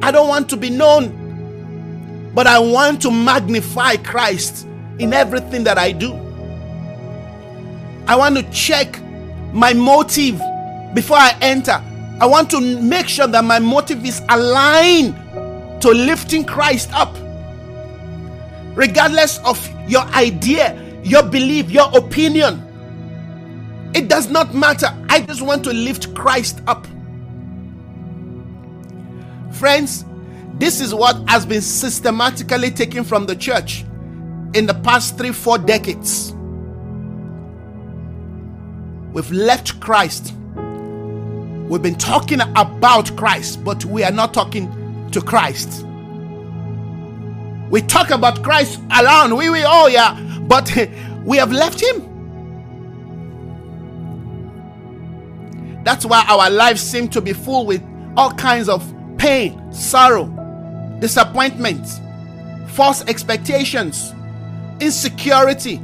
I 0.02 0.10
don't 0.10 0.26
want 0.26 0.48
to 0.50 0.56
be 0.56 0.68
known, 0.68 2.32
but 2.34 2.48
I 2.48 2.58
want 2.58 3.00
to 3.02 3.12
magnify 3.12 3.98
Christ 3.98 4.66
in 4.98 5.12
everything 5.12 5.62
that 5.62 5.78
I 5.78 5.92
do. 5.92 6.31
I 8.12 8.14
want 8.14 8.36
to 8.36 8.42
check 8.50 9.00
my 9.54 9.72
motive 9.72 10.38
before 10.92 11.16
I 11.16 11.34
enter. 11.40 11.82
I 12.20 12.26
want 12.26 12.50
to 12.50 12.60
make 12.60 13.08
sure 13.08 13.26
that 13.26 13.42
my 13.42 13.58
motive 13.58 14.04
is 14.04 14.20
aligned 14.28 15.14
to 15.80 15.88
lifting 15.88 16.44
Christ 16.44 16.92
up. 16.92 17.16
Regardless 18.76 19.38
of 19.46 19.66
your 19.88 20.02
idea, 20.08 20.78
your 21.02 21.22
belief, 21.22 21.70
your 21.70 21.88
opinion, 21.96 22.60
it 23.94 24.08
does 24.08 24.28
not 24.28 24.54
matter. 24.54 24.94
I 25.08 25.22
just 25.22 25.40
want 25.40 25.64
to 25.64 25.72
lift 25.72 26.14
Christ 26.14 26.60
up. 26.66 26.86
Friends, 29.54 30.04
this 30.58 30.82
is 30.82 30.94
what 30.94 31.16
has 31.30 31.46
been 31.46 31.62
systematically 31.62 32.72
taken 32.72 33.04
from 33.04 33.24
the 33.24 33.36
church 33.36 33.86
in 34.52 34.66
the 34.66 34.78
past 34.84 35.16
three, 35.16 35.32
four 35.32 35.56
decades. 35.56 36.34
We've 39.12 39.30
left 39.30 39.80
Christ. 39.80 40.34
We've 40.54 41.82
been 41.82 41.96
talking 41.96 42.40
about 42.40 43.16
Christ, 43.16 43.64
but 43.64 43.84
we 43.84 44.04
are 44.04 44.10
not 44.10 44.34
talking 44.34 45.10
to 45.10 45.20
Christ. 45.20 45.84
We 47.70 47.80
talk 47.80 48.10
about 48.10 48.42
Christ 48.42 48.80
alone. 48.90 49.36
We, 49.36 49.48
we, 49.48 49.62
oh 49.64 49.86
yeah, 49.86 50.18
but 50.42 50.70
we 51.24 51.38
have 51.38 51.52
left 51.52 51.80
Him. 51.80 52.08
That's 55.84 56.04
why 56.04 56.24
our 56.28 56.50
lives 56.50 56.80
seem 56.80 57.08
to 57.08 57.20
be 57.20 57.32
full 57.32 57.66
with 57.66 57.82
all 58.16 58.32
kinds 58.32 58.68
of 58.68 58.84
pain, 59.18 59.72
sorrow, 59.72 60.26
disappointment, 61.00 61.86
false 62.68 63.04
expectations, 63.06 64.12
insecurity. 64.80 65.76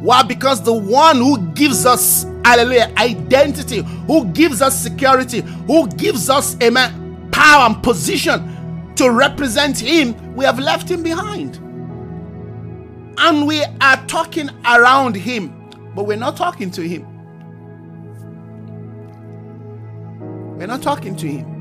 Why? 0.00 0.22
Because 0.22 0.62
the 0.62 0.72
one 0.72 1.16
who 1.16 1.46
gives 1.52 1.86
us, 1.86 2.24
hallelujah, 2.46 2.92
identity, 2.96 3.82
who 4.06 4.24
gives 4.26 4.62
us 4.62 4.80
security, 4.80 5.40
who 5.66 5.88
gives 5.88 6.30
us, 6.30 6.56
amen, 6.62 7.28
power 7.32 7.66
and 7.66 7.82
position 7.82 8.92
to 8.94 9.10
represent 9.10 9.76
Him, 9.76 10.36
we 10.36 10.44
have 10.44 10.60
left 10.60 10.88
Him 10.88 11.02
behind. 11.02 11.56
And 13.18 13.48
we 13.48 13.64
are 13.80 14.06
talking 14.06 14.48
around 14.64 15.16
Him, 15.16 15.48
but 15.96 16.04
we're 16.04 16.16
not 16.16 16.36
talking 16.36 16.70
to 16.70 16.82
Him. 16.82 17.04
We're 20.56 20.68
not 20.68 20.82
talking 20.82 21.16
to 21.16 21.26
Him. 21.26 21.52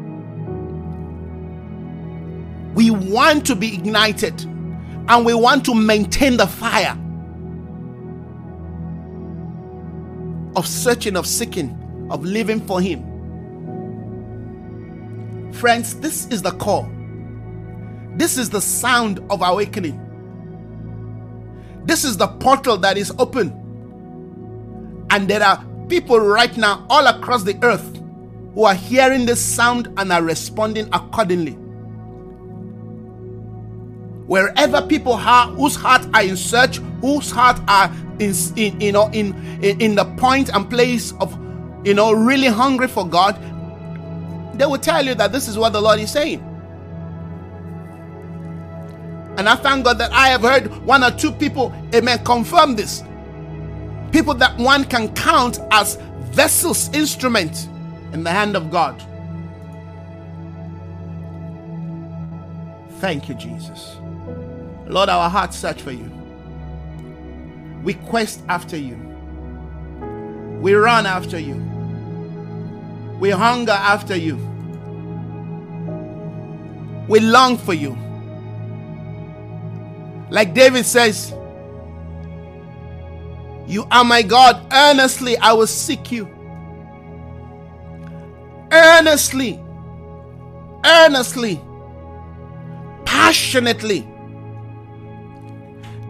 We 2.76 2.92
want 2.92 3.48
to 3.48 3.56
be 3.56 3.74
ignited 3.74 4.40
and 4.44 5.26
we 5.26 5.34
want 5.34 5.66
to 5.66 5.74
maintain 5.74 6.38
the 6.38 6.46
fire 6.46 6.96
of 10.56 10.68
searching, 10.68 11.16
of 11.18 11.28
seeking, 11.28 12.08
of 12.10 12.24
living 12.24 12.60
for 12.62 12.82
Him. 12.82 13.04
Friends, 15.54 16.00
this 16.00 16.28
is 16.28 16.42
the 16.42 16.52
call. 16.52 16.90
This 18.16 18.38
is 18.38 18.50
the 18.50 18.62
sound 18.62 19.20
of 19.30 19.42
awakening. 19.42 20.02
This 21.86 22.04
is 22.04 22.18
the 22.18 22.28
portal 22.28 22.78
that 22.78 22.98
is 22.98 23.12
open. 23.20 23.50
And 25.12 25.28
there 25.28 25.44
are 25.44 25.64
people 25.88 26.20
right 26.20 26.56
now 26.58 26.86
all 26.90 27.08
across 27.08 27.44
the 27.44 27.58
earth 27.64 28.02
who 28.54 28.64
are 28.64 28.76
hearing 28.76 29.26
this 29.26 29.42
sound 29.42 29.94
and 29.98 30.12
are 30.12 30.24
responding 30.24 30.90
accordingly 30.94 31.58
wherever 34.28 34.82
people 34.82 35.14
are 35.14 35.48
whose 35.50 35.76
heart 35.76 36.06
are 36.14 36.24
in 36.24 36.36
search 36.36 36.78
whose 37.02 37.30
heart 37.30 37.60
are 37.68 37.92
in, 38.20 38.34
in 38.56 38.82
you 38.82 38.92
know 38.92 39.08
in, 39.12 39.36
in 39.64 39.80
in 39.82 39.96
the 39.96 40.06
point 40.18 40.50
and 40.50 40.70
place 40.70 41.14
of 41.20 41.38
you 41.86 41.94
know 41.94 42.12
really 42.12 42.48
hungry 42.48 42.88
for 42.88 43.08
god 43.08 43.36
they 44.58 44.66
will 44.66 44.80
tell 44.80 45.06
you 45.06 45.14
that 45.16 45.32
this 45.32 45.48
is 45.48 45.58
what 45.58 45.74
the 45.74 45.82
lord 45.82 46.00
is 46.00 46.12
saying. 46.12 46.44
And 49.38 49.50
i 49.50 49.56
thank 49.56 49.86
god 49.86 49.98
that 50.00 50.12
i 50.12 50.30
have 50.30 50.42
heard 50.42 50.68
one 50.86 51.04
or 51.04 51.12
two 51.12 51.32
people 51.32 51.74
amen 51.94 52.24
confirm 52.24 52.76
this. 52.76 53.04
People 54.12 54.34
that 54.36 54.58
one 54.58 54.86
can 54.86 55.14
count 55.14 55.60
as 55.72 55.98
vessels 56.32 56.90
instrument 56.94 57.68
in 58.14 58.24
the 58.24 58.32
hand 58.32 58.56
of 58.56 58.72
god. 58.72 59.04
Thank 63.00 63.30
you 63.30 63.36
jesus 63.36 63.98
Lord, 64.88 65.10
our 65.10 65.30
hearts 65.30 65.58
search 65.58 65.82
for 65.82 65.92
you. 65.92 66.12
We 67.84 67.96
quest 67.96 68.42
after 68.48 68.78
you. 68.78 68.96
We 70.62 70.74
run 70.74 71.06
after 71.06 71.40
you. 71.40 71.56
We 73.20 73.30
hunger 73.30 73.72
after 73.72 74.16
you. 74.16 74.36
We 77.08 77.20
long 77.20 77.58
for 77.58 77.74
you. 77.74 77.98
Like 80.30 80.54
David 80.54 80.86
says, 80.86 81.32
You 83.68 83.88
are 83.92 84.04
my 84.04 84.22
God. 84.22 84.66
Earnestly 84.72 85.38
I 85.38 85.54
will 85.54 85.68
seek 85.68 86.12
you. 86.12 86.28
Earnestly, 88.72 89.60
earnestly, 90.84 91.62
passionately 93.06 94.08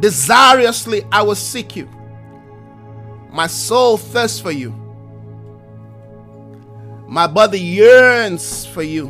Desiriously, 0.06 1.04
I 1.12 1.24
will 1.24 1.34
seek 1.34 1.76
you. 1.76 1.90
My 3.32 3.48
soul 3.48 3.98
thirsts 3.98 4.40
for 4.40 4.52
you. 4.52 4.70
My 7.08 7.26
body 7.26 7.60
yearns 7.60 8.68
for 8.68 8.84
you. 8.84 9.08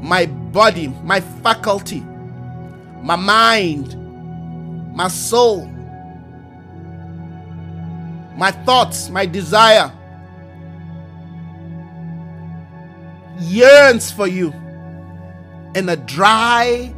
My 0.00 0.26
body, 0.26 0.94
my 1.02 1.18
faculty, 1.18 2.04
my 3.02 3.16
mind, 3.16 3.96
my 4.94 5.08
soul, 5.08 5.66
my 8.36 8.52
thoughts, 8.64 9.10
my 9.10 9.26
desire 9.26 9.90
yearns 13.40 14.12
for 14.12 14.28
you 14.28 14.52
in 15.74 15.88
a 15.88 15.96
dry 15.96 16.94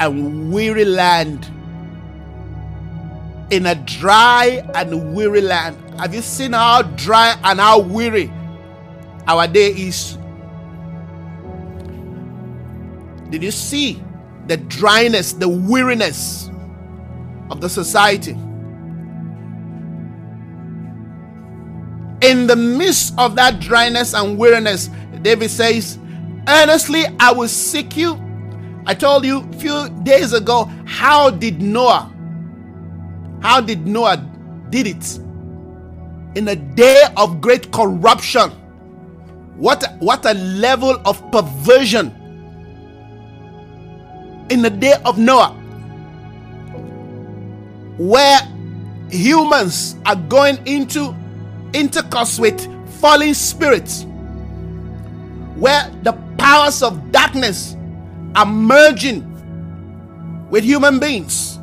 and 0.00 0.52
weary 0.52 0.84
land. 0.84 1.48
in 3.50 3.66
a 3.66 3.74
dry 3.74 4.62
and 4.74 5.14
weary 5.14 5.40
land. 5.40 5.76
Have 6.00 6.14
you 6.14 6.22
seen 6.22 6.52
how 6.52 6.82
dry 6.82 7.38
and 7.44 7.60
how 7.60 7.80
weary 7.80 8.32
our 9.26 9.46
day 9.46 9.70
is? 9.70 10.18
Did 13.30 13.42
you 13.42 13.50
see 13.50 14.02
the 14.46 14.56
dryness, 14.58 15.32
the 15.32 15.48
weariness 15.48 16.50
of 17.50 17.60
the 17.60 17.68
society? 17.68 18.36
In 22.22 22.46
the 22.46 22.56
midst 22.56 23.14
of 23.18 23.36
that 23.36 23.60
dryness 23.60 24.14
and 24.14 24.38
weariness, 24.38 24.90
David 25.22 25.50
says, 25.50 25.98
Earnestly 26.48 27.04
I 27.20 27.32
will 27.32 27.48
seek 27.48 27.96
you. 27.96 28.16
I 28.86 28.94
told 28.94 29.24
you 29.24 29.40
a 29.40 29.52
few 29.54 29.90
days 30.04 30.32
ago, 30.32 30.70
how 30.86 31.30
did 31.30 31.60
Noah, 31.60 32.12
how 33.42 33.60
did 33.60 33.84
Noah 33.86 34.16
did 34.70 34.86
it? 34.86 35.18
In 36.36 36.46
a 36.48 36.56
day 36.56 37.02
of 37.16 37.40
great 37.40 37.72
corruption. 37.72 38.50
What, 39.56 39.96
what 39.98 40.24
a 40.24 40.34
level 40.34 41.00
of 41.04 41.20
perversion 41.32 42.12
in 44.50 44.62
the 44.62 44.70
day 44.70 44.94
of 45.04 45.18
Noah, 45.18 45.50
where 47.98 48.38
humans 49.10 49.96
are 50.04 50.14
going 50.14 50.64
into 50.66 51.16
intercourse 51.72 52.38
with 52.38 52.60
fallen 53.00 53.34
spirits, 53.34 54.04
where 55.56 55.90
the 56.02 56.12
powers 56.38 56.82
of 56.82 57.10
darkness 57.10 57.75
are 58.36 58.46
merging 58.46 59.32
with 60.50 60.62
human 60.62 60.98
beings 61.00 61.58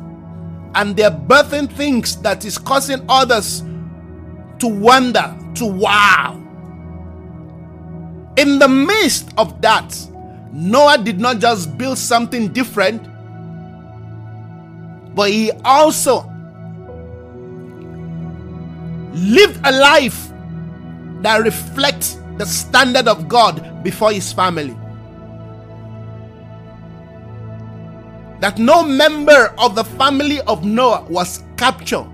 and 0.74 0.96
they're 0.96 1.10
birthing 1.10 1.72
things 1.72 2.16
that 2.22 2.44
is 2.44 2.58
causing 2.58 3.04
others 3.08 3.62
to 4.58 4.66
wonder, 4.66 5.34
to 5.54 5.64
wow. 5.66 6.40
In 8.36 8.58
the 8.58 8.68
midst 8.68 9.30
of 9.38 9.60
that, 9.62 9.96
Noah 10.52 10.98
did 10.98 11.20
not 11.20 11.38
just 11.38 11.78
build 11.78 11.96
something 11.96 12.52
different, 12.52 13.02
but 15.14 15.30
he 15.30 15.52
also 15.64 16.22
lived 19.12 19.60
a 19.64 19.72
life 19.72 20.30
that 21.22 21.38
reflects 21.42 22.18
the 22.38 22.44
standard 22.44 23.06
of 23.06 23.28
God 23.28 23.82
before 23.84 24.10
his 24.10 24.32
family. 24.32 24.76
That 28.44 28.58
no 28.58 28.82
member 28.82 29.54
of 29.56 29.74
the 29.74 29.84
family 29.84 30.42
of 30.42 30.66
Noah 30.66 31.06
was 31.08 31.42
captured. 31.56 32.06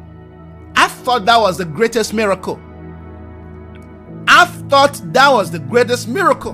I 0.76 0.86
thought 0.86 1.24
that 1.24 1.40
was 1.40 1.58
the 1.58 1.64
greatest 1.64 2.14
miracle. 2.14 2.56
I 4.28 4.46
thought 4.68 5.00
that 5.12 5.28
was 5.32 5.50
the 5.50 5.58
greatest 5.58 6.06
miracle 6.06 6.52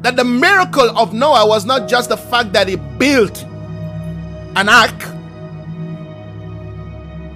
that 0.00 0.16
the 0.16 0.24
miracle 0.24 0.88
of 0.98 1.12
Noah 1.12 1.46
was 1.46 1.66
not 1.66 1.86
just 1.86 2.08
the 2.08 2.16
fact 2.16 2.54
that 2.54 2.66
he 2.66 2.76
built 2.76 3.44
an 4.56 4.70
ark 4.70 4.98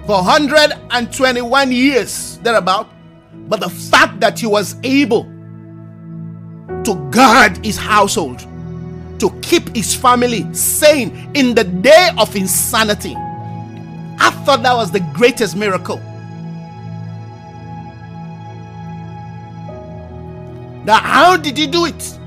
for 0.07 0.23
121 0.23 1.71
years 1.71 2.39
thereabout, 2.39 2.89
but 3.47 3.59
the 3.59 3.69
fact 3.69 4.19
that 4.21 4.39
he 4.39 4.47
was 4.47 4.75
able 4.81 5.25
to 6.83 6.95
guard 7.11 7.63
his 7.63 7.77
household, 7.77 8.43
to 9.19 9.29
keep 9.41 9.75
his 9.75 9.95
family 9.95 10.51
sane 10.53 11.31
in 11.33 11.55
the 11.55 11.63
day 11.63 12.09
of 12.17 12.35
insanity. 12.35 13.15
I 14.17 14.31
thought 14.45 14.63
that 14.63 14.73
was 14.73 14.91
the 14.91 15.01
greatest 15.13 15.55
miracle. 15.55 15.97
Now, 20.85 20.99
how 20.99 21.37
did 21.37 21.57
he 21.57 21.67
do 21.67 21.85
it? 21.85 22.19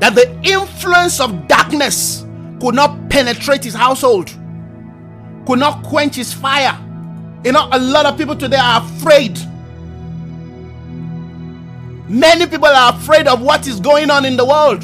that 0.00 0.14
the 0.14 0.30
influence 0.48 1.20
of 1.20 1.48
darkness 1.48 2.24
could 2.60 2.74
not 2.74 3.08
penetrate 3.08 3.64
his 3.64 3.74
household, 3.74 4.28
could 5.46 5.58
not 5.58 5.82
quench 5.82 6.16
his 6.16 6.32
fire. 6.32 6.78
You 7.44 7.52
know, 7.52 7.68
a 7.72 7.78
lot 7.78 8.06
of 8.06 8.16
people 8.16 8.36
today 8.36 8.58
are 8.58 8.82
afraid. 8.82 9.38
Many 12.08 12.46
people 12.46 12.68
are 12.68 12.94
afraid 12.94 13.28
of 13.28 13.42
what 13.42 13.66
is 13.66 13.80
going 13.80 14.10
on 14.10 14.24
in 14.24 14.36
the 14.36 14.44
world. 14.44 14.82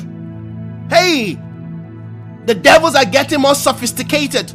Hey, 0.91 1.39
the 2.47 2.55
devils 2.55 2.95
are 2.95 3.07
getting 3.07 3.41
more 3.41 3.55
sophisticated. 3.55 4.49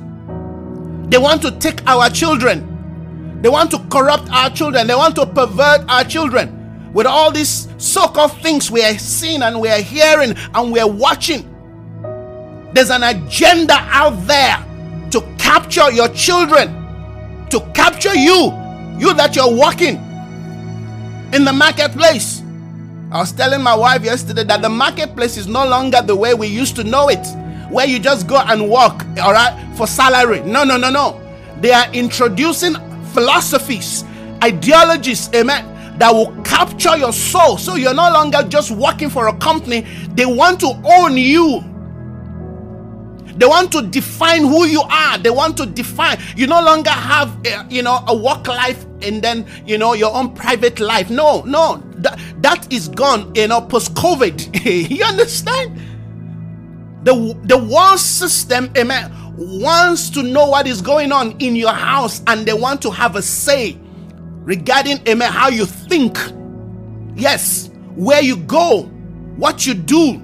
They 1.10 1.18
want 1.18 1.42
to 1.42 1.52
take 1.52 1.86
our 1.88 2.10
children, 2.10 3.42
they 3.42 3.50
want 3.50 3.72
to 3.72 3.80
corrupt 3.90 4.30
our 4.32 4.52
children, 4.52 4.86
they 4.86 4.94
want 4.94 5.16
to 5.16 5.26
pervert 5.26 5.90
our 5.90 6.04
children 6.04 6.92
with 6.94 7.08
all 7.08 7.32
these 7.32 7.68
so 7.78 8.08
called 8.08 8.34
things 8.42 8.70
we 8.70 8.84
are 8.84 8.98
seeing 8.98 9.42
and 9.42 9.60
we 9.60 9.70
are 9.70 9.82
hearing 9.82 10.36
and 10.54 10.72
we 10.72 10.80
are 10.80 10.90
watching. 10.90 11.46
There's 12.74 12.92
an 12.92 13.02
agenda 13.02 13.74
out 13.90 14.28
there 14.28 14.64
to 15.10 15.22
capture 15.40 15.92
your 15.92 16.10
children, 16.10 16.70
to 17.50 17.60
capture 17.74 18.14
you, 18.14 18.54
you 19.00 19.14
that 19.16 19.36
you're 19.36 19.56
walking 19.56 19.96
in 21.34 21.46
the 21.46 21.54
marketplace. 21.54 22.39
I 23.12 23.20
was 23.20 23.32
telling 23.32 23.64
my 23.64 23.76
wife 23.76 24.04
yesterday 24.04 24.44
that 24.44 24.62
the 24.62 24.70
marketplace 24.70 25.36
is 25.36 25.48
no 25.48 25.68
longer 25.68 26.00
the 26.04 26.16
way 26.16 26.36
we 26.36 26.46
used 26.46 26.76
to 26.76 26.84
know 26.84 27.10
it, 27.10 27.26
where 27.72 27.88
you 27.88 27.98
just 27.98 28.28
go 28.28 28.38
and 28.38 28.70
work, 28.70 29.04
all 29.20 29.34
right, 29.34 29.68
for 29.76 29.88
salary. 29.88 30.42
No, 30.42 30.64
no, 30.64 30.78
no, 30.78 30.92
no. 30.92 31.20
They 31.60 31.72
are 31.72 31.92
introducing 31.92 32.76
philosophies, 33.14 34.04
ideologies, 34.44 35.28
amen, 35.34 35.98
that 35.98 36.14
will 36.14 36.32
capture 36.44 36.96
your 36.98 37.12
soul. 37.12 37.58
So 37.58 37.76
you're 37.76 37.96
no 37.96 38.12
longer 38.12 38.44
just 38.48 38.70
working 38.70 39.10
for 39.10 39.28
a 39.28 39.36
company, 39.38 39.88
they 40.14 40.28
want 40.28 40.60
to 40.60 40.80
own 40.86 41.18
you. 41.18 41.64
They 43.40 43.48
want 43.48 43.72
to 43.72 43.82
define 43.82 44.42
who 44.42 44.66
you 44.66 44.82
are. 44.82 45.18
They 45.18 45.30
want 45.30 45.56
to 45.58 45.66
define. 45.66 46.20
You 46.36 46.46
no 46.46 46.62
longer 46.62 46.90
have, 46.90 47.40
a, 47.46 47.54
eh, 47.54 47.64
you 47.70 47.82
know, 47.82 48.04
a 48.06 48.16
work 48.16 48.48
life 48.48 48.86
and 49.02 49.22
then, 49.22 49.48
you 49.66 49.78
know, 49.78 49.94
your 49.94 50.14
own 50.14 50.36
private 50.36 50.82
life. 50.82 51.10
No, 51.10 51.42
no, 51.44 51.82
that, 52.42 52.72
is 52.72 52.88
gone, 52.88 53.34
you 53.36 53.48
know, 53.48 53.62
post 53.62 53.94
COVID. 53.96 54.90
you 54.90 55.04
understand? 55.04 55.80
The, 57.04 57.38
the 57.44 57.58
world 57.58 58.00
system, 58.00 58.72
amen, 58.78 59.12
wants 59.36 60.10
to 60.12 60.24
know 60.24 60.48
what 60.48 60.68
is 60.68 60.82
going 60.82 61.12
on 61.12 61.32
in 61.40 61.56
your 61.56 61.74
house 61.74 62.22
and 62.28 62.46
they 62.46 62.54
want 62.54 62.82
to 62.82 62.92
have 62.92 63.16
a 63.16 63.22
say 63.22 63.78
regarding, 64.44 65.00
amen, 65.08 65.32
how 65.32 65.50
you 65.50 65.66
think. 65.66 66.18
Yes, 67.16 67.70
where 67.96 68.22
you 68.22 68.38
go, 68.38 68.84
what 69.38 69.66
you 69.66 69.74
do. 69.74 70.22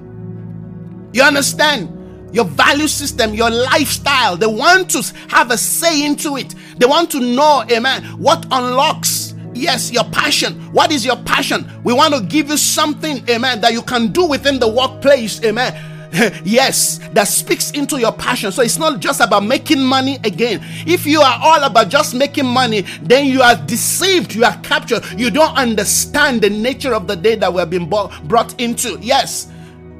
You 1.12 1.22
understand? 1.22 2.34
Your 2.34 2.44
value 2.44 2.88
system, 2.88 3.34
your 3.34 3.50
lifestyle. 3.50 4.36
They 4.36 4.46
want 4.46 4.90
to 4.90 5.02
have 5.28 5.50
a 5.50 5.56
say 5.56 6.04
into 6.04 6.36
it. 6.36 6.54
They 6.76 6.86
want 6.86 7.10
to 7.12 7.20
know, 7.20 7.64
amen, 7.70 8.04
what 8.18 8.44
unlocks 8.50 9.25
yes, 9.56 9.90
your 9.90 10.04
passion. 10.04 10.54
What 10.72 10.92
is 10.92 11.04
your 11.04 11.16
passion? 11.16 11.70
We 11.84 11.92
want 11.92 12.14
to 12.14 12.20
give 12.20 12.48
you 12.48 12.56
something, 12.56 13.28
amen, 13.28 13.60
that 13.62 13.72
you 13.72 13.82
can 13.82 14.12
do 14.12 14.26
within 14.26 14.58
the 14.58 14.68
workplace, 14.68 15.42
amen 15.44 15.96
yes, 16.44 16.98
that 17.12 17.28
speaks 17.28 17.70
into 17.72 17.98
your 17.98 18.12
passion. 18.12 18.52
So 18.52 18.62
it's 18.62 18.78
not 18.78 19.00
just 19.00 19.20
about 19.20 19.44
making 19.44 19.82
money 19.82 20.18
again. 20.24 20.60
If 20.86 21.06
you 21.06 21.20
are 21.20 21.38
all 21.42 21.62
about 21.64 21.88
just 21.88 22.14
making 22.14 22.46
money, 22.46 22.82
then 23.02 23.26
you 23.26 23.42
are 23.42 23.56
deceived, 23.56 24.34
you 24.34 24.44
are 24.44 24.56
captured. 24.62 25.04
You 25.16 25.30
don't 25.30 25.56
understand 25.56 26.42
the 26.42 26.50
nature 26.50 26.94
of 26.94 27.06
the 27.06 27.16
day 27.16 27.34
that 27.36 27.52
we 27.52 27.58
have 27.60 27.70
been 27.70 27.88
brought 27.88 28.60
into. 28.60 28.98
Yes, 29.00 29.50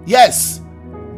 yes. 0.04 0.60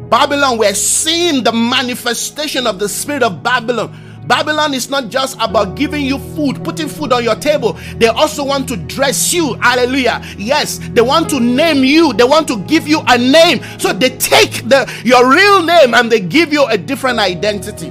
Babylon, 0.09 0.57
we're 0.57 0.73
seeing 0.73 1.43
the 1.43 1.51
manifestation 1.51 2.65
of 2.65 2.79
the 2.79 2.89
spirit 2.89 3.21
of 3.21 3.43
Babylon 3.43 3.95
Babylon 4.29 4.75
is 4.75 4.91
not 4.91 5.09
just 5.09 5.35
about 5.41 5.73
giving 5.75 6.05
you 6.05 6.19
food, 6.19 6.63
putting 6.63 6.87
food 6.87 7.11
on 7.11 7.23
your 7.23 7.33
table. 7.33 7.73
They 7.97 8.05
also 8.09 8.45
want 8.45 8.67
to 8.69 8.77
dress 8.77 9.33
you. 9.33 9.55
Hallelujah. 9.55 10.21
Yes, 10.37 10.77
they 10.93 11.01
want 11.01 11.31
to 11.31 11.39
name 11.39 11.83
you. 11.83 12.13
They 12.13 12.25
want 12.25 12.47
to 12.49 12.63
give 12.65 12.87
you 12.87 13.01
a 13.07 13.17
name. 13.17 13.59
So 13.79 13.91
they 13.91 14.11
take 14.17 14.69
the 14.69 14.87
your 15.03 15.27
real 15.27 15.63
name 15.63 15.95
and 15.95 16.11
they 16.11 16.19
give 16.19 16.53
you 16.53 16.63
a 16.67 16.77
different 16.77 17.17
identity. 17.17 17.87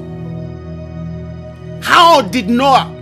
How 1.83 2.23
did 2.23 2.49
Noah 2.49 2.95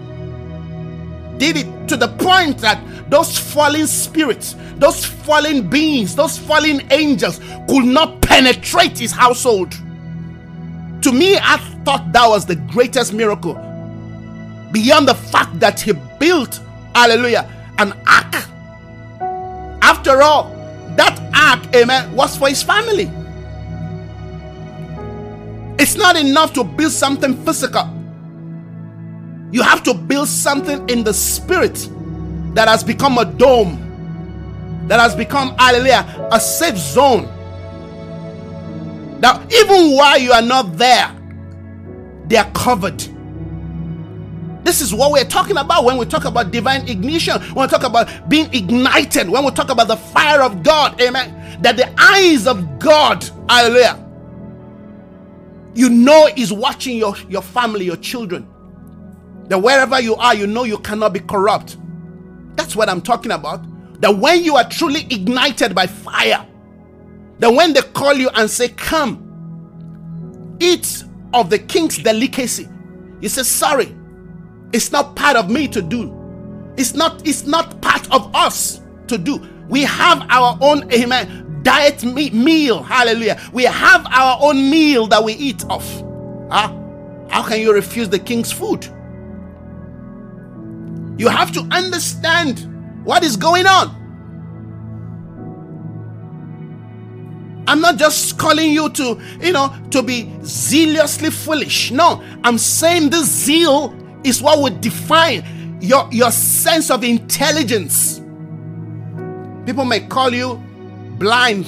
did 1.37 1.59
it 1.59 1.89
to 1.89 1.99
the 1.99 2.09
point 2.09 2.57
that 2.61 2.83
those 3.11 3.37
fallen 3.39 3.87
spirits, 3.87 4.57
those 4.77 5.05
fallen 5.05 5.69
beings, 5.69 6.17
those 6.17 6.39
fallen 6.39 6.91
angels 6.91 7.39
could 7.69 7.85
not 7.85 8.23
penetrate 8.23 8.99
his 8.99 9.13
household? 9.13 9.75
To 11.03 11.13
me, 11.13 11.37
I 11.37 11.59
thought 11.85 12.13
that 12.13 12.27
was 12.27 12.47
the 12.47 12.57
greatest 12.57 13.13
miracle. 13.13 13.55
Beyond 14.73 15.09
the 15.09 15.15
fact 15.15 15.61
that 15.61 15.81
he 15.81 15.93
built, 16.19 16.61
hallelujah, 16.95 17.49
an 17.79 17.93
ark. 18.07 18.35
After 19.83 20.23
all, 20.23 20.51
that 20.97 21.19
ark, 21.35 21.75
amen, 21.77 22.13
was 22.15 22.37
for 22.37 22.49
his 22.49 22.63
family. 22.63 23.11
It's 25.79 25.95
not 25.95 26.17
enough 26.17 26.53
to 26.55 26.65
build 26.65 26.93
something 26.93 27.37
physical. 27.45 27.93
You 29.53 29.63
have 29.63 29.83
to 29.85 29.95
build 29.95 30.29
something 30.29 30.89
in 30.89 31.05
the 31.05 31.15
spirit 31.15 31.89
that 32.55 32.67
has 32.67 32.83
become 32.83 33.19
a 33.19 33.25
dome, 33.25 33.79
that 34.89 34.99
has 34.99 35.15
become, 35.15 35.55
hallelujah, 35.59 36.29
a 36.33 36.41
safe 36.41 36.77
zone. 36.77 37.29
Now, 39.21 39.47
even 39.51 39.95
while 39.97 40.19
you 40.19 40.33
are 40.33 40.43
not 40.43 40.77
there, 40.79 41.15
they 42.27 42.37
are 42.37 42.51
covered. 42.53 43.05
This 44.65 44.81
is 44.81 44.95
what 44.95 45.13
we're 45.13 45.25
talking 45.25 45.59
about 45.59 45.85
when 45.85 45.99
we 45.99 46.07
talk 46.07 46.25
about 46.25 46.53
divine 46.53 46.89
ignition, 46.89 47.41
when 47.55 47.67
we 47.67 47.71
talk 47.71 47.85
about 47.85 48.29
being 48.29 48.53
ignited, 48.55 49.29
when 49.29 49.45
we 49.45 49.51
talk 49.53 49.71
about 49.71 49.89
the 49.89 49.97
fire 49.97 50.43
of 50.43 50.63
God, 50.63 51.01
amen. 51.01 51.61
That 51.63 51.77
the 51.77 51.93
eyes 52.01 52.47
of 52.47 52.79
God, 52.79 53.29
are 53.51 53.71
there. 53.71 53.97
you 55.75 55.91
know 55.91 56.29
is 56.37 56.53
watching 56.53 56.97
your, 56.99 57.17
your 57.29 57.43
family, 57.43 57.85
your 57.87 57.97
children. 57.99 58.49
That 59.49 59.59
wherever 59.59 60.01
you 60.01 60.17
are, 60.17 60.35
you 60.35 60.47
know 60.47 60.65
you 60.65 60.79
cannot 60.79 61.13
be 61.13 61.21
corrupt. 61.21 61.79
That's 62.57 62.77
what 62.77 62.89
I'm 62.89 63.03
talking 63.03 63.33
about. 63.33 63.65
That 64.01 64.17
when 64.19 64.45
you 64.45 64.57
are 64.57 64.69
truly 64.69 65.03
ignited 65.11 65.75
by 65.75 65.87
fire, 65.89 66.47
that 67.39 67.53
when 67.53 67.73
they 67.73 67.83
call 67.83 68.15
you 68.15 68.29
and 68.31 68.51
say, 68.51 68.69
Come, 68.69 69.41
eat 70.61 71.05
of 71.33 71.51
the 71.51 71.59
king's 71.59 71.99
delicacy, 71.99 72.69
you 73.21 73.29
say, 73.29 73.43
Sorry, 73.43 73.95
it's 74.73 74.93
not 74.93 75.17
part 75.17 75.37
of 75.37 75.51
me 75.51 75.69
to 75.69 75.83
do. 75.83 76.13
It's 76.77 76.95
not, 76.95 77.27
it's 77.27 77.45
not 77.45 77.81
part 77.81 78.11
of 78.13 78.35
us 78.35 78.81
to 79.09 79.19
do. 79.19 79.41
We 79.69 79.83
have 79.85 80.27
our 80.29 80.59
own, 80.61 80.93
amen, 80.93 81.61
diet 81.63 82.05
me- 82.05 82.31
meal. 82.31 82.83
Hallelujah. 82.83 83.41
We 83.53 83.65
have 83.65 84.07
our 84.11 84.39
own 84.41 84.71
meal 84.71 85.07
that 85.09 85.23
we 85.25 85.33
eat 85.35 85.65
of. 85.71 85.85
Huh? 86.51 86.73
How 87.29 87.43
can 87.43 87.61
you 87.61 87.73
refuse 87.73 88.09
the 88.09 88.19
king's 88.19 88.53
food? 88.53 88.87
You 91.19 91.29
have 91.29 91.51
to 91.53 91.61
understand 91.71 93.05
what 93.05 93.25
is 93.25 93.37
going 93.37 93.67
on. 93.67 94.06
I'm 97.69 97.81
not 97.81 97.97
just 97.97 98.39
calling 98.39 98.73
you 98.73 98.89
to, 98.91 99.21
you 99.41 99.53
know, 99.53 99.75
to 99.91 100.03
be 100.03 100.33
zealously 100.43 101.31
foolish. 101.31 101.91
No, 101.91 102.23
I'm 102.45 102.59
saying 102.59 103.11
this 103.11 103.27
zeal 103.27 103.95
is 104.25 104.41
what 104.41 104.61
would 104.61 104.81
define 104.81 105.79
your, 105.81 106.09
your 106.13 106.31
sense 106.31 106.91
of 106.91 107.03
intelligence. 107.03 108.21
People 109.67 109.85
may 109.85 110.01
call 110.01 110.33
you 110.33 110.63
blind, 111.19 111.67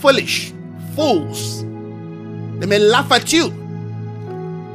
foolish, 0.00 0.52
fools. 0.94 1.62
They 1.62 2.66
may 2.66 2.78
laugh 2.78 3.10
at 3.10 3.32
you. 3.32 3.50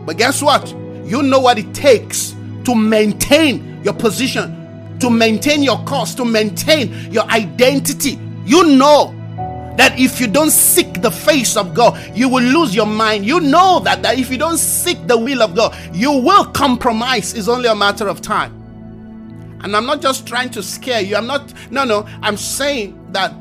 But 0.06 0.18
guess 0.18 0.42
what? 0.42 0.70
You 1.06 1.24
know 1.24 1.40
what 1.40 1.58
it 1.58 1.74
takes 1.74 2.36
to 2.66 2.76
maintain 2.76 3.82
your 3.84 3.94
position, 3.94 4.98
to 5.00 5.10
maintain 5.10 5.64
your 5.64 5.82
cause, 5.86 6.14
to 6.16 6.26
maintain 6.26 7.12
your 7.12 7.24
identity. 7.26 8.20
You 8.44 8.76
know 8.76 9.14
that 9.78 10.00
if 10.00 10.20
you 10.22 10.28
don't 10.28 10.52
seek 10.52 11.02
the 11.02 11.12
face 11.12 11.58
of 11.58 11.74
God, 11.74 12.00
you 12.16 12.30
will 12.30 12.44
lose 12.44 12.76
your 12.76 12.86
mind. 12.86 13.26
You 13.26 13.40
know 13.40 13.80
that, 13.82 14.02
that 14.04 14.18
if 14.18 14.32
you 14.32 14.38
don't 14.38 14.58
seek 14.58 15.08
the 15.08 15.18
will 15.18 15.42
of 15.42 15.56
God, 15.56 15.76
you 15.94 16.12
will 16.12 16.46
compromise. 16.46 17.34
It's 17.34 17.48
only 17.48 17.68
a 17.68 17.76
matter 17.76 18.08
of 18.08 18.22
time. 18.22 18.62
And 19.64 19.76
I'm 19.76 19.86
not 19.86 20.02
just 20.02 20.28
trying 20.28 20.50
to 20.52 20.64
scare 20.64 21.02
you. 21.02 21.16
I'm 21.16 21.28
not, 21.28 21.54
no, 21.72 21.84
no. 21.84 22.06
I'm 22.22 22.38
saying 22.38 23.12
that 23.12 23.34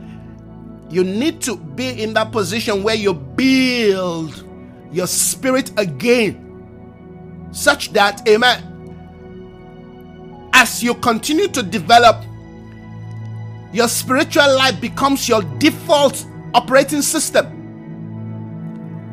you 0.88 1.04
need 1.04 1.40
to 1.42 1.56
be 1.56 2.02
in 2.02 2.14
that 2.14 2.32
position 2.32 2.82
where 2.82 2.94
you 2.94 3.14
build 3.14 4.44
your 4.92 5.06
spirit 5.06 5.72
again, 5.78 7.48
such 7.52 7.92
that, 7.92 8.26
amen, 8.28 8.70
as 10.52 10.82
you 10.82 10.94
continue 10.94 11.48
to 11.48 11.62
develop 11.62 12.24
your 13.74 13.88
spiritual 13.88 14.54
life 14.54 14.80
becomes 14.80 15.28
your 15.28 15.42
default 15.58 16.24
operating 16.54 17.02
system. 17.02 17.50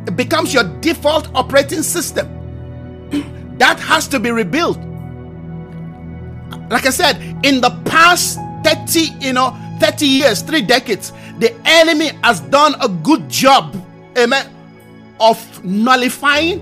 It 0.07 0.15
becomes 0.15 0.53
your 0.53 0.63
default 0.81 1.33
operating 1.33 1.81
system. 1.81 2.27
that 3.57 3.79
has 3.79 4.07
to 4.09 4.19
be 4.19 4.29
rebuilt. 4.29 4.77
Like 6.69 6.85
I 6.85 6.91
said, 6.91 7.19
in 7.43 7.59
the 7.59 7.71
past 7.85 8.37
30, 8.63 9.15
you 9.19 9.33
know, 9.33 9.57
30 9.79 10.05
years, 10.05 10.43
three 10.43 10.61
decades, 10.61 11.11
the 11.39 11.55
enemy 11.65 12.11
has 12.23 12.39
done 12.41 12.75
a 12.81 12.87
good 12.87 13.27
job, 13.29 13.75
amen, 14.15 14.47
of 15.19 15.65
nullifying, 15.65 16.61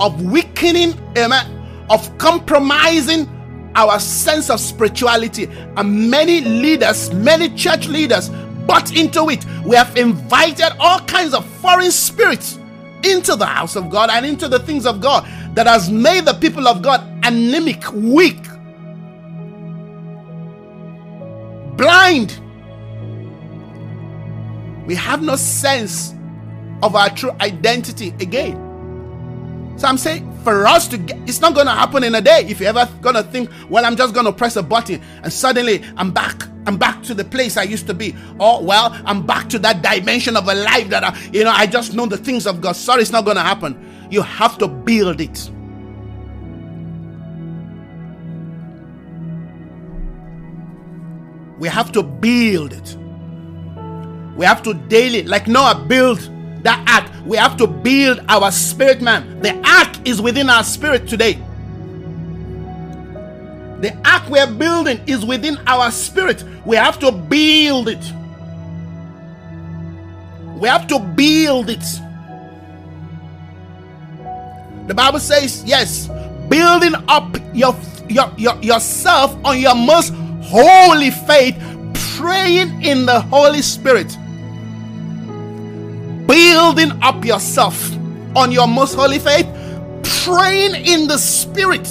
of 0.00 0.20
weakening, 0.20 0.98
amen, 1.16 1.46
of 1.88 2.18
compromising 2.18 3.28
our 3.74 3.98
sense 4.00 4.50
of 4.50 4.60
spirituality. 4.60 5.48
And 5.76 6.10
many 6.10 6.40
leaders, 6.40 7.12
many 7.12 7.48
church 7.50 7.88
leaders, 7.88 8.28
bought 8.66 8.94
into 8.96 9.28
it. 9.30 9.44
We 9.64 9.76
have 9.76 9.96
invited 9.96 10.72
all 10.78 11.00
kinds 11.00 11.34
of 11.34 11.44
foreign 11.56 11.90
spirits 11.90 12.58
into 13.02 13.34
the 13.36 13.46
house 13.46 13.76
of 13.76 13.90
God 13.90 14.10
and 14.10 14.26
into 14.26 14.48
the 14.48 14.58
things 14.58 14.86
of 14.86 15.00
God 15.00 15.26
that 15.54 15.66
has 15.66 15.90
made 15.90 16.24
the 16.24 16.34
people 16.34 16.68
of 16.68 16.82
God 16.82 17.00
anemic, 17.24 17.90
weak, 17.92 18.42
blind. 21.76 22.38
We 24.86 24.94
have 24.94 25.22
no 25.22 25.36
sense 25.36 26.14
of 26.82 26.94
our 26.94 27.10
true 27.10 27.32
identity 27.40 28.08
again. 28.20 28.56
So 29.76 29.86
I'm 29.86 29.98
saying 29.98 30.29
for 30.42 30.66
us 30.66 30.88
to 30.88 30.98
get, 30.98 31.16
it's 31.28 31.40
not 31.40 31.54
to 31.66 31.72
happen 31.72 32.04
in 32.04 32.14
a 32.14 32.20
day. 32.20 32.46
If 32.48 32.60
you're 32.60 32.68
ever 32.68 32.86
to 33.16 33.22
think, 33.22 33.50
well, 33.68 33.84
I'm 33.84 33.96
just 33.96 34.14
to 34.26 34.32
press 34.32 34.56
a 34.56 34.62
button 34.62 35.00
and 35.22 35.32
suddenly 35.32 35.82
I'm 35.96 36.10
back. 36.10 36.42
I'm 36.66 36.76
back 36.76 37.02
to 37.04 37.14
the 37.14 37.24
place 37.24 37.56
I 37.56 37.62
used 37.62 37.86
to 37.86 37.94
be. 37.94 38.14
Or, 38.38 38.62
well, 38.62 38.98
I'm 39.04 39.26
back 39.26 39.48
to 39.50 39.58
that 39.60 39.82
dimension 39.82 40.36
of 40.36 40.48
a 40.48 40.54
life 40.54 40.88
that, 40.90 41.04
I, 41.04 41.18
you 41.32 41.44
know, 41.44 41.50
I 41.50 41.66
just 41.66 41.94
know 41.94 42.06
the 42.06 42.16
things 42.16 42.46
of 42.46 42.60
God. 42.60 42.72
Sorry, 42.72 43.02
it's 43.02 43.12
not 43.12 43.24
to 43.36 43.42
happen. 43.42 44.08
You 44.10 44.22
have 44.22 44.58
to 44.58 44.68
build 44.68 45.20
it. 45.20 45.50
We 51.58 51.68
have 51.68 51.92
to 51.92 52.02
build 52.02 52.72
it. 52.72 52.96
We 54.36 54.46
have 54.46 54.62
to 54.62 54.72
daily, 54.72 55.22
like 55.24 55.46
Noah, 55.46 55.84
build 55.86 56.18
that 56.62 56.88
ark. 56.88 57.26
We 57.26 57.36
have 57.36 57.56
to 57.58 57.66
build 57.66 58.20
our 58.28 58.50
spirit 58.50 59.00
man. 59.00 59.40
The 59.40 59.56
ark 59.66 60.06
is 60.06 60.20
within 60.20 60.50
our 60.50 60.64
spirit 60.64 61.08
today. 61.08 61.34
The 63.80 63.96
ark 64.04 64.28
we're 64.28 64.46
building 64.46 65.00
is 65.06 65.24
within 65.24 65.56
our 65.66 65.90
spirit. 65.90 66.44
We 66.66 66.76
have 66.76 66.98
to 66.98 67.10
build 67.10 67.88
it. 67.88 68.12
We 70.58 70.68
have 70.68 70.86
to 70.88 70.98
build 70.98 71.70
it. 71.70 71.84
The 74.86 74.94
Bible 74.94 75.20
says, 75.20 75.64
yes, 75.64 76.08
building 76.48 76.94
up 77.08 77.36
your, 77.54 77.74
your, 78.08 78.30
your 78.36 78.56
yourself 78.60 79.34
on 79.44 79.58
your 79.58 79.74
most 79.74 80.12
holy 80.42 81.10
faith, 81.10 81.56
praying 82.18 82.82
in 82.82 83.06
the 83.06 83.20
Holy 83.20 83.62
Spirit 83.62 84.14
building 86.30 86.92
up 87.02 87.24
yourself 87.24 87.92
on 88.36 88.52
your 88.52 88.68
most 88.68 88.94
holy 88.94 89.18
faith, 89.18 89.46
praying 90.24 90.74
in 90.86 91.08
the 91.08 91.18
spirit. 91.18 91.84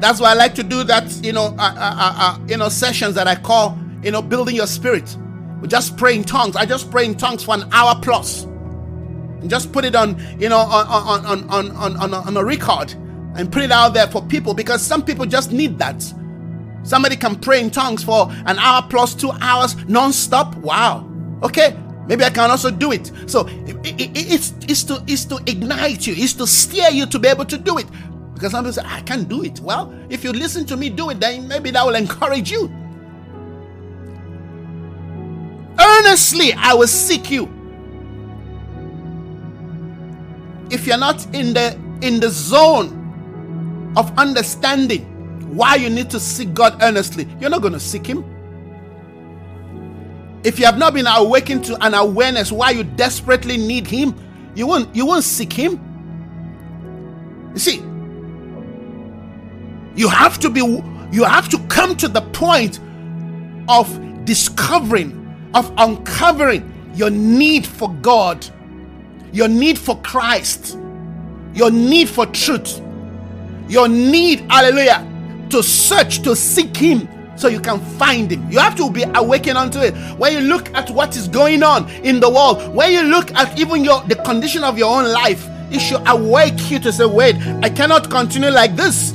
That's 0.00 0.20
why 0.20 0.30
I 0.30 0.34
like 0.34 0.54
to 0.54 0.62
do 0.62 0.82
that, 0.84 1.12
you 1.22 1.32
know, 1.32 1.54
uh, 1.58 1.74
uh, 1.76 1.76
uh, 1.78 2.14
uh, 2.16 2.38
you 2.48 2.56
know, 2.56 2.68
sessions 2.70 3.14
that 3.14 3.28
I 3.28 3.36
call, 3.36 3.78
you 4.02 4.10
know, 4.10 4.22
building 4.22 4.56
your 4.56 4.66
spirit. 4.66 5.16
We 5.60 5.68
just 5.68 5.96
pray 5.96 6.16
in 6.16 6.24
tongues. 6.24 6.56
I 6.56 6.64
just 6.64 6.90
pray 6.90 7.04
in 7.04 7.14
tongues 7.14 7.44
for 7.44 7.54
an 7.54 7.68
hour 7.72 7.94
plus, 8.00 8.44
and 8.44 9.50
just 9.50 9.70
put 9.70 9.84
it 9.84 9.94
on, 9.94 10.18
you 10.40 10.48
know, 10.48 10.58
on 10.58 10.86
on 10.86 11.26
on 11.26 11.50
on 11.50 11.76
on, 11.76 11.96
on, 11.96 12.14
on 12.14 12.36
a 12.36 12.44
record 12.44 12.92
and 13.36 13.52
put 13.52 13.62
it 13.62 13.70
out 13.70 13.90
there 13.94 14.06
for 14.06 14.22
people 14.26 14.54
because 14.54 14.82
some 14.82 15.04
people 15.04 15.26
just 15.26 15.52
need 15.52 15.78
that. 15.78 16.02
Somebody 16.82 17.16
can 17.16 17.36
pray 17.36 17.60
in 17.60 17.70
tongues 17.70 18.02
for 18.02 18.28
an 18.46 18.58
hour 18.58 18.82
plus 18.88 19.14
two 19.14 19.30
hours 19.40 19.76
non-stop. 19.88 20.56
Wow. 20.56 21.08
Okay. 21.42 21.76
Maybe 22.06 22.24
I 22.24 22.30
can 22.30 22.50
also 22.50 22.70
do 22.70 22.92
it. 22.92 23.12
So 23.26 23.46
it, 23.46 23.76
it, 23.84 24.10
it's, 24.14 24.52
it's 24.68 24.82
to 24.84 25.02
it's 25.06 25.24
to 25.26 25.36
ignite 25.46 26.06
you, 26.06 26.14
it's 26.16 26.32
to 26.34 26.46
steer 26.46 26.90
you 26.90 27.06
to 27.06 27.18
be 27.18 27.28
able 27.28 27.44
to 27.44 27.56
do 27.56 27.78
it. 27.78 27.86
Because 28.34 28.50
some 28.50 28.64
people 28.64 28.72
say, 28.72 28.82
I 28.84 29.00
can't 29.02 29.28
do 29.28 29.44
it. 29.44 29.60
Well, 29.60 29.94
if 30.10 30.24
you 30.24 30.32
listen 30.32 30.66
to 30.66 30.76
me 30.76 30.90
do 30.90 31.10
it, 31.10 31.20
then 31.20 31.46
maybe 31.46 31.70
that 31.70 31.86
will 31.86 31.94
encourage 31.94 32.50
you. 32.50 32.70
Earnestly, 35.78 36.52
I 36.54 36.74
will 36.74 36.88
seek 36.88 37.30
you. 37.30 37.44
If 40.70 40.86
you're 40.86 40.98
not 40.98 41.24
in 41.34 41.54
the 41.54 41.78
in 42.02 42.18
the 42.18 42.30
zone 42.30 43.92
of 43.96 44.10
understanding 44.18 45.06
why 45.52 45.76
you 45.76 45.90
need 45.90 46.10
to 46.10 46.20
seek 46.20 46.54
God 46.54 46.82
earnestly. 46.82 47.28
You're 47.40 47.50
not 47.50 47.62
going 47.62 47.74
to 47.74 47.80
seek 47.80 48.06
Him. 48.06 48.24
if 50.44 50.58
you 50.58 50.64
have 50.66 50.78
not 50.78 50.94
been 50.94 51.06
awakened 51.06 51.64
to 51.66 51.84
an 51.84 51.94
awareness 51.94 52.50
why 52.50 52.70
you 52.70 52.84
desperately 52.84 53.56
need 53.56 53.86
Him, 53.86 54.14
you 54.54 54.66
won't 54.66 54.94
you 54.94 55.06
won't 55.06 55.24
seek 55.24 55.52
Him. 55.52 55.80
You 57.54 57.58
see, 57.60 57.82
you 59.96 60.08
have 60.08 60.38
to 60.40 60.50
be 60.50 60.60
you 61.12 61.24
have 61.24 61.48
to 61.50 61.58
come 61.68 61.96
to 61.96 62.08
the 62.08 62.22
point 62.22 62.80
of 63.68 64.24
discovering, 64.24 65.50
of 65.54 65.72
uncovering 65.78 66.72
your 66.94 67.10
need 67.10 67.66
for 67.66 67.92
God, 68.02 68.46
your 69.32 69.48
need 69.48 69.78
for 69.78 69.96
Christ, 70.02 70.78
your 71.54 71.70
need 71.70 72.08
for 72.08 72.26
truth, 72.26 72.80
your 73.68 73.88
need, 73.88 74.40
hallelujah, 74.50 75.06
to 75.52 75.62
search, 75.62 76.22
to 76.22 76.34
seek 76.34 76.76
Him 76.76 77.08
so 77.36 77.48
you 77.48 77.60
can 77.60 77.80
find 77.98 78.30
him. 78.30 78.48
You 78.50 78.58
have 78.58 78.76
to 78.76 78.90
be 78.90 79.04
awakened 79.14 79.58
unto 79.58 79.80
it. 79.80 79.94
When 80.16 80.32
you 80.32 80.40
look 80.40 80.72
at 80.74 80.90
what 80.90 81.16
is 81.16 81.28
going 81.28 81.62
on 81.62 81.90
in 82.04 82.20
the 82.20 82.30
world, 82.30 82.74
when 82.74 82.92
you 82.92 83.02
look 83.02 83.32
at 83.34 83.58
even 83.58 83.84
your 83.84 84.00
the 84.02 84.16
condition 84.16 84.62
of 84.62 84.78
your 84.78 84.94
own 84.94 85.10
life, 85.10 85.48
it 85.70 85.80
should 85.80 86.02
awake 86.06 86.70
you 86.70 86.78
to 86.80 86.92
say, 86.92 87.06
wait, 87.06 87.36
I 87.62 87.68
cannot 87.68 88.10
continue 88.10 88.50
like 88.50 88.76
this. 88.76 89.14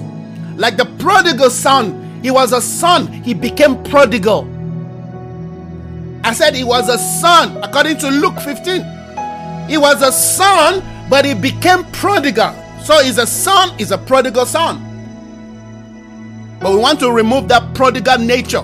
Like 0.56 0.76
the 0.76 0.86
prodigal 1.00 1.50
son, 1.50 2.22
he 2.22 2.32
was 2.32 2.52
a 2.52 2.62
son, 2.62 3.08
he 3.08 3.34
became 3.34 3.82
prodigal. 3.84 4.48
I 6.24 6.34
said 6.34 6.56
he 6.56 6.64
was 6.64 6.90
a 6.90 6.98
son, 6.98 7.64
according 7.64 7.98
to 8.00 8.10
Luke 8.10 8.40
15. 8.42 9.70
He 9.70 9.78
was 9.78 10.02
a 10.02 10.12
son, 10.12 10.84
but 11.10 11.24
he 11.24 11.34
became 11.34 11.86
prodigal. 11.92 12.54
So 12.84 13.02
he's 13.04 13.18
a 13.18 13.28
son, 13.28 13.78
he's 13.78 13.92
a 13.92 13.98
prodigal 13.98 14.46
son. 14.46 14.87
But 16.60 16.72
we 16.72 16.78
want 16.78 17.00
to 17.02 17.12
remove 17.12 17.48
that 17.50 17.76
prodigal 17.76 18.18
nature. 18.18 18.64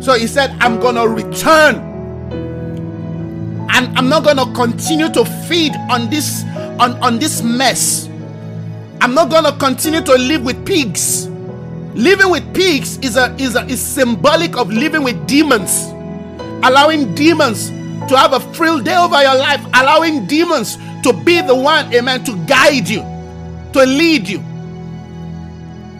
So 0.00 0.14
he 0.14 0.26
said, 0.26 0.50
I'm 0.60 0.78
going 0.78 0.94
to 0.94 1.08
return. 1.08 1.76
And 3.70 3.98
I'm 3.98 4.08
not 4.08 4.24
going 4.24 4.36
to 4.36 4.52
continue 4.54 5.08
to 5.12 5.24
feed 5.24 5.72
on 5.90 6.08
this 6.10 6.44
on, 6.80 6.92
on 7.02 7.18
this 7.18 7.42
mess. 7.42 8.08
I'm 9.00 9.14
not 9.14 9.30
going 9.30 9.44
to 9.44 9.52
continue 9.58 10.00
to 10.02 10.14
live 10.14 10.44
with 10.44 10.64
pigs. 10.64 11.28
Living 11.94 12.30
with 12.30 12.54
pigs 12.54 12.98
is 12.98 13.16
a 13.16 13.34
is 13.38 13.56
a 13.56 13.64
is 13.66 13.80
symbolic 13.80 14.56
of 14.56 14.70
living 14.72 15.02
with 15.02 15.26
demons. 15.26 15.86
Allowing 16.64 17.14
demons 17.14 17.70
to 18.08 18.16
have 18.16 18.32
a 18.32 18.40
free 18.54 18.82
day 18.82 18.96
over 18.96 19.20
your 19.22 19.36
life, 19.36 19.64
allowing 19.74 20.26
demons 20.26 20.76
to 21.02 21.12
be 21.24 21.40
the 21.40 21.54
one, 21.54 21.92
amen, 21.94 22.24
to 22.24 22.36
guide 22.46 22.88
you, 22.88 23.00
to 23.72 23.84
lead 23.84 24.28
you. 24.28 24.42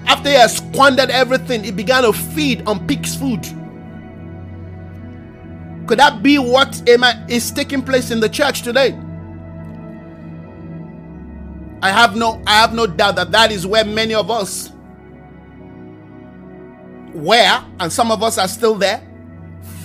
After 0.09 0.31
he 0.31 0.37
had 0.37 0.51
squandered 0.51 1.11
everything, 1.11 1.63
he 1.63 1.71
began 1.71 2.03
to 2.03 2.13
feed 2.15 2.67
on 2.67 2.87
pig's 2.87 3.15
food. 3.15 3.43
Could 5.87 5.99
that 5.99 6.23
be 6.23 6.39
what 6.39 6.83
is 7.31 7.51
taking 7.51 7.83
place 7.83 8.11
in 8.11 8.21
the 8.21 8.29
church 8.29 8.63
today? 8.63 8.99
I 11.81 11.91
have 11.91 12.17
no 12.17 12.43
I 12.47 12.57
have 12.57 12.75
no 12.75 12.87
doubt 12.87 13.17
that 13.17 13.31
that 13.31 13.53
is 13.53 13.67
where 13.67 13.85
many 13.85 14.15
of 14.15 14.31
us 14.31 14.73
were 17.15 17.65
and 17.81 17.93
some 17.93 18.11
of 18.11 18.23
us 18.23 18.37
are 18.39 18.49
still 18.49 18.75
there 18.75 19.03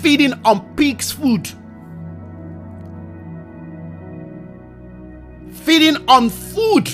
feeding 0.02 0.34
on 0.44 0.76
pig's 0.76 1.12
food. 1.12 1.50
Feeding 5.52 5.98
on 6.10 6.30
food 6.30 6.90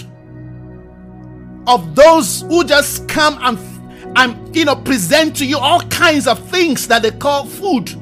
of 1.70 1.96
those 1.96 2.42
who 2.42 2.64
just 2.66 3.08
come 3.08 3.38
and 3.42 3.58
and 4.18 4.56
you 4.56 4.66
know 4.66 4.76
present 4.76 5.36
to 5.38 5.46
you 5.46 5.58
all 5.58 5.82
kinds 5.82 6.28
of 6.28 6.40
things 6.50 6.88
that 6.88 7.04
they 7.04 7.12
call 7.12 7.46
food. 7.46 7.96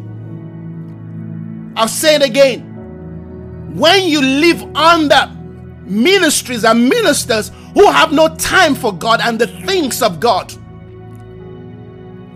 I'll 1.76 1.90
say 1.90 2.16
it 2.16 2.24
again. 2.24 2.64
When 3.76 4.08
you 4.08 4.22
live 4.22 4.64
under 4.76 5.30
ministries 5.84 6.64
and 6.64 6.90
ministers 6.90 7.52
who 7.74 7.92
have 7.92 8.12
no 8.14 8.34
time 8.38 8.74
for 8.74 8.94
God 8.94 9.20
and 9.22 9.38
the 9.38 9.48
things 9.48 10.02
of 10.02 10.20
God, 10.22 10.52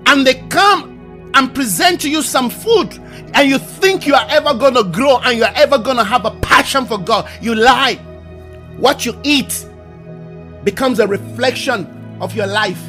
and 0.06 0.28
they 0.28 0.36
come 0.50 1.32
and 1.34 1.56
present 1.56 2.02
to 2.02 2.10
you 2.10 2.22
some 2.22 2.50
food, 2.50 2.94
and 3.34 3.50
you 3.50 3.58
think 3.58 4.06
you 4.06 4.14
are 4.14 4.28
ever 4.30 4.54
going 4.54 4.74
to 4.74 4.84
grow 4.84 5.18
and 5.20 5.38
you 5.38 5.46
are 5.46 5.54
ever 5.56 5.78
going 5.78 5.98
to 5.98 6.04
have 6.04 6.26
a 6.26 6.32
passion 6.42 6.86
for 6.86 6.98
God, 6.98 7.30
you 7.42 7.56
lie. 7.56 7.96
What 8.78 9.06
you 9.06 9.18
eat 9.24 9.66
becomes 10.64 11.00
a 11.00 11.08
reflection 11.08 12.18
of 12.22 12.36
your 12.36 12.48
life. 12.48 12.82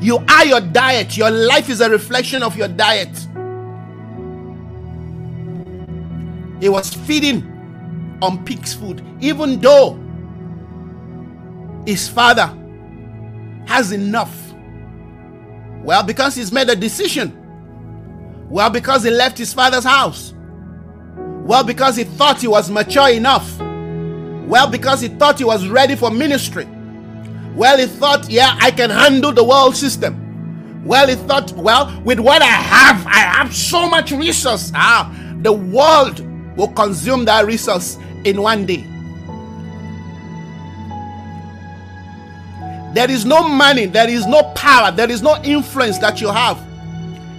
You 0.00 0.18
are 0.28 0.44
your 0.44 0.60
diet. 0.60 1.16
Your 1.16 1.30
life 1.30 1.68
is 1.68 1.80
a 1.80 1.90
reflection 1.90 2.42
of 2.42 2.56
your 2.56 2.68
diet. 2.68 3.16
He 6.60 6.68
was 6.68 6.92
feeding 6.94 8.18
on 8.22 8.44
pig's 8.44 8.74
food, 8.74 9.04
even 9.20 9.60
though 9.60 9.98
his 11.86 12.08
father 12.08 12.54
has 13.66 13.92
enough. 13.92 14.34
Well, 15.82 16.02
because 16.02 16.34
he's 16.34 16.52
made 16.52 16.68
a 16.68 16.76
decision. 16.76 17.34
Well, 18.48 18.70
because 18.70 19.04
he 19.04 19.10
left 19.10 19.38
his 19.38 19.52
father's 19.52 19.84
house. 19.84 20.34
Well, 21.16 21.64
because 21.64 21.96
he 21.96 22.04
thought 22.04 22.40
he 22.40 22.48
was 22.48 22.70
mature 22.70 23.10
enough. 23.10 23.58
Well, 24.48 24.66
because 24.66 25.02
he 25.02 25.08
thought 25.08 25.38
he 25.38 25.44
was 25.44 25.68
ready 25.68 25.94
for 25.94 26.10
ministry. 26.10 26.66
Well, 27.54 27.76
he 27.76 27.84
thought, 27.86 28.30
yeah, 28.30 28.56
I 28.58 28.70
can 28.70 28.88
handle 28.88 29.30
the 29.30 29.44
world 29.44 29.76
system. 29.76 30.82
Well, 30.86 31.06
he 31.06 31.16
thought, 31.16 31.52
well, 31.52 32.00
with 32.02 32.18
what 32.18 32.40
I 32.40 32.46
have, 32.46 33.06
I 33.06 33.18
have 33.18 33.54
so 33.54 33.90
much 33.90 34.10
resource. 34.10 34.72
Ah, 34.74 35.14
the 35.42 35.52
world 35.52 36.20
will 36.56 36.68
consume 36.68 37.26
that 37.26 37.44
resource 37.44 37.98
in 38.24 38.40
one 38.40 38.64
day. 38.64 38.86
There 42.94 43.10
is 43.10 43.26
no 43.26 43.46
money, 43.46 43.84
there 43.84 44.08
is 44.08 44.26
no 44.26 44.44
power, 44.54 44.90
there 44.90 45.10
is 45.10 45.20
no 45.22 45.36
influence 45.44 45.98
that 45.98 46.22
you 46.22 46.28
have. 46.28 46.58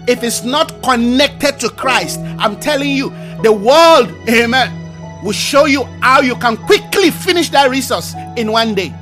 If 0.07 0.21
it's 0.21 0.43
not 0.43 0.83
connected 0.83 1.59
to 1.61 1.69
Christ, 1.69 2.19
I'm 2.37 2.59
telling 2.59 2.91
you, 2.91 3.09
the 3.41 3.51
world, 3.51 4.13
amen, 4.29 4.78
will 5.23 5.31
show 5.33 5.65
you 5.65 5.83
how 6.01 6.21
you 6.21 6.35
can 6.35 6.57
quickly 6.57 7.11
finish 7.11 7.49
that 7.49 7.69
resource 7.69 8.13
in 8.37 8.51
one 8.51 8.73
day. 8.73 8.93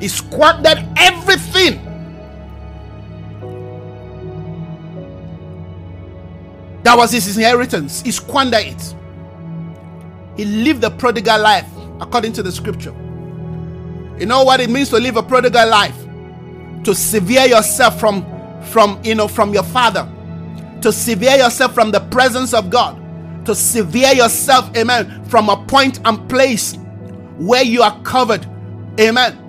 He 0.00 0.08
squandered 0.08 0.84
everything. 0.96 1.80
That 6.82 6.96
was 6.96 7.12
his 7.12 7.36
inheritance. 7.36 8.02
He 8.02 8.10
squandered 8.10 8.66
it. 8.66 8.94
He 10.36 10.44
lived 10.44 10.80
the 10.82 10.90
prodigal 10.90 11.40
life 11.40 11.68
according 12.00 12.32
to 12.34 12.42
the 12.42 12.52
scripture. 12.52 12.94
You 14.18 14.26
know 14.26 14.44
what 14.44 14.60
it 14.60 14.68
means 14.70 14.90
to 14.90 14.98
live 14.98 15.16
a 15.16 15.22
prodigal 15.22 15.68
life? 15.68 15.96
To 16.84 16.94
sever 16.94 17.46
yourself 17.46 17.98
from 17.98 18.26
from 18.62 19.00
you 19.04 19.14
know 19.14 19.28
from 19.28 19.54
your 19.54 19.62
father. 19.62 20.10
To 20.82 20.92
sever 20.92 21.36
yourself 21.36 21.74
from 21.74 21.90
the 21.90 22.00
presence 22.00 22.52
of 22.52 22.68
God 22.68 23.03
to 23.44 23.54
sever 23.54 24.12
yourself, 24.12 24.74
amen, 24.76 25.24
from 25.26 25.48
a 25.48 25.56
point 25.66 26.00
and 26.04 26.28
place 26.28 26.76
where 27.38 27.62
you 27.62 27.82
are 27.82 28.00
covered, 28.02 28.46
amen. 28.98 29.40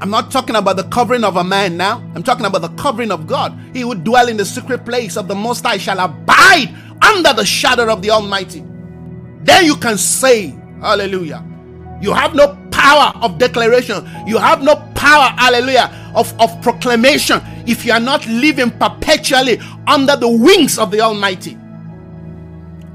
I'm 0.00 0.10
not 0.10 0.30
talking 0.30 0.56
about 0.56 0.76
the 0.76 0.84
covering 0.84 1.24
of 1.24 1.36
a 1.36 1.44
man 1.44 1.76
now. 1.76 1.98
I'm 2.14 2.22
talking 2.22 2.44
about 2.44 2.60
the 2.60 2.68
covering 2.70 3.10
of 3.10 3.26
God. 3.26 3.58
He 3.72 3.80
who 3.80 3.94
dwell 3.94 4.28
in 4.28 4.36
the 4.36 4.44
secret 4.44 4.84
place 4.84 5.16
of 5.16 5.26
the 5.26 5.34
Most 5.34 5.64
High 5.64 5.78
shall 5.78 5.98
abide 5.98 6.74
under 7.02 7.32
the 7.32 7.44
shadow 7.46 7.90
of 7.90 8.02
the 8.02 8.10
Almighty. 8.10 8.62
Then 9.42 9.64
you 9.64 9.76
can 9.76 9.96
say, 9.96 10.54
Hallelujah. 10.80 11.42
You 12.02 12.12
have 12.12 12.34
no 12.34 12.54
power 12.70 13.12
of 13.22 13.38
declaration. 13.38 14.06
You 14.26 14.36
have 14.36 14.62
no 14.62 14.76
power, 14.94 15.30
hallelujah, 15.38 16.12
of, 16.14 16.38
of 16.38 16.60
proclamation 16.60 17.40
if 17.66 17.86
you 17.86 17.92
are 17.92 18.00
not 18.00 18.26
living 18.26 18.70
perpetually 18.70 19.58
under 19.86 20.14
the 20.14 20.28
wings 20.28 20.78
of 20.78 20.90
the 20.90 21.00
Almighty. 21.00 21.56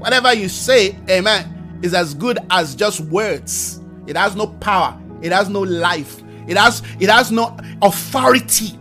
Whatever 0.02 0.34
you 0.34 0.48
say, 0.48 0.98
amen, 1.08 1.78
is 1.80 1.94
as 1.94 2.12
good 2.12 2.36
as 2.50 2.74
just 2.74 2.98
words. 3.02 3.80
It 4.08 4.16
has 4.16 4.34
no 4.34 4.48
power, 4.48 5.00
it 5.22 5.30
has 5.30 5.48
no 5.48 5.60
life, 5.60 6.20
it 6.48 6.56
has 6.56 6.82
it 6.98 7.08
has 7.08 7.30
no 7.30 7.56
authority. 7.82 8.76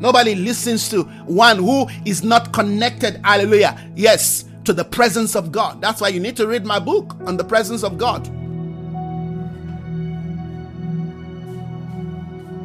Nobody 0.00 0.34
listens 0.34 0.88
to 0.88 1.04
one 1.26 1.58
who 1.58 1.86
is 2.04 2.24
not 2.24 2.52
connected, 2.52 3.20
hallelujah. 3.24 3.78
Yes, 3.94 4.46
to 4.64 4.72
the 4.72 4.84
presence 4.84 5.36
of 5.36 5.52
God. 5.52 5.80
That's 5.80 6.00
why 6.00 6.08
you 6.08 6.18
need 6.18 6.36
to 6.38 6.48
read 6.48 6.66
my 6.66 6.80
book 6.80 7.14
on 7.24 7.36
the 7.36 7.44
presence 7.44 7.84
of 7.84 7.96
God. 7.96 8.26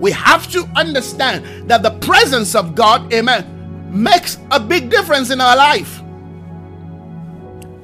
We 0.01 0.09
have 0.13 0.49
to 0.51 0.67
understand 0.75 1.69
that 1.69 1.83
the 1.83 1.91
presence 1.99 2.55
of 2.55 2.73
God, 2.73 3.13
amen, 3.13 3.93
makes 3.93 4.39
a 4.49 4.59
big 4.59 4.89
difference 4.89 5.29
in 5.29 5.39
our 5.39 5.55
life. 5.55 6.01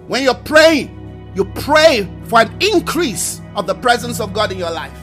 When 0.10 0.24
you're 0.24 0.34
praying, 0.34 1.32
you 1.36 1.46
pray 1.46 2.10
for 2.26 2.40
an 2.42 2.52
increase 2.60 3.42
of 3.56 3.68
the 3.68 3.76
presence 3.76 4.20
of 4.20 4.34
God 4.34 4.52
in 4.52 4.58
your 4.58 4.72
life. 4.72 4.98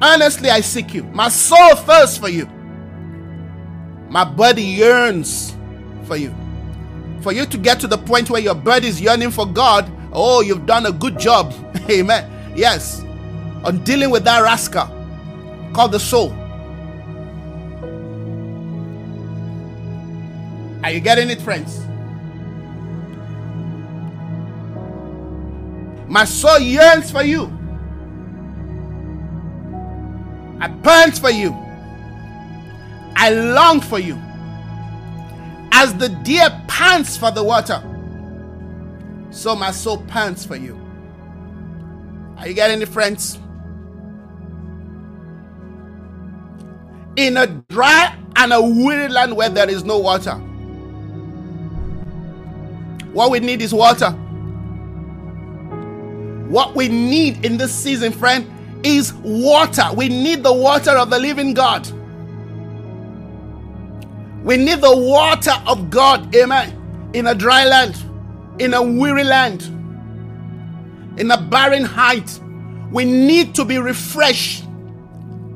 Honestly, 0.00 0.48
I 0.48 0.60
seek 0.60 0.94
you. 0.94 1.02
My 1.02 1.28
soul 1.28 1.74
thirsts 1.74 2.16
for 2.16 2.28
you. 2.28 2.46
My 4.08 4.24
body 4.24 4.62
yearns 4.62 5.56
for 6.04 6.16
you. 6.16 6.32
For 7.20 7.32
you 7.32 7.44
to 7.46 7.58
get 7.58 7.80
to 7.80 7.88
the 7.88 7.98
point 7.98 8.30
where 8.30 8.40
your 8.40 8.54
body 8.54 8.86
is 8.86 9.00
yearning 9.00 9.32
for 9.32 9.44
God, 9.44 9.90
oh, 10.12 10.40
you've 10.40 10.66
done 10.66 10.86
a 10.86 10.92
good 10.92 11.18
job. 11.18 11.52
Amen. 11.90 12.30
Yes. 12.56 13.00
On 13.64 13.82
dealing 13.82 14.10
with 14.10 14.22
that 14.22 14.40
rascal 14.44 14.86
called 15.72 15.90
the 15.90 15.98
soul. 15.98 16.30
Are 20.84 20.92
you 20.92 21.00
getting 21.00 21.28
it, 21.28 21.42
friends? 21.42 21.87
My 26.08 26.24
soul 26.24 26.58
yearns 26.58 27.10
for 27.10 27.22
you. 27.22 27.52
I 30.60 30.68
pant 30.82 31.18
for 31.18 31.30
you. 31.30 31.50
I 33.14 33.30
long 33.30 33.80
for 33.80 33.98
you. 33.98 34.18
As 35.70 35.94
the 35.94 36.08
deer 36.24 36.48
pants 36.66 37.16
for 37.16 37.30
the 37.30 37.44
water, 37.44 37.82
so 39.30 39.54
my 39.54 39.70
soul 39.70 39.98
pants 40.04 40.44
for 40.44 40.56
you. 40.56 40.80
Are 42.38 42.48
you 42.48 42.54
getting 42.54 42.80
it, 42.80 42.88
friends? 42.88 43.38
In 47.16 47.36
a 47.36 47.46
dry 47.68 48.16
and 48.36 48.52
a 48.52 48.62
weary 48.62 49.08
land 49.08 49.36
where 49.36 49.50
there 49.50 49.68
is 49.68 49.84
no 49.84 49.98
water, 49.98 50.34
what 53.12 53.30
we 53.30 53.40
need 53.40 53.60
is 53.60 53.74
water. 53.74 54.16
What 56.48 56.74
we 56.74 56.88
need 56.88 57.44
in 57.44 57.58
this 57.58 57.74
season, 57.74 58.10
friend, 58.10 58.50
is 58.82 59.12
water. 59.12 59.84
We 59.94 60.08
need 60.08 60.42
the 60.42 60.52
water 60.52 60.92
of 60.92 61.10
the 61.10 61.18
living 61.18 61.52
God. 61.52 61.86
We 64.42 64.56
need 64.56 64.80
the 64.80 64.96
water 64.96 65.52
of 65.66 65.90
God, 65.90 66.34
amen, 66.34 67.10
in 67.12 67.26
a 67.26 67.34
dry 67.34 67.66
land, 67.66 68.02
in 68.58 68.72
a 68.72 68.82
weary 68.82 69.24
land, 69.24 69.62
in 71.18 71.30
a 71.30 71.38
barren 71.40 71.84
height. 71.84 72.40
We 72.90 73.04
need 73.04 73.54
to 73.56 73.64
be 73.66 73.76
refreshed. 73.78 74.64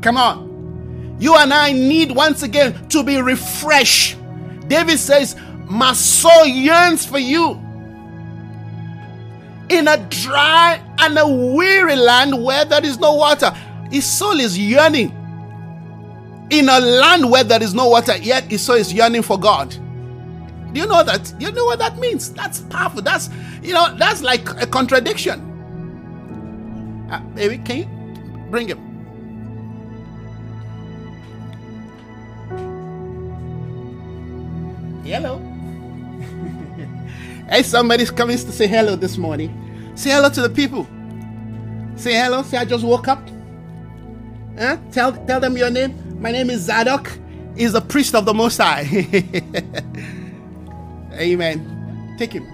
Come 0.02 0.18
on. 0.18 1.16
You 1.18 1.36
and 1.36 1.54
I 1.54 1.72
need 1.72 2.10
once 2.10 2.42
again 2.42 2.88
to 2.88 3.02
be 3.02 3.22
refreshed. 3.22 4.18
David 4.66 4.98
says, 4.98 5.36
My 5.70 5.94
soul 5.94 6.44
yearns 6.44 7.06
for 7.06 7.18
you 7.18 7.61
in 9.72 9.88
a 9.88 9.96
dry 10.08 10.80
and 10.98 11.18
a 11.18 11.26
weary 11.26 11.96
land 11.96 12.42
where 12.44 12.64
there 12.64 12.84
is 12.84 12.98
no 12.98 13.14
water. 13.14 13.50
His 13.90 14.04
soul 14.06 14.38
is 14.38 14.58
yearning 14.58 15.10
in 16.50 16.68
a 16.68 16.78
land 16.78 17.30
where 17.30 17.44
there 17.44 17.62
is 17.62 17.74
no 17.74 17.88
water, 17.88 18.16
yet 18.18 18.44
his 18.44 18.62
soul 18.62 18.76
is 18.76 18.92
yearning 18.92 19.22
for 19.22 19.38
God. 19.38 19.70
Do 20.72 20.80
you 20.80 20.86
know 20.86 21.02
that? 21.02 21.34
Do 21.38 21.46
you 21.46 21.52
know 21.52 21.64
what 21.66 21.78
that 21.80 21.98
means? 21.98 22.32
That's 22.32 22.60
powerful. 22.60 23.02
That's 23.02 23.30
you 23.62 23.72
know, 23.74 23.94
that's 23.96 24.22
like 24.22 24.48
a 24.60 24.66
contradiction. 24.66 25.66
Uh, 27.10 27.20
maybe 27.34 27.58
can 27.58 27.78
you 27.78 27.86
bring 28.50 28.68
him? 28.68 29.04
Hello. 35.04 35.38
hey, 37.50 37.62
somebody's 37.62 38.10
coming 38.10 38.36
to 38.36 38.52
say 38.52 38.66
hello 38.66 38.96
this 38.96 39.18
morning. 39.18 39.61
Say 39.94 40.10
hello 40.10 40.28
to 40.30 40.42
the 40.42 40.50
people. 40.50 40.86
Say 41.96 42.14
hello. 42.14 42.42
Say 42.42 42.56
I 42.56 42.64
just 42.64 42.84
woke 42.84 43.08
up. 43.08 43.20
Eh? 44.56 44.76
Tell 44.90 45.12
tell 45.26 45.40
them 45.40 45.56
your 45.56 45.70
name. 45.70 46.20
My 46.20 46.30
name 46.30 46.50
is 46.50 46.62
Zadok. 46.62 47.10
He's 47.56 47.72
the 47.72 47.80
priest 47.80 48.14
of 48.14 48.24
the 48.24 48.34
Most 48.34 48.58
High. 48.58 48.82
Amen. 51.12 52.14
Take 52.18 52.32
him. 52.32 52.46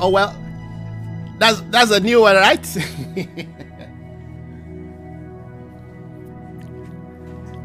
Oh 0.00 0.08
well, 0.08 0.36
that's 1.38 1.60
that's 1.70 1.92
a 1.92 2.00
new 2.00 2.22
one, 2.22 2.34
right? 2.34 2.66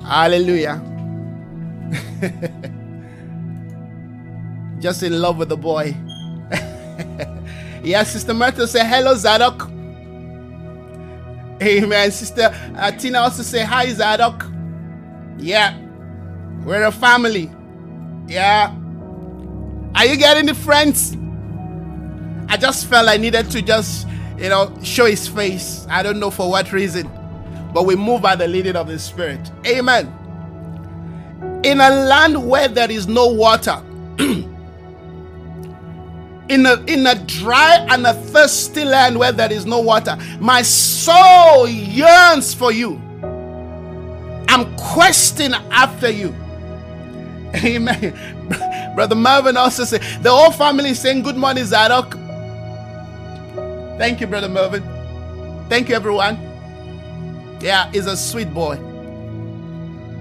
Hallelujah. 0.04 0.82
Just 4.80 5.04
in 5.04 5.20
love 5.20 5.38
with 5.38 5.50
the 5.50 5.58
boy. 5.58 5.96
yeah, 7.84 8.04
Sister 8.04 8.34
Martha 8.34 8.68
say 8.68 8.86
hello, 8.86 9.16
Zadok. 9.16 9.70
Amen. 11.62 12.12
Sister 12.12 12.52
uh, 12.76 12.92
Tina 12.92 13.20
also 13.20 13.42
say 13.44 13.64
hi, 13.64 13.88
Zadok. 13.92 14.46
Yeah, 15.38 15.78
we're 16.64 16.84
a 16.84 16.92
family. 16.92 17.52
Yeah. 18.28 18.76
Are 19.96 20.06
you 20.06 20.18
getting 20.18 20.46
the 20.46 20.54
friends? 20.54 21.18
I 22.50 22.58
just 22.58 22.86
felt 22.88 23.08
I 23.10 23.18
needed 23.18 23.50
to 23.52 23.62
just, 23.62 24.08
you 24.38 24.50
know, 24.50 24.72
show 24.84 25.06
his 25.06 25.28
face. 25.28 25.88
I 25.90 26.04
don't 26.04 26.20
know 26.20 26.30
for 26.30 26.50
what 26.50 26.72
reason, 26.72 27.10
but 27.74 27.86
we 27.86 27.96
move 27.96 28.22
by 28.22 28.36
the 28.36 28.48
leading 28.48 28.76
of 28.76 28.88
the 28.88 29.00
Spirit. 29.00 29.52
Amen. 29.66 30.14
In 31.64 31.82
a 31.82 31.90
land 31.90 32.48
where 32.48 32.68
there 32.68 32.90
is 32.92 33.08
no 33.08 33.28
water, 33.28 33.84
in 36.50 36.66
a 36.66 36.76
in 36.86 37.06
a 37.06 37.16
dry 37.26 37.86
and 37.90 38.06
a 38.06 38.14
thirsty 38.14 38.86
land 38.86 39.18
where 39.18 39.32
there 39.32 39.52
is 39.52 39.66
no 39.66 39.80
water. 39.80 40.18
My 40.40 40.62
soul 40.62 41.68
yearns 41.68 42.54
for 42.54 42.72
you. 42.72 43.02
I'm 44.50 44.76
questing 44.78 45.54
after 45.72 46.10
you. 46.10 46.36
Amen. 47.64 48.94
Brother 48.96 49.16
Mervin 49.16 49.58
also 49.58 49.84
said 49.84 50.02
the 50.22 50.32
whole 50.32 50.52
family 50.52 50.92
is 50.92 51.00
saying 51.00 51.24
good 51.24 51.38
morning, 51.38 51.66
Zadok. 51.66 52.14
Thank 53.98 54.22
you, 54.22 54.28
Brother 54.28 54.50
Mervin. 54.50 54.84
Thank 55.70 55.90
you, 55.90 55.96
everyone. 55.96 56.36
Yeah, 57.60 57.92
he's 57.92 58.06
a 58.06 58.16
sweet 58.16 58.54
boy. 58.54 58.76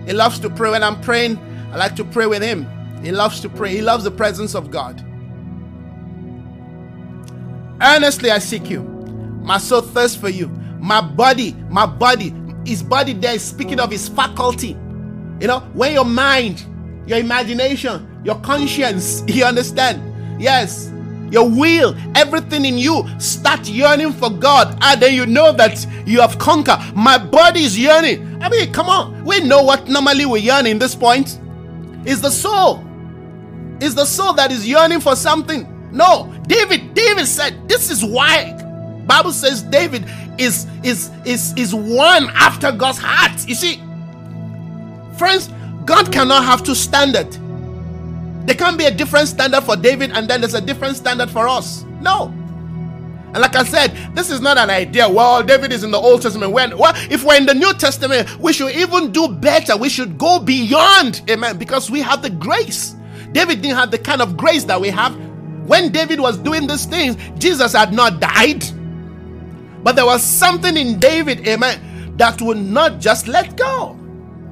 He 0.07 0.13
loves 0.13 0.39
to 0.41 0.51
pray. 0.51 0.71
When 0.71 0.83
I'm 0.83 1.01
praying, 1.01 1.39
I 1.73 1.77
like 1.77 1.95
to 1.97 2.05
pray 2.05 2.27
with 2.27 2.43
him. 2.43 2.67
He 3.03 3.13
loves 3.13 3.41
to 3.41 3.49
pray. 3.49 3.71
He 3.71 3.83
loves 3.83 4.05
the 4.05 4.11
presence 4.11 4.55
of 4.55 4.71
God. 4.71 5.06
Earnestly 7.81 8.31
I 8.31 8.39
seek 8.39 8.71
you. 8.71 8.83
My 9.43 9.59
soul 9.59 9.83
thirsts 9.83 10.17
for 10.17 10.29
you. 10.29 10.49
My 10.81 11.01
body, 11.01 11.53
my 11.69 11.87
body, 11.87 12.35
his 12.65 12.83
body 12.83 13.13
there 13.13 13.35
is 13.35 13.43
speaking 13.43 13.81
of 13.81 13.91
his 13.91 14.09
faculty. 14.09 14.77
You 15.41 15.47
know, 15.47 15.61
when 15.75 15.93
your 15.93 16.05
mind, 16.05 16.65
your 17.07 17.19
imagination, 17.19 18.21
your 18.25 18.37
conscience, 18.41 19.23
you 19.27 19.45
understand? 19.45 20.41
Yes, 20.41 20.91
your 21.31 21.49
will, 21.49 21.97
everything 22.15 22.65
in 22.65 22.79
you 22.79 23.05
start 23.19 23.69
yearning 23.69 24.13
for 24.13 24.31
God, 24.31 24.79
and 24.83 25.01
then 25.01 25.15
you 25.15 25.27
know 25.27 25.53
that 25.53 25.87
you 26.07 26.21
have 26.21 26.39
conquered. 26.39 26.79
My 26.95 27.19
body 27.19 27.65
is 27.65 27.79
yearning. 27.79 28.43
I 28.43 28.49
mean, 28.49 28.73
come 28.73 28.89
on, 28.89 29.25
we 29.25 29.41
know 29.41 29.63
what 29.63 29.89
normally 29.89 30.27
we 30.27 30.41
yearn 30.41 30.67
in 30.67 30.79
this 30.79 30.95
point. 30.95 31.39
Is 32.05 32.21
the 32.21 32.31
soul. 32.31 32.85
Is 33.81 33.95
the 33.95 34.05
soul 34.05 34.33
that 34.35 34.53
is 34.53 34.67
yearning 34.67 35.01
for 35.01 35.17
something. 35.17 35.67
No, 35.97 36.33
David, 36.47 36.93
David 36.95 37.27
said, 37.27 37.69
this 37.69 37.91
is 37.91 38.05
why 38.05 38.53
Bible 39.07 39.33
says 39.33 39.63
David 39.63 40.05
is 40.39 40.67
is 40.83 41.11
is 41.25 41.55
is 41.57 41.75
one 41.75 42.29
after 42.35 42.73
God's 42.73 42.99
heart. 42.99 43.49
You 43.49 43.55
see, 43.55 43.81
friends, 45.17 45.49
God 45.85 46.13
cannot 46.13 46.45
have 46.45 46.63
two 46.63 46.75
standard. 46.75 47.33
There 48.47 48.55
can't 48.55 48.77
be 48.77 48.85
a 48.85 48.91
different 48.91 49.29
standard 49.29 49.63
for 49.63 49.77
David 49.77 50.11
and 50.13 50.29
then 50.29 50.41
there's 50.41 50.55
a 50.55 50.61
different 50.61 50.97
standard 50.97 51.31
for 51.31 51.49
us. 51.49 51.85
No. 52.01 52.27
And 53.33 53.39
like 53.39 53.57
I 53.57 53.65
said, 53.65 53.97
this 54.15 54.31
is 54.31 54.41
not 54.41 54.57
an 54.57 54.71
idea. 54.71 55.09
Well, 55.09 55.43
David 55.43 55.73
is 55.73 55.83
in 55.83 55.91
the 55.91 55.99
Old 55.99 56.23
Testament. 56.23 56.53
When 56.53 56.77
well, 56.77 56.93
if 57.11 57.25
we're 57.25 57.37
in 57.37 57.47
the 57.47 57.55
New 57.55 57.73
Testament, 57.75 58.39
we 58.39 58.53
should 58.53 58.75
even 58.75 59.13
do 59.13 59.29
better. 59.29 59.77
We 59.77 59.89
should 59.89 60.19
go 60.19 60.41
beyond, 60.41 61.23
amen, 61.31 61.59
because 61.59 61.91
we 61.91 62.01
have 62.03 62.23
the 62.23 62.31
grace. 62.31 62.97
David 63.33 63.63
didn't 63.63 63.77
have 63.77 63.91
the 63.91 63.99
kind 63.99 64.23
of 64.23 64.37
grace 64.37 64.65
that 64.65 64.81
we 64.81 64.89
have. 64.91 65.15
When 65.67 65.91
David 65.93 66.21
was 66.21 66.39
doing 66.39 66.67
these 66.67 66.85
things, 66.85 67.17
Jesus 67.39 67.73
had 67.73 67.93
not 67.93 68.21
died. 68.21 68.65
But 69.83 69.97
there 69.97 70.07
was 70.07 70.23
something 70.23 70.77
in 70.77 70.99
David, 70.99 71.47
amen, 71.47 72.15
that 72.17 72.41
would 72.43 72.59
not 72.59 73.01
just 73.01 73.29
let 73.29 73.57
go. 73.57 73.99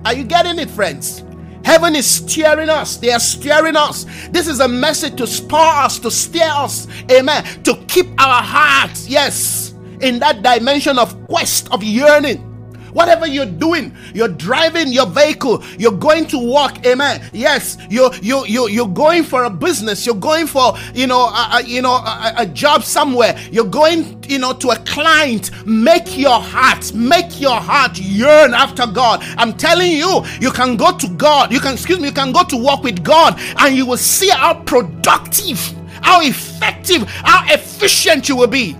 Are 0.04 0.14
you 0.14 0.24
getting 0.24 0.58
it, 0.58 0.70
friends? 0.70 1.24
Heaven 1.64 1.96
is 1.96 2.06
steering 2.06 2.68
us. 2.68 2.98
They 2.98 3.10
are 3.10 3.18
steering 3.18 3.74
us. 3.74 4.04
This 4.30 4.46
is 4.46 4.60
a 4.60 4.68
message 4.68 5.16
to 5.16 5.26
spur 5.26 5.56
us, 5.56 5.98
to 6.00 6.10
steer 6.10 6.50
us. 6.50 6.86
Amen. 7.10 7.42
To 7.64 7.74
keep 7.88 8.06
our 8.20 8.42
hearts, 8.42 9.08
yes, 9.08 9.74
in 10.00 10.18
that 10.18 10.42
dimension 10.42 10.98
of 10.98 11.26
quest, 11.26 11.72
of 11.72 11.82
yearning. 11.82 12.53
Whatever 12.94 13.26
you're 13.26 13.44
doing, 13.44 13.92
you're 14.14 14.28
driving 14.28 14.92
your 14.92 15.06
vehicle, 15.06 15.64
you're 15.76 15.92
going 15.92 16.26
to 16.28 16.38
work, 16.38 16.86
amen. 16.86 17.28
Yes, 17.32 17.76
you're 17.90 18.14
you 18.22 18.46
you 18.46 18.68
you're 18.68 18.88
going 18.88 19.24
for 19.24 19.44
a 19.44 19.50
business, 19.50 20.06
you're 20.06 20.14
going 20.14 20.46
for 20.46 20.74
you 20.94 21.08
know 21.08 21.26
a, 21.26 21.48
a 21.54 21.62
you 21.64 21.82
know 21.82 21.94
a, 21.96 22.34
a 22.38 22.46
job 22.46 22.84
somewhere, 22.84 23.36
you're 23.50 23.64
going 23.64 24.22
you 24.28 24.38
know 24.38 24.52
to 24.52 24.70
a 24.70 24.76
client. 24.84 25.50
Make 25.66 26.16
your 26.16 26.40
heart, 26.40 26.94
make 26.94 27.40
your 27.40 27.60
heart 27.60 27.98
yearn 27.98 28.54
after 28.54 28.86
God. 28.86 29.22
I'm 29.38 29.54
telling 29.54 29.90
you, 29.90 30.24
you 30.40 30.52
can 30.52 30.76
go 30.76 30.96
to 30.96 31.08
God, 31.16 31.52
you 31.52 31.58
can 31.58 31.74
excuse 31.74 31.98
me, 31.98 32.06
you 32.08 32.14
can 32.14 32.30
go 32.30 32.44
to 32.44 32.56
work 32.56 32.84
with 32.84 33.02
God, 33.02 33.34
and 33.58 33.76
you 33.76 33.86
will 33.86 33.96
see 33.96 34.28
how 34.28 34.54
productive, 34.54 35.58
how 36.00 36.20
effective, 36.22 37.02
how 37.08 37.44
efficient 37.52 38.28
you 38.28 38.36
will 38.36 38.46
be. 38.46 38.76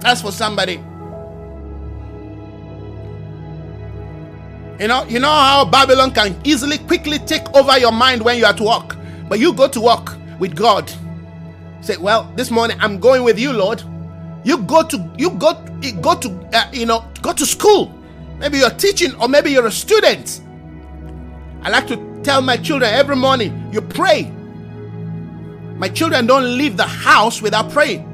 That's 0.00 0.20
for 0.20 0.30
somebody. 0.30 0.78
You 4.80 4.88
know, 4.88 5.04
you 5.04 5.20
know 5.20 5.30
how 5.30 5.64
Babylon 5.64 6.12
can 6.12 6.36
easily, 6.44 6.78
quickly 6.78 7.18
take 7.20 7.48
over 7.54 7.78
your 7.78 7.92
mind 7.92 8.22
when 8.22 8.38
you're 8.38 8.48
at 8.48 8.60
work. 8.60 8.96
But 9.28 9.38
you 9.38 9.52
go 9.52 9.68
to 9.68 9.80
work 9.80 10.16
with 10.40 10.56
God. 10.56 10.90
Say, 11.80 11.96
well, 11.96 12.30
this 12.34 12.50
morning 12.50 12.76
I'm 12.80 12.98
going 12.98 13.22
with 13.22 13.38
you, 13.38 13.52
Lord. 13.52 13.82
You 14.42 14.58
go 14.58 14.82
to 14.82 15.14
you 15.16 15.30
go 15.30 15.54
go 16.00 16.16
to 16.16 16.48
uh, 16.52 16.68
you 16.72 16.86
know 16.86 17.04
go 17.22 17.32
to 17.32 17.46
school. 17.46 17.94
Maybe 18.38 18.58
you're 18.58 18.70
teaching 18.70 19.14
or 19.16 19.28
maybe 19.28 19.50
you're 19.50 19.66
a 19.66 19.72
student. 19.72 20.40
I 21.62 21.70
like 21.70 21.86
to 21.88 22.20
tell 22.22 22.42
my 22.42 22.56
children 22.56 22.92
every 22.92 23.16
morning, 23.16 23.70
you 23.72 23.80
pray. 23.80 24.30
My 25.76 25.88
children 25.88 26.26
don't 26.26 26.58
leave 26.58 26.76
the 26.76 26.86
house 26.86 27.40
without 27.40 27.70
praying. 27.70 28.10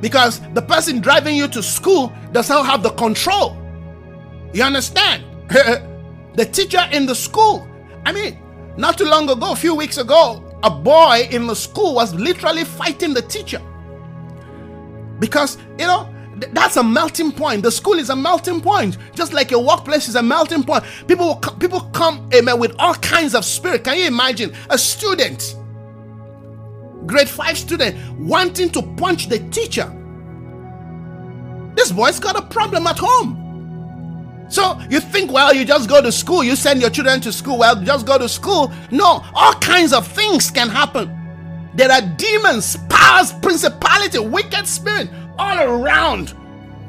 Because 0.00 0.40
the 0.54 0.62
person 0.62 1.00
driving 1.00 1.36
you 1.36 1.48
to 1.48 1.62
school 1.62 2.12
does 2.32 2.48
not 2.48 2.66
have 2.66 2.82
the 2.82 2.90
control. 2.90 3.61
You 4.52 4.62
understand? 4.64 5.24
the 5.48 6.44
teacher 6.44 6.86
in 6.92 7.06
the 7.06 7.14
school. 7.14 7.68
I 8.04 8.12
mean, 8.12 8.38
not 8.76 8.98
too 8.98 9.04
long 9.04 9.28
ago, 9.28 9.52
a 9.52 9.56
few 9.56 9.74
weeks 9.74 9.98
ago, 9.98 10.42
a 10.62 10.70
boy 10.70 11.28
in 11.30 11.46
the 11.46 11.54
school 11.56 11.94
was 11.94 12.14
literally 12.14 12.64
fighting 12.64 13.14
the 13.14 13.22
teacher. 13.22 13.60
Because, 15.18 15.58
you 15.78 15.86
know, 15.86 16.08
that's 16.52 16.76
a 16.76 16.82
melting 16.82 17.32
point. 17.32 17.62
The 17.62 17.70
school 17.70 17.94
is 17.94 18.10
a 18.10 18.16
melting 18.16 18.60
point, 18.60 18.98
just 19.14 19.32
like 19.32 19.50
your 19.50 19.64
workplace 19.64 20.08
is 20.08 20.16
a 20.16 20.22
melting 20.22 20.64
point. 20.64 20.84
People 21.06 21.36
co- 21.36 21.54
people 21.56 21.80
come, 21.92 22.28
amen, 22.34 22.58
with 22.58 22.74
all 22.78 22.94
kinds 22.94 23.34
of 23.34 23.44
spirit. 23.44 23.84
Can 23.84 23.98
you 23.98 24.06
imagine 24.06 24.52
a 24.70 24.78
student, 24.78 25.56
grade 27.06 27.28
five 27.28 27.56
student, 27.56 27.96
wanting 28.18 28.70
to 28.70 28.82
punch 28.96 29.28
the 29.28 29.38
teacher? 29.50 29.90
This 31.74 31.92
boy's 31.92 32.18
got 32.18 32.36
a 32.36 32.42
problem 32.42 32.86
at 32.86 32.98
home. 32.98 33.41
So 34.52 34.78
you 34.90 35.00
think, 35.00 35.32
well, 35.32 35.54
you 35.54 35.64
just 35.64 35.88
go 35.88 36.02
to 36.02 36.12
school, 36.12 36.44
you 36.44 36.56
send 36.56 36.82
your 36.82 36.90
children 36.90 37.22
to 37.22 37.32
school, 37.32 37.58
well, 37.58 37.74
just 37.82 38.04
go 38.04 38.18
to 38.18 38.28
school. 38.28 38.70
No, 38.90 39.24
all 39.34 39.54
kinds 39.54 39.94
of 39.94 40.06
things 40.06 40.50
can 40.50 40.68
happen. 40.68 41.10
There 41.74 41.90
are 41.90 42.02
demons, 42.02 42.76
powers, 42.90 43.32
principality, 43.32 44.18
wicked 44.18 44.66
spirit 44.66 45.08
all 45.38 45.58
around. 45.58 46.34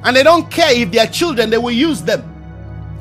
And 0.04 0.14
they 0.14 0.24
don't 0.24 0.52
care 0.52 0.74
if 0.74 0.92
they 0.92 1.00
are 1.00 1.08
children, 1.08 1.50
they 1.50 1.58
will 1.58 1.72
use 1.72 2.02
them. 2.02 2.22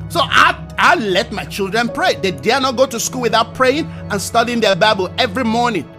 So 0.09 0.21
I, 0.23 0.57
I 0.79 0.95
let 0.95 1.33
my 1.33 1.45
children 1.45 1.89
pray. 1.89 2.15
They 2.15 2.31
dare 2.31 2.61
not 2.61 2.77
go 2.77 2.87
to 2.87 3.01
school 3.01 3.23
without 3.23 3.55
praying 3.55 3.87
and 3.87 4.23
studying 4.23 4.61
their 4.61 4.77
Bible 4.77 5.13
every 5.19 5.43
morning. 5.43 5.93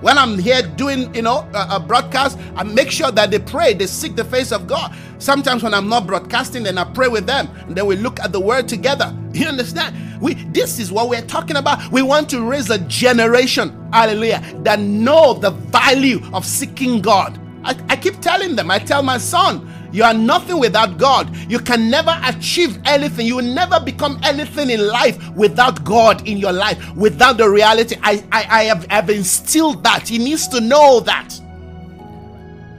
When 0.00 0.16
I'm 0.16 0.38
here 0.38 0.62
doing, 0.62 1.12
you 1.14 1.22
know, 1.22 1.48
a, 1.54 1.76
a, 1.76 1.80
broadcast, 1.80 2.38
I 2.54 2.62
make 2.62 2.90
sure 2.90 3.10
that 3.10 3.30
they 3.32 3.40
pray, 3.40 3.74
they 3.74 3.86
seek 3.86 4.14
the 4.14 4.24
face 4.24 4.52
of 4.52 4.68
God. 4.68 4.94
Sometimes 5.18 5.64
when 5.64 5.74
I'm 5.74 5.88
not 5.88 6.06
broadcasting, 6.06 6.62
then 6.62 6.78
I 6.78 6.84
pray 6.84 7.08
with 7.08 7.26
them, 7.26 7.48
and 7.66 7.74
then 7.74 7.86
we 7.86 7.96
look 7.96 8.20
at 8.20 8.32
the 8.32 8.40
word 8.40 8.68
together. 8.68 9.14
You 9.38 9.46
understand? 9.46 9.94
We 10.20 10.34
this 10.34 10.80
is 10.80 10.90
what 10.90 11.08
we're 11.08 11.22
talking 11.26 11.56
about. 11.56 11.92
We 11.92 12.02
want 12.02 12.28
to 12.30 12.42
raise 12.42 12.70
a 12.70 12.78
generation, 12.78 13.88
hallelujah, 13.92 14.42
that 14.64 14.80
know 14.80 15.34
the 15.34 15.50
value 15.50 16.20
of 16.32 16.44
seeking 16.44 17.00
God. 17.00 17.38
I, 17.62 17.76
I 17.88 17.96
keep 17.96 18.20
telling 18.20 18.56
them, 18.56 18.70
I 18.70 18.78
tell 18.80 19.02
my 19.02 19.18
son, 19.18 19.72
you 19.92 20.02
are 20.02 20.14
nothing 20.14 20.58
without 20.58 20.98
God. 20.98 21.34
You 21.50 21.58
can 21.58 21.90
never 21.90 22.14
achieve 22.24 22.78
anything. 22.84 23.26
You 23.26 23.36
will 23.36 23.54
never 23.54 23.80
become 23.80 24.20
anything 24.22 24.70
in 24.70 24.86
life 24.86 25.18
without 25.30 25.84
God 25.84 26.26
in 26.26 26.38
your 26.38 26.52
life, 26.52 26.94
without 26.94 27.38
the 27.38 27.48
reality. 27.48 27.96
I, 28.02 28.24
I, 28.30 28.46
I 28.50 28.62
have, 28.64 28.84
have 28.86 29.10
instilled 29.10 29.82
that. 29.84 30.08
He 30.08 30.18
needs 30.18 30.48
to 30.48 30.60
know 30.60 31.00
that. 31.00 31.40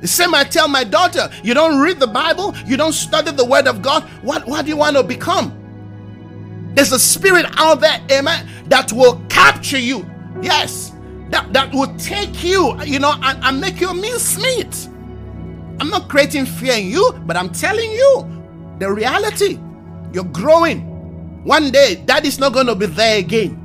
The 0.01 0.07
same 0.07 0.33
I 0.33 0.43
tell 0.43 0.67
my 0.67 0.83
daughter, 0.83 1.29
you 1.43 1.53
don't 1.53 1.81
read 1.81 1.99
the 1.99 2.07
Bible, 2.07 2.55
you 2.65 2.77
don't 2.77 2.93
study 2.93 3.31
the 3.31 3.43
Word 3.43 3.67
of 3.67 3.81
God. 3.81 4.03
What, 4.21 4.47
what 4.47 4.63
do 4.63 4.69
you 4.69 4.77
want 4.77 4.95
to 4.95 5.03
become? 5.03 5.55
There's 6.73 6.93
a 6.93 6.99
spirit 6.99 7.45
out 7.57 7.81
there, 7.81 7.99
amen, 8.11 8.47
that 8.67 8.93
will 8.93 9.21
capture 9.29 9.79
you. 9.79 10.09
Yes, 10.41 10.93
that, 11.29 11.51
that 11.51 11.73
will 11.73 11.93
take 11.97 12.43
you, 12.43 12.81
you 12.83 12.99
know, 12.99 13.13
and, 13.23 13.43
and 13.43 13.59
make 13.59 13.81
you 13.81 13.89
a 13.89 13.93
mincemeat. 13.93 14.87
I'm 15.79 15.89
not 15.89 16.09
creating 16.09 16.45
fear 16.45 16.73
in 16.73 16.87
you, 16.87 17.13
but 17.25 17.37
I'm 17.37 17.49
telling 17.51 17.91
you 17.91 18.43
the 18.79 18.91
reality. 18.91 19.59
You're 20.13 20.25
growing. 20.25 20.81
One 21.43 21.71
day, 21.71 22.03
daddy's 22.05 22.39
not 22.39 22.53
going 22.53 22.67
to 22.67 22.75
be 22.75 22.85
there 22.85 23.19
again. 23.19 23.55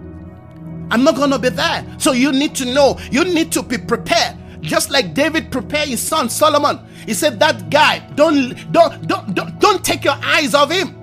I'm 0.91 1.03
not 1.03 1.17
going 1.17 1.31
to 1.31 1.39
be 1.39 1.49
there. 1.49 1.85
So 1.99 2.13
you 2.13 2.33
need 2.33 2.55
to 2.57 2.67
know, 2.67 2.99
you 3.11 3.25
need 3.25 3.51
to 3.53 3.63
be 3.63 3.79
prepared. 3.79 4.37
Just 4.61 4.91
like 4.91 5.13
David 5.13 5.51
prepared 5.53 5.89
his 5.89 6.01
son 6.01 6.31
Solomon. 6.31 6.81
He 7.07 7.13
said, 7.15 7.39
That 7.39 7.69
guy, 7.69 7.99
don't 8.15 8.55
don't 8.73 9.07
don't 9.07 9.35
don't, 9.35 9.59
don't 9.61 9.85
take 9.85 10.05
your 10.05 10.17
eyes 10.23 10.55
off 10.55 10.71
him. 10.71 11.01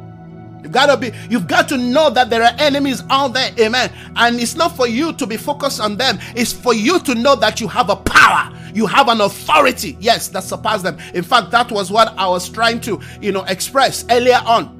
You've 0.63 0.71
got 0.71 0.87
to 0.87 0.97
be, 0.97 1.11
you've 1.29 1.47
got 1.47 1.67
to 1.69 1.77
know 1.77 2.09
that 2.09 2.29
there 2.29 2.43
are 2.43 2.53
enemies 2.59 3.03
out 3.09 3.29
there, 3.29 3.51
amen. 3.59 3.91
And 4.15 4.39
it's 4.39 4.55
not 4.55 4.75
for 4.75 4.87
you 4.87 5.13
to 5.13 5.27
be 5.27 5.37
focused 5.37 5.79
on 5.79 5.97
them, 5.97 6.19
it's 6.35 6.53
for 6.53 6.73
you 6.73 6.99
to 6.99 7.15
know 7.15 7.35
that 7.35 7.59
you 7.59 7.67
have 7.67 7.89
a 7.89 7.95
power, 7.95 8.55
you 8.73 8.87
have 8.87 9.07
an 9.07 9.21
authority, 9.21 9.97
yes, 9.99 10.27
that 10.29 10.43
surpasses 10.43 10.83
them. 10.83 10.97
In 11.13 11.23
fact, 11.23 11.51
that 11.51 11.71
was 11.71 11.91
what 11.91 12.09
I 12.17 12.27
was 12.27 12.49
trying 12.49 12.81
to, 12.81 13.01
you 13.21 13.31
know, 13.31 13.43
express 13.43 14.05
earlier 14.09 14.41
on. 14.45 14.79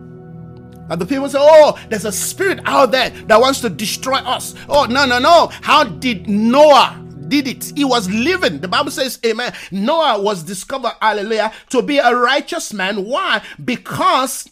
And 0.89 0.99
the 0.99 1.05
people 1.05 1.29
say, 1.29 1.37
Oh, 1.39 1.79
there's 1.89 2.05
a 2.05 2.11
spirit 2.11 2.59
out 2.65 2.91
there 2.91 3.11
that 3.11 3.39
wants 3.39 3.61
to 3.61 3.69
destroy 3.69 4.17
us. 4.17 4.55
Oh, 4.67 4.85
no, 4.85 5.05
no, 5.05 5.19
no. 5.19 5.47
How 5.61 5.85
did 5.85 6.27
Noah 6.27 7.01
did 7.31 7.47
it. 7.47 7.71
He 7.75 7.85
was 7.85 8.09
living. 8.09 8.59
The 8.59 8.67
Bible 8.67 8.91
says, 8.91 9.17
Amen. 9.25 9.53
Noah 9.71 10.21
was 10.21 10.43
discovered, 10.43 10.91
hallelujah, 11.01 11.51
to 11.69 11.81
be 11.81 11.97
a 11.97 12.13
righteous 12.13 12.73
man. 12.73 13.05
Why? 13.05 13.41
Because 13.63 14.49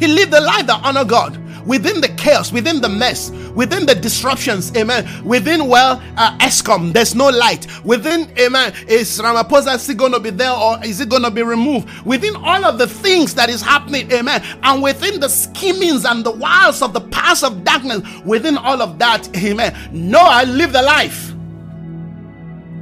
he 0.00 0.08
lived 0.08 0.32
a 0.32 0.40
life 0.40 0.66
that 0.66 0.80
honored 0.82 1.08
God 1.08 1.43
within 1.66 2.00
the 2.00 2.08
chaos, 2.08 2.52
within 2.52 2.80
the 2.80 2.88
mess, 2.88 3.30
within 3.54 3.86
the 3.86 3.94
disruptions, 3.94 4.74
amen. 4.76 5.24
Within, 5.24 5.68
well, 5.68 6.02
uh, 6.16 6.36
Eskom, 6.38 6.92
there's 6.92 7.14
no 7.14 7.28
light. 7.28 7.66
Within, 7.84 8.32
amen, 8.38 8.74
is 8.88 9.18
Ramaphosa 9.18 9.78
still 9.78 9.96
going 9.96 10.12
to 10.12 10.20
be 10.20 10.30
there 10.30 10.52
or 10.52 10.82
is 10.84 11.00
it 11.00 11.08
going 11.08 11.22
to 11.22 11.30
be 11.30 11.42
removed? 11.42 11.88
Within 12.04 12.36
all 12.36 12.64
of 12.64 12.78
the 12.78 12.86
things 12.86 13.34
that 13.34 13.48
is 13.48 13.62
happening, 13.62 14.10
amen. 14.12 14.42
And 14.62 14.82
within 14.82 15.20
the 15.20 15.28
schemings 15.28 16.04
and 16.04 16.24
the 16.24 16.32
wiles 16.32 16.82
of 16.82 16.92
the 16.92 17.00
past 17.00 17.44
of 17.44 17.64
darkness, 17.64 18.02
within 18.24 18.56
all 18.56 18.80
of 18.82 18.98
that, 18.98 19.34
amen. 19.36 19.74
Noah 19.92 20.44
lived 20.46 20.74
the 20.74 20.82
life 20.82 21.32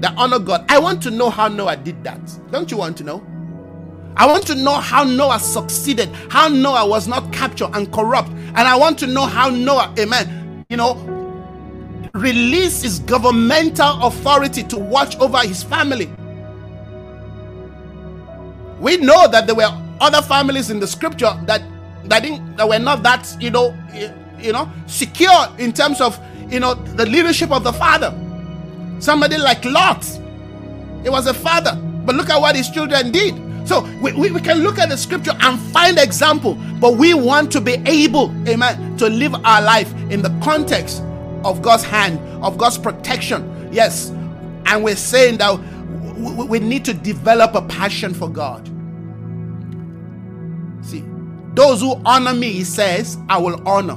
that 0.01 0.15
honor 0.17 0.39
God. 0.39 0.65
I 0.69 0.79
want 0.79 1.03
to 1.05 1.11
know 1.11 1.31
how 1.31 1.49
Noah 1.49 1.77
did 1.77 2.03
that. 2.05 2.21
Don't 2.51 2.71
you 2.71 2.77
want 2.77 2.97
to 2.99 3.05
know? 3.05 3.25
I 4.17 4.27
want 4.27 4.47
to 4.49 4.55
know 4.55 4.75
how 4.75 5.05
Noah 5.05 5.39
succeeded, 5.41 6.09
how 6.31 6.49
Noah 6.49 6.87
was 6.87 7.09
not 7.09 7.33
captured 7.33 7.71
and 7.75 7.91
corrupt. 7.93 8.29
And 8.29 8.59
I 8.59 8.77
want 8.77 8.99
to 9.01 9.07
know 9.07 9.27
how 9.27 9.49
Noah, 9.49 9.95
amen, 9.99 10.65
you 10.69 10.77
know, 10.77 10.95
released 12.15 12.83
his 12.83 12.99
governmental 12.99 14.03
authority 14.03 14.63
to 14.65 14.79
watch 14.79 15.17
over 15.19 15.39
his 15.39 15.63
family. 15.63 16.13
We 18.81 18.99
know 18.99 19.29
that 19.29 19.47
there 19.47 19.55
were 19.55 19.71
other 20.01 20.21
families 20.21 20.71
in 20.71 20.81
the 20.81 20.87
scripture 20.87 21.33
that 21.47 21.63
that, 22.05 22.23
didn't, 22.23 22.57
that 22.57 22.69
were 22.69 22.79
not 22.79 23.03
that, 23.05 23.37
you 23.41 23.51
know, 23.51 23.77
eh, 23.93 24.13
you 24.39 24.53
know, 24.53 24.71
secure 24.87 25.49
in 25.59 25.73
terms 25.73 26.01
of, 26.01 26.19
you 26.51 26.59
know, 26.59 26.75
the 26.75 27.07
leadership 27.07 27.51
of 27.53 27.63
the 27.63 27.73
father. 27.73 28.13
Somebody 28.99 29.39
like 29.39 29.65
Lot, 29.65 30.05
he 31.03 31.09
was 31.09 31.27
a 31.29 31.35
father, 31.35 31.77
but 32.05 32.17
look 32.17 32.29
at 32.29 32.41
what 32.41 32.57
his 32.57 32.69
children 32.71 33.13
did. 33.13 33.35
So 33.65 33.83
we, 34.01 34.13
we, 34.13 34.31
we, 34.31 34.41
can 34.41 34.59
look 34.59 34.79
at 34.79 34.89
the 34.89 34.97
scripture 34.97 35.33
and 35.41 35.59
find 35.73 35.99
example, 35.99 36.55
but 36.81 36.97
we 36.97 37.15
want 37.15 37.53
to 37.53 37.61
be 37.61 37.75
able, 37.87 38.31
amen, 38.49 38.97
to 38.99 39.09
live 39.09 39.35
our 39.45 39.63
life 39.63 39.93
in 40.11 40.21
the 40.21 40.37
context 40.43 41.03
of 41.45 41.63
God's 41.63 41.85
hand, 41.85 42.19
of 42.43 42.59
God's 42.59 42.79
protection. 42.79 43.69
Yes. 43.73 44.11
And 44.67 44.83
we're 44.83 44.97
saying 44.97 45.39
that 45.39 45.59
we, 46.17 46.45
we 46.45 46.59
need 46.59 46.85
to 46.87 46.95
develop 46.95 47.55
a 47.55 47.63
passion 47.63 48.15
for 48.15 48.29
God. 48.29 48.67
See, 50.85 51.05
those 51.55 51.81
who 51.81 52.01
honor 52.05 52.35
me, 52.35 52.51
he 52.53 52.65
says, 52.65 53.17
I 53.29 53.39
will 53.39 53.67
honor. 53.67 53.97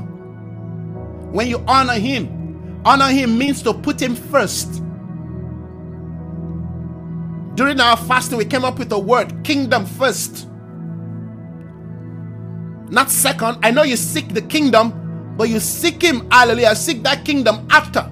When 1.31 1.47
you 1.47 1.63
honor 1.67 1.93
him, 1.93 2.81
honor 2.85 3.09
him 3.09 3.37
means 3.37 3.61
to 3.63 3.73
put 3.73 4.01
him 4.01 4.15
first. 4.15 4.81
During 7.55 7.79
our 7.79 7.97
fasting, 7.97 8.37
we 8.37 8.45
came 8.45 8.65
up 8.65 8.77
with 8.77 8.89
the 8.89 8.99
word 8.99 9.43
kingdom 9.43 9.85
first. 9.85 10.47
Not 12.89 13.09
second. 13.09 13.59
I 13.63 13.71
know 13.71 13.83
you 13.83 13.95
seek 13.95 14.33
the 14.33 14.41
kingdom, 14.41 15.35
but 15.37 15.49
you 15.49 15.59
seek 15.59 16.01
Him, 16.01 16.29
hallelujah. 16.29 16.75
Seek 16.75 17.01
that 17.03 17.25
kingdom 17.25 17.67
after. 17.71 18.11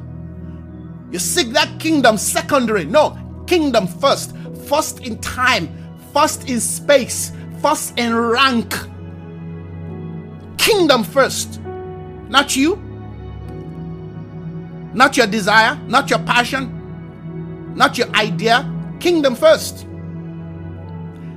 You 1.11 1.19
seek 1.19 1.49
that 1.49 1.79
kingdom 1.79 2.17
secondary. 2.17 2.85
No, 2.85 3.17
kingdom 3.47 3.87
first. 3.87 4.35
First 4.65 5.01
in 5.01 5.19
time, 5.19 5.69
first 6.13 6.49
in 6.49 6.59
space, 6.59 7.33
first 7.61 7.99
in 7.99 8.15
rank. 8.15 8.73
Kingdom 10.57 11.03
first. 11.03 11.61
Not 12.29 12.55
you, 12.55 12.81
not 14.93 15.17
your 15.17 15.27
desire, 15.27 15.75
not 15.87 16.09
your 16.09 16.19
passion, 16.19 17.73
not 17.75 17.97
your 17.97 18.09
idea. 18.15 18.72
Kingdom 19.03 19.35
first. 19.35 19.85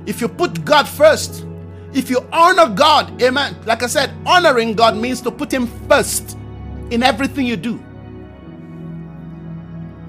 If 0.05 0.21
you 0.21 0.29
put 0.29 0.63
God 0.63 0.87
first, 0.87 1.45
if 1.93 2.09
you 2.09 2.25
honor 2.31 2.73
God, 2.73 3.21
amen. 3.21 3.57
Like 3.65 3.83
I 3.83 3.87
said, 3.87 4.09
honoring 4.25 4.73
God 4.73 4.95
means 4.95 5.19
to 5.23 5.31
put 5.31 5.51
Him 5.51 5.67
first 5.89 6.37
in 6.91 7.03
everything 7.03 7.45
you 7.45 7.57
do. 7.57 7.83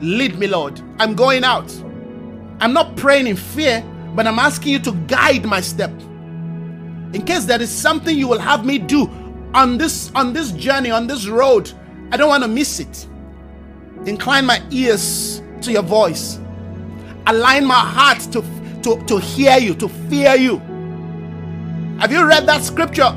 Lead 0.01 0.39
me, 0.39 0.47
Lord. 0.47 0.81
I'm 1.01 1.17
going 1.17 1.43
out. 1.43 1.69
I'm 2.61 2.73
not 2.73 2.97
praying 2.97 3.27
in 3.27 3.35
fear, 3.35 3.85
but 4.15 4.29
I'm 4.29 4.39
asking 4.39 4.75
you 4.75 4.79
to 4.79 4.93
guide 5.09 5.45
my 5.45 5.61
step. 5.61 5.91
In 7.13 7.25
case 7.27 7.45
there 7.45 7.61
is 7.61 7.73
something 7.73 8.17
you 8.17 8.29
will 8.29 8.39
have 8.39 8.65
me 8.65 8.79
do 8.79 9.11
on 9.53 9.79
this 9.79 10.13
on 10.15 10.33
this 10.33 10.53
journey, 10.53 10.93
on 10.93 11.09
this 11.09 11.27
road, 11.27 11.73
I 12.13 12.17
don't 12.17 12.29
want 12.29 12.45
to 12.45 12.49
miss 12.49 12.79
it. 12.79 13.09
Incline 14.07 14.47
my 14.47 14.63
ears 14.71 15.43
to 15.63 15.73
your 15.73 15.83
voice. 15.83 16.39
Align 17.29 17.67
my 17.67 17.75
heart 17.75 18.21
to, 18.33 18.43
to, 18.83 19.05
to 19.05 19.19
hear 19.19 19.59
you, 19.59 19.75
to 19.75 19.89
fear 20.09 20.35
you. 20.35 20.57
Have 21.99 22.11
you 22.11 22.27
read 22.27 22.47
that 22.47 22.65
scripture? 22.65 23.15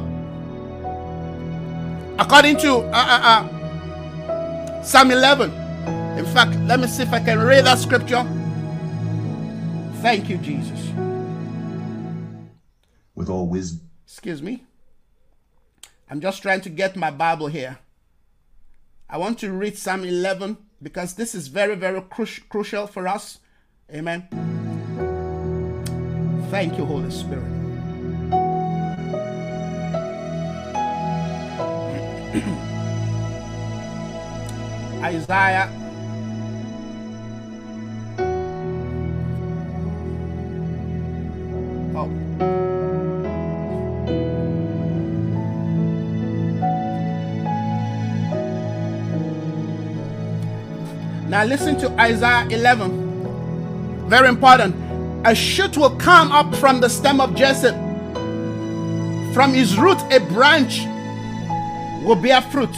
According 2.19 2.57
to 2.57 2.79
uh, 2.79 2.91
uh, 2.91 3.47
uh, 3.47 4.83
Psalm 4.83 5.11
11. 5.11 5.49
In 6.17 6.25
fact, 6.25 6.55
let 6.67 6.79
me 6.81 6.87
see 6.87 7.03
if 7.03 7.13
I 7.13 7.19
can 7.19 7.39
read 7.39 7.65
that 7.65 7.79
scripture. 7.79 8.27
Thank 10.01 10.29
you, 10.29 10.37
Jesus. 10.37 10.91
With 13.15 13.29
all 13.29 13.47
wisdom. 13.47 13.87
Excuse 14.03 14.41
me. 14.41 14.65
I'm 16.09 16.19
just 16.19 16.41
trying 16.41 16.59
to 16.61 16.69
get 16.69 16.97
my 16.97 17.11
Bible 17.11 17.47
here. 17.47 17.79
I 19.09 19.17
want 19.17 19.39
to 19.39 19.51
read 19.51 19.77
Psalm 19.77 20.03
11 20.03 20.57
because 20.81 21.13
this 21.13 21.33
is 21.33 21.47
very, 21.47 21.75
very 21.75 22.01
cru- 22.01 22.25
crucial 22.49 22.87
for 22.87 23.07
us. 23.07 23.39
Amen. 23.93 24.25
Thank 26.49 26.77
you, 26.77 26.85
Holy 26.85 27.11
Spirit. 27.11 27.43
Isaiah 35.03 35.69
Oh. 41.93 42.07
Now 51.27 51.43
listen 51.43 51.77
to 51.79 51.89
Isaiah 51.99 52.47
11. 52.49 53.10
Very 54.11 54.27
important. 54.27 54.75
A 55.25 55.33
shoot 55.33 55.77
will 55.77 55.95
come 55.95 56.33
up 56.33 56.53
from 56.55 56.81
the 56.81 56.89
stem 56.89 57.21
of 57.21 57.33
Jesse. 57.33 57.69
From 59.33 59.53
his 59.53 59.77
root, 59.77 59.97
a 60.11 60.19
branch 60.19 60.81
will 62.05 62.17
bear 62.17 62.41
fruit. 62.41 62.75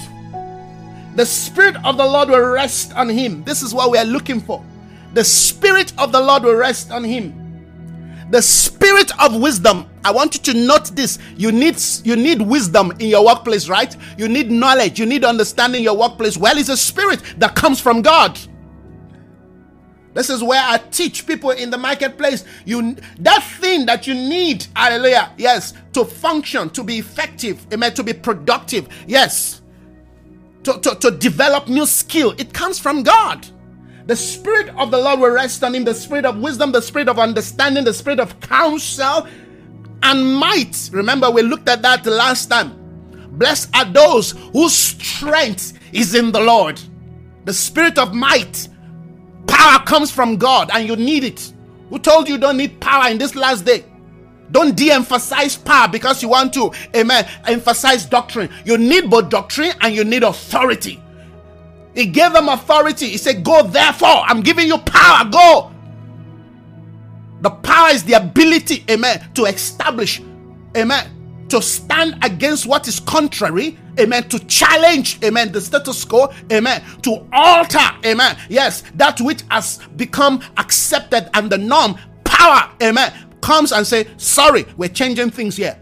The 1.16 1.26
Spirit 1.26 1.76
of 1.84 1.98
the 1.98 2.06
Lord 2.06 2.30
will 2.30 2.52
rest 2.52 2.94
on 2.94 3.10
him. 3.10 3.44
This 3.46 3.64
is 3.64 3.74
what 3.74 3.90
we 3.90 3.98
are 3.98 4.06
looking 4.06 4.42
for. 4.42 4.64
The 5.16 5.24
Spirit 5.24 5.92
of 5.98 6.12
the 6.12 6.22
Lord 6.22 6.44
will 6.44 6.54
rest 6.54 6.92
on 6.92 7.04
him. 7.04 7.34
The 8.30 8.44
Spirit 8.44 9.12
of 9.20 9.36
wisdom. 9.36 9.90
I 10.06 10.12
want 10.12 10.36
you 10.36 10.54
to 10.54 10.68
note 10.68 10.96
this. 10.96 11.18
You 11.36 11.52
need 11.52 11.82
you 12.04 12.16
need 12.16 12.44
wisdom 12.44 12.92
in 13.00 13.08
your 13.08 13.26
workplace, 13.26 13.68
right? 13.68 13.98
You 14.20 14.28
need 14.28 14.52
knowledge. 14.52 15.00
You 15.00 15.08
need 15.08 15.26
understanding 15.26 15.82
your 15.82 15.98
workplace. 15.98 16.38
Well, 16.38 16.60
it's 16.60 16.70
a 16.70 16.78
spirit 16.78 17.24
that 17.40 17.56
comes 17.56 17.80
from 17.80 18.04
God. 18.04 18.40
This 20.14 20.30
is 20.30 20.44
where 20.44 20.62
I 20.64 20.78
teach 20.78 21.26
people 21.26 21.52
in 21.52 21.70
the 21.70 21.78
marketplace. 21.78 22.46
You 22.66 22.96
that 23.20 23.44
thing 23.60 23.86
that 23.88 24.06
you 24.06 24.14
need, 24.14 24.68
hallelujah, 24.76 25.32
yes, 25.38 25.74
to 25.94 26.06
function, 26.06 26.70
to 26.72 26.84
be 26.84 27.00
effective, 27.00 27.66
amen, 27.74 27.94
to 27.96 28.04
be 28.04 28.14
productive, 28.14 28.88
yes, 29.08 29.62
to, 30.64 30.80
to, 30.80 30.96
to 30.96 31.12
develop 31.12 31.68
new 31.68 31.86
skill. 31.86 32.32
It 32.38 32.54
comes 32.54 32.80
from 32.80 33.04
God. 33.04 33.46
The 34.06 34.16
Spirit 34.16 34.70
of 34.78 34.92
the 34.92 34.98
Lord 34.98 35.20
will 35.20 35.32
rest 35.32 35.64
on 35.64 35.74
him, 35.74 35.86
the 35.86 35.96
Spirit 35.96 36.26
of 36.26 36.38
wisdom, 36.38 36.72
the 36.72 36.82
Spirit 36.82 37.08
of 37.08 37.20
understanding, 37.20 37.84
the 37.86 37.94
Spirit 37.94 38.20
of 38.20 38.40
counsel 38.42 39.28
and 40.04 40.36
might. 40.36 40.90
Remember, 40.92 41.32
we 41.32 41.42
looked 41.42 41.70
at 41.70 41.82
that 41.82 42.06
last 42.06 42.48
time. 42.48 42.80
Blessed 43.38 43.76
are 43.76 43.86
those 43.86 44.32
whose 44.52 44.76
strength 44.76 45.80
is 45.92 46.14
in 46.14 46.32
the 46.32 46.40
Lord. 46.40 46.80
The 47.46 47.54
Spirit 47.54 47.98
of 47.98 48.14
might 48.14 48.68
Power 49.48 49.84
comes 49.86 50.12
from 50.12 50.38
God 50.38 50.70
and 50.74 50.88
you 50.88 50.96
need 50.96 51.24
it. 51.24 51.54
Who 51.90 52.00
told 52.00 52.28
you 52.28 52.38
don't 52.38 52.58
need 52.58 52.80
power 52.80 53.10
in 53.10 53.18
this 53.18 53.36
last 53.36 53.66
day? 53.66 53.86
Don't 54.52 54.76
de 54.76 54.92
emphasize 54.92 55.56
power 55.56 55.88
because 55.88 56.22
you 56.22 56.30
want 56.30 56.54
to, 56.54 56.72
amen, 56.96 57.28
emphasize 57.46 58.06
doctrine. 58.06 58.50
You 58.66 58.78
need 58.78 59.10
both 59.10 59.30
doctrine 59.30 59.74
and 59.82 59.96
you 59.96 60.04
need 60.04 60.24
authority. 60.24 61.02
He 61.96 62.06
gave 62.08 62.34
them 62.34 62.50
authority. 62.50 63.10
He 63.10 63.18
said, 63.18 63.44
Go 63.44 63.64
therefore. 63.64 64.24
I'm 64.26 64.42
giving 64.42 64.68
you 64.68 64.78
power. 64.80 65.30
Go. 65.30 65.72
The 67.42 67.50
power 67.50 67.90
is 67.90 68.04
the 68.04 68.14
ability, 68.14 68.86
amen, 68.90 69.32
to 69.34 69.46
establish, 69.46 70.22
amen, 70.78 71.46
to 71.50 71.62
stand 71.62 72.24
against 72.24 72.66
what 72.66 72.88
is 72.88 73.02
contrary, 73.02 73.78
amen, 74.00 74.28
to 74.30 74.40
challenge, 74.46 75.24
amen, 75.24 75.52
the 75.52 75.62
status 75.62 76.04
quo, 76.06 76.32
amen, 76.52 76.84
to 77.02 77.28
alter, 77.32 77.80
amen, 78.06 78.38
yes, 78.50 78.84
that 78.96 79.20
which 79.22 79.44
has 79.50 79.80
become 79.96 80.42
accepted 80.58 81.30
and 81.34 81.52
the 81.52 81.58
norm, 81.58 81.98
power, 82.24 82.72
amen, 82.82 83.14
comes 83.42 83.72
and 83.72 83.86
say, 83.86 84.08
sorry, 84.18 84.66
we're 84.78 84.90
changing 84.90 85.30
things 85.30 85.56
here. 85.56 85.80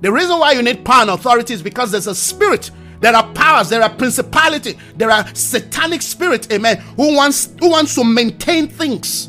The 0.00 0.12
reason 0.12 0.38
why 0.38 0.52
you 0.52 0.62
need 0.62 0.84
power 0.84 1.02
and 1.02 1.10
authority 1.10 1.54
is 1.54 1.62
because 1.62 1.90
there's 1.90 2.06
a 2.06 2.14
spirit 2.14 2.70
there 3.00 3.14
are 3.14 3.32
powers, 3.34 3.68
there 3.68 3.82
are 3.82 3.90
principality, 3.90 4.78
there 4.96 5.10
are 5.10 5.26
satanic 5.34 6.00
spirits, 6.00 6.48
amen, 6.50 6.78
who 6.96 7.14
wants 7.14 7.52
who 7.60 7.68
wants 7.68 7.94
to 7.96 8.04
maintain 8.04 8.66
things 8.66 9.28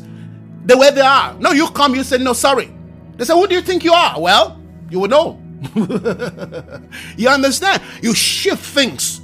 the 0.64 0.76
way 0.78 0.90
they 0.90 1.02
are. 1.02 1.34
No, 1.38 1.52
you 1.52 1.68
come, 1.68 1.94
you 1.94 2.02
say, 2.02 2.16
no, 2.18 2.32
sorry. 2.32 2.72
They 3.16 3.26
say, 3.26 3.34
who 3.34 3.46
do 3.46 3.54
you 3.54 3.60
think 3.60 3.84
you 3.84 3.92
are? 3.92 4.18
Well, 4.18 4.60
you 4.90 5.00
will 5.00 5.08
know. 5.08 5.42
you 7.16 7.28
understand? 7.28 7.82
You 8.02 8.14
shift 8.14 8.64
things. 8.64 9.20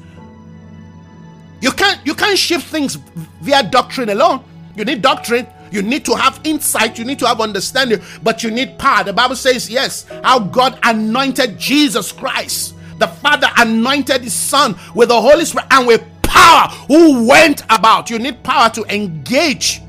You 1.61 1.71
can't 1.73 2.05
you 2.07 2.15
can't 2.15 2.39
shift 2.39 2.67
things 2.67 2.97
via 3.41 3.63
doctrine 3.63 4.09
alone. 4.09 4.45
You 4.75 4.85
need 4.85 5.03
doctrine. 5.03 5.47
You 5.71 5.81
need 5.83 6.05
to 6.05 6.15
have 6.15 6.41
insight. 6.45 6.99
You 6.99 7.05
need 7.05 7.19
to 7.21 7.27
have 7.27 7.41
understanding. 7.41 8.01
But 8.23 8.43
you 8.43 8.51
need 8.51 8.79
power. 8.79 9.05
The 9.05 9.13
Bible 9.13 9.37
says, 9.37 9.71
yes, 9.71 10.07
how 10.23 10.39
God 10.39 10.79
anointed 10.83 11.59
Jesus 11.59 12.13
Christ. 12.13 12.75
The 12.99 13.07
Father 13.07 13.49
anointed 13.57 14.23
His 14.23 14.35
Son 14.35 14.77
with 14.95 15.09
the 15.09 15.21
Holy 15.21 15.47
Spirit 15.47 15.69
and 15.71 15.87
with 15.87 16.05
power 16.23 16.69
who 16.89 17.27
went 17.27 17.63
about. 17.71 18.11
You 18.11 18.19
need 18.19 18.43
power 18.43 18.69
to 18.71 18.85
engage 18.95 19.81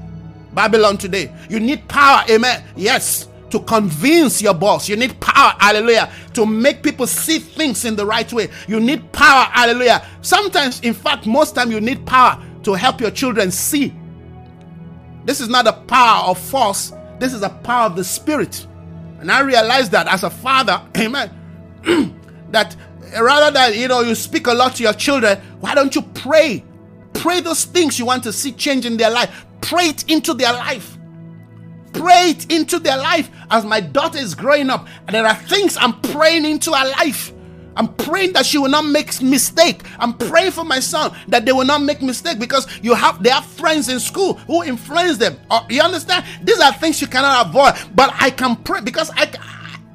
Babylon 0.53 0.97
today. 0.97 1.34
You 1.49 1.59
need 1.59 1.85
power. 1.89 2.23
Amen. 2.30 2.63
Yes 2.77 3.27
to 3.53 3.59
convince 3.59 4.41
your 4.41 4.55
boss. 4.55 4.89
You 4.89 4.95
need 4.95 5.19
power, 5.19 5.55
hallelujah, 5.59 6.11
to 6.34 6.43
make 6.43 6.81
people 6.81 7.05
see 7.05 7.38
things 7.38 7.85
in 7.85 7.95
the 7.95 8.03
right 8.03 8.34
way. 8.34 8.49
You 8.67 8.80
need 8.80 9.11
power, 9.11 9.43
hallelujah. 9.43 10.03
Sometimes, 10.23 10.81
in 10.81 10.95
fact, 10.95 11.27
most 11.27 11.53
time 11.53 11.71
you 11.71 11.80
need 11.80 12.03
power 12.03 12.43
to 12.63 12.73
help 12.73 12.99
your 12.99 13.11
children 13.11 13.51
see. 13.51 13.93
This 15.25 15.39
is 15.39 15.49
not 15.49 15.67
a 15.67 15.73
power 15.73 16.30
of 16.30 16.39
force, 16.39 16.93
this 17.19 17.31
is 17.31 17.43
a 17.43 17.49
power 17.49 17.85
of 17.85 17.95
the 17.95 18.03
spirit. 18.03 18.65
And 19.19 19.31
I 19.31 19.41
realize 19.41 19.88
that 19.91 20.07
as 20.07 20.23
a 20.23 20.31
father, 20.31 20.81
amen, 20.97 21.30
that 22.49 22.75
rather 23.21 23.51
than 23.51 23.80
you 23.80 23.88
know 23.88 24.01
you 24.01 24.15
speak 24.15 24.47
a 24.47 24.53
lot 24.53 24.77
to 24.77 24.84
your 24.84 24.93
children, 24.93 25.38
why 25.59 25.75
don't 25.75 25.93
you 25.93 26.01
pray? 26.01 26.63
Pray 27.13 27.39
those 27.39 27.65
things 27.65 27.99
you 27.99 28.07
want 28.07 28.23
to 28.23 28.34
see 28.34 28.51
change 28.51 28.88
in 28.88 28.97
their 28.97 29.11
life. 29.11 29.45
Pray 29.61 29.89
it 29.89 30.09
into 30.09 30.34
their 30.34 30.53
life 30.53 30.97
pray 31.94 32.32
it 32.32 32.52
into 32.52 32.80
their 32.80 32.98
life 32.98 33.30
as 33.49 33.65
my 33.65 33.80
daughter 33.80 34.18
is 34.18 34.36
growing 34.36 34.70
up. 34.70 34.88
And 35.07 35.15
there 35.15 35.26
are 35.26 35.36
things 35.36 35.78
I'm 35.78 35.99
praying 36.02 36.45
into 36.45 36.72
her 36.72 36.90
life. 36.99 37.32
I'm 37.76 37.94
praying 37.95 38.34
that 38.34 38.45
she 38.45 38.57
will 38.57 38.70
not 38.70 38.86
make 38.86 39.22
mistake. 39.22 39.82
I'm 39.98 40.14
praying 40.14 40.52
for 40.52 40.64
my 40.64 40.80
son 40.80 41.15
that 41.28 41.45
they 41.45 41.52
will 41.52 41.65
not 41.65 41.82
make 41.82 42.02
mistake 42.02 42.40
because 42.40 42.68
you 42.84 42.94
have 42.94 43.24
they 43.24 43.30
have 43.30 43.45
friends 43.45 43.90
in 43.90 43.99
school 43.99 44.36
who 44.36 44.64
influence 44.64 45.18
them. 45.18 45.40
Uh, 45.49 45.65
you 45.70 45.82
understand? 45.82 46.26
These 46.44 46.60
are 46.60 46.74
things 46.74 47.02
you 47.02 47.07
cannot 47.07 47.48
avoid. 47.48 47.74
But 47.95 48.14
I 48.20 48.30
can 48.30 48.56
pray 48.57 48.82
because 48.82 49.10
I 49.15 49.32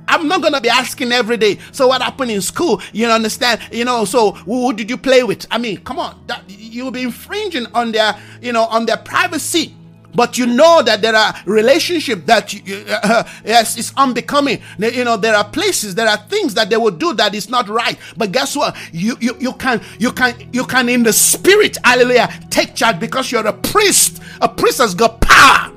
I'm 0.09 0.27
not 0.27 0.43
gonna 0.43 0.61
be 0.61 0.71
asking 0.71 1.13
every 1.13 1.37
day. 1.37 1.59
So 1.71 1.89
what 1.89 2.03
happened 2.03 2.31
in 2.31 2.41
school? 2.41 2.81
You 2.93 3.07
understand? 3.09 3.61
You 3.71 3.85
know. 3.85 4.05
So 4.05 4.33
who, 4.33 4.73
did 4.73 4.89
you 4.89 4.97
play 4.97 5.23
with? 5.23 5.47
I 5.51 5.59
mean, 5.59 5.79
come 5.79 5.99
on. 5.99 6.25
That, 6.27 6.43
you'll 6.49 6.91
be 6.91 7.03
infringing 7.03 7.67
on 7.75 7.93
their, 7.93 8.19
you 8.41 8.53
know, 8.53 8.65
on 8.65 8.87
their 8.87 8.97
privacy. 8.97 9.75
But 10.19 10.37
you 10.37 10.47
know 10.47 10.83
that 10.83 11.01
there 11.01 11.15
are 11.15 11.33
relationships 11.47 12.23
that 12.27 12.53
you, 12.53 12.85
uh, 12.89 13.23
yes, 13.45 13.79
it's 13.79 13.93
unbecoming. 13.97 14.61
You 14.77 15.05
know, 15.05 15.17
there 15.17 15.37
are 15.37 15.49
places, 15.49 15.95
there 15.95 16.09
are 16.09 16.17
things 16.17 16.55
that 16.55 16.71
they 16.71 16.77
will 16.77 16.91
do 16.91 17.15
that 17.15 17.37
is 17.37 17.49
not 17.49 17.69
right. 17.69 17.97
But 18.17 18.33
guess 18.33 18.57
what? 18.57 18.77
You 18.93 19.17
you 19.21 19.37
you 19.39 19.53
can 19.53 19.81
you 20.01 20.11
can 20.11 20.35
you 20.53 20.65
can 20.65 20.89
in 20.89 21.05
the 21.05 21.13
spirit, 21.13 21.79
hallelujah, 21.85 22.29
take 22.51 22.75
charge 22.75 22.99
because 22.99 23.31
you're 23.31 23.47
a 23.47 23.53
priest. 23.53 24.21
A 24.41 24.49
priest 24.49 24.79
has 24.79 24.93
got 24.93 25.21
power. 25.21 25.73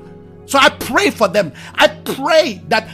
So 0.46 0.58
I 0.58 0.70
pray 0.70 1.10
for 1.10 1.28
them. 1.28 1.52
I 1.76 1.86
pray 1.86 2.62
that 2.66 2.88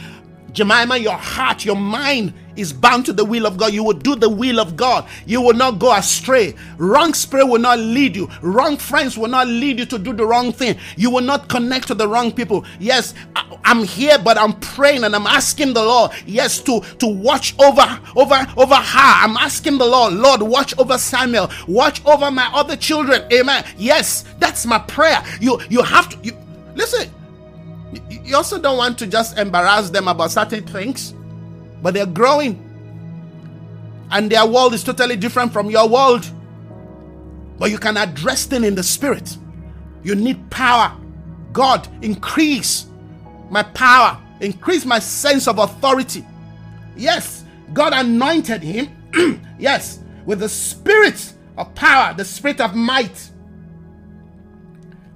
Jemima, 0.53 0.97
your 0.97 1.17
heart, 1.17 1.65
your 1.65 1.75
mind 1.75 2.33
is 2.55 2.73
bound 2.73 3.05
to 3.05 3.13
the 3.13 3.23
will 3.23 3.45
of 3.45 3.57
God. 3.57 3.73
You 3.73 3.83
will 3.83 3.93
do 3.93 4.15
the 4.15 4.29
will 4.29 4.59
of 4.59 4.75
God. 4.75 5.07
You 5.25 5.41
will 5.41 5.53
not 5.53 5.79
go 5.79 5.93
astray. 5.93 6.55
Wrong 6.77 7.13
spirit 7.13 7.45
will 7.45 7.59
not 7.59 7.79
lead 7.79 8.15
you. 8.15 8.29
Wrong 8.41 8.77
friends 8.77 9.17
will 9.17 9.29
not 9.29 9.47
lead 9.47 9.79
you 9.79 9.85
to 9.85 9.97
do 9.97 10.13
the 10.13 10.25
wrong 10.25 10.51
thing. 10.51 10.77
You 10.97 11.09
will 11.09 11.23
not 11.23 11.47
connect 11.47 11.87
to 11.87 11.95
the 11.95 12.07
wrong 12.07 12.31
people. 12.31 12.65
Yes, 12.79 13.13
I'm 13.63 13.83
here, 13.83 14.17
but 14.19 14.37
I'm 14.37 14.53
praying 14.59 15.03
and 15.03 15.15
I'm 15.15 15.27
asking 15.27 15.73
the 15.73 15.83
Lord, 15.83 16.11
yes, 16.25 16.59
to, 16.61 16.81
to 16.99 17.07
watch 17.07 17.55
over, 17.59 17.99
over, 18.15 18.47
over 18.57 18.75
her. 18.75 18.99
I'm 19.23 19.37
asking 19.37 19.77
the 19.77 19.85
Lord, 19.85 20.13
Lord, 20.13 20.41
watch 20.41 20.77
over 20.77 20.97
Samuel. 20.97 21.49
Watch 21.67 22.03
over 22.05 22.29
my 22.31 22.49
other 22.53 22.75
children. 22.75 23.23
Amen. 23.31 23.63
Yes, 23.77 24.25
that's 24.39 24.65
my 24.65 24.79
prayer. 24.79 25.23
You, 25.39 25.59
you 25.69 25.81
have 25.81 26.09
to, 26.09 26.17
you, 26.23 26.37
listen, 26.75 27.09
you 28.29 28.35
also 28.35 28.59
don't 28.59 28.77
want 28.77 28.97
to 28.99 29.07
just 29.07 29.37
embarrass 29.37 29.89
them 29.89 30.07
about 30.07 30.31
certain 30.31 30.63
things, 30.65 31.13
but 31.81 31.93
they're 31.93 32.05
growing. 32.05 32.65
And 34.11 34.31
their 34.31 34.45
world 34.45 34.73
is 34.73 34.83
totally 34.83 35.15
different 35.15 35.51
from 35.51 35.69
your 35.69 35.87
world. 35.89 36.29
But 37.57 37.71
you 37.71 37.77
can 37.77 37.97
address 37.97 38.45
them 38.45 38.63
in 38.63 38.75
the 38.75 38.83
spirit. 38.83 39.37
You 40.03 40.15
need 40.15 40.49
power. 40.49 40.95
God, 41.51 41.87
increase 42.03 42.85
my 43.49 43.63
power, 43.63 44.21
increase 44.39 44.85
my 44.85 44.99
sense 44.99 45.47
of 45.47 45.57
authority. 45.57 46.25
Yes, 46.95 47.43
God 47.73 47.93
anointed 47.93 48.61
him, 48.61 49.41
yes, 49.59 49.99
with 50.25 50.39
the 50.39 50.49
spirit 50.49 51.33
of 51.57 51.73
power, 51.73 52.13
the 52.13 52.25
spirit 52.25 52.61
of 52.61 52.75
might. 52.75 53.29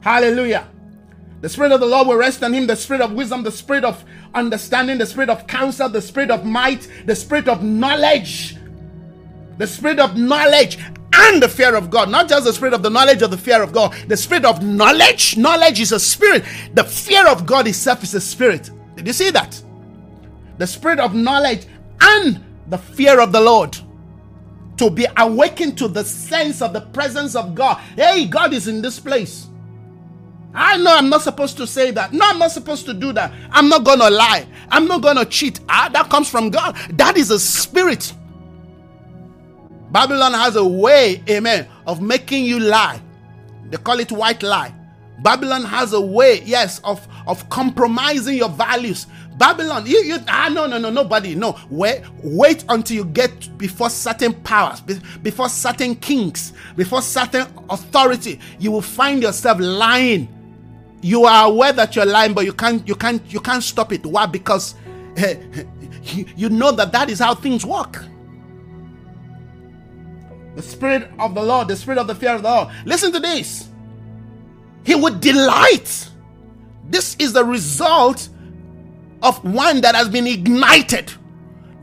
Hallelujah. 0.02 0.68
The 1.44 1.50
Spirit 1.50 1.74
of 1.74 1.82
the 1.82 1.86
Lord 1.86 2.08
will 2.08 2.16
rest 2.16 2.42
on 2.42 2.54
him 2.54 2.68
the 2.68 2.76
Spirit 2.78 3.02
of 3.02 3.12
wisdom, 3.12 3.44
the 3.44 3.52
Spirit 3.52 3.84
of 3.84 4.02
understanding, 4.34 4.98
the 4.98 5.06
Spirit 5.06 5.30
of 5.30 5.46
counsel, 5.46 5.90
the 5.90 6.02
Spirit 6.02 6.32
of 6.32 6.46
might, 6.46 6.88
the 7.06 7.18
Spirit 7.18 7.50
of 7.50 7.62
knowledge, 7.62 8.56
the 9.58 9.68
Spirit 9.68 10.00
of 10.00 10.16
knowledge 10.16 10.78
and 11.14 11.44
the 11.44 11.50
fear 11.50 11.76
of 11.76 11.90
God. 11.90 12.10
Not 12.10 12.30
just 12.30 12.46
the 12.46 12.54
Spirit 12.54 12.74
of 12.74 12.82
the 12.82 12.90
knowledge 12.90 13.22
of 13.22 13.30
the 13.30 13.38
fear 13.38 13.62
of 13.62 13.74
God, 13.74 13.94
the 14.08 14.16
Spirit 14.16 14.46
of 14.46 14.64
knowledge. 14.64 15.36
Knowledge 15.36 15.82
is 15.82 15.92
a 15.92 16.00
spirit, 16.00 16.46
the 16.76 16.84
fear 16.86 17.28
of 17.28 17.46
God 17.46 17.68
itself 17.68 18.04
is 18.04 18.14
a 18.14 18.22
spirit. 18.22 18.70
Did 18.96 19.08
you 19.08 19.14
see 19.14 19.30
that? 19.32 19.62
The 20.60 20.68
Spirit 20.68 21.02
of 21.02 21.14
knowledge 21.14 21.66
and 22.00 22.42
the 22.68 22.78
fear 22.78 23.20
of 23.20 23.34
the 23.34 23.42
Lord 23.42 23.78
to 24.78 24.90
be 24.90 25.08
awakened 25.18 25.78
to 25.80 25.90
the 25.90 26.06
sense 26.06 26.62
of 26.62 26.72
the 26.72 26.80
presence 26.80 27.36
of 27.36 27.54
God. 27.54 27.80
Hey, 27.98 28.28
God 28.28 28.54
is 28.54 28.70
in 28.70 28.82
this 28.82 28.98
place. 28.98 29.50
I 30.54 30.78
know 30.78 30.96
I'm 30.96 31.10
not 31.10 31.22
supposed 31.22 31.58
to 31.58 31.68
say 31.68 31.92
that. 31.92 32.14
No, 32.14 32.26
I'm 32.26 32.38
not 32.38 32.52
supposed 32.52 32.86
to 32.86 32.94
do 32.94 33.12
that. 33.14 33.34
I'm 33.52 33.70
not 33.70 33.84
going 33.84 34.00
to 34.00 34.10
lie. 34.10 34.46
I'm 34.70 34.88
not 34.88 35.02
going 35.02 35.18
to 35.18 35.26
cheat. 35.26 35.60
Ah, 35.68 35.90
that 35.94 36.10
comes 36.10 36.30
from 36.30 36.50
God. 36.50 36.76
That 36.92 37.18
is 37.18 37.32
a 37.32 37.40
spirit. 37.40 38.14
Babylon 39.92 40.34
has 40.34 40.56
a 40.56 40.66
way, 40.66 41.24
amen, 41.30 41.68
of 41.86 42.02
making 42.02 42.46
you 42.46 42.60
lie. 42.60 43.00
They 43.70 43.78
call 43.78 44.00
it 44.00 44.12
white 44.12 44.42
lie. 44.44 44.74
Babylon 45.20 45.64
has 45.64 45.94
a 45.94 46.02
way, 46.02 46.42
yes, 46.44 46.80
of, 46.84 47.08
of 47.28 47.48
compromising 47.50 48.36
your 48.38 48.50
values. 48.50 49.08
Babylon, 49.38 49.86
you, 49.86 49.98
you 50.04 50.18
ah 50.28 50.50
no 50.52 50.68
no 50.68 50.78
no 50.78 50.92
nobody 50.92 51.34
no 51.34 51.58
wait 51.72 52.04
wait 52.22 52.64
until 52.70 52.98
you 52.98 53.06
get 53.06 53.58
before 53.58 53.90
certain 53.90 54.32
powers, 54.32 54.80
before 54.82 55.50
certain 55.50 55.96
kings, 55.96 56.54
before 56.76 57.02
certain 57.02 57.48
authority. 57.70 58.40
You 58.60 58.72
will 58.72 58.82
find 58.82 59.24
yourself 59.24 59.60
lying 59.60 60.28
you 61.04 61.26
are 61.26 61.48
aware 61.48 61.74
that 61.74 61.96
you're 61.96 62.06
lying 62.06 62.34
but 62.34 62.46
you 62.46 62.54
can't 62.54 62.88
you 62.88 62.96
can't 62.96 63.22
you 63.32 63.40
can't 63.40 63.62
stop 63.62 63.92
it. 63.92 64.06
Why? 64.06 64.26
Because 64.26 64.76
uh, 65.18 65.36
you 66.04 66.50
know 66.50 66.72
that 66.72 66.92
that 66.94 67.10
is 67.10 67.20
how 67.20 67.36
things 67.36 67.66
work. 67.66 68.04
The 70.56 70.62
spirit 70.62 71.10
of 71.20 71.36
the 71.36 71.44
lord 71.44 71.68
the 71.68 71.76
spirit 71.76 72.00
of 72.00 72.08
the 72.08 72.16
fear 72.16 72.36
of 72.36 72.44
the 72.44 72.50
lord. 72.50 72.70
Listen 72.86 73.12
to 73.12 73.20
this. 73.20 73.70
He 74.86 74.96
would 74.96 75.20
delight. 75.20 76.10
This 76.90 77.16
is 77.20 77.34
the 77.34 77.44
result 77.44 78.30
of 79.22 79.44
one 79.44 79.82
that 79.82 79.96
has 79.96 80.10
been 80.10 80.28
ignited 80.28 81.12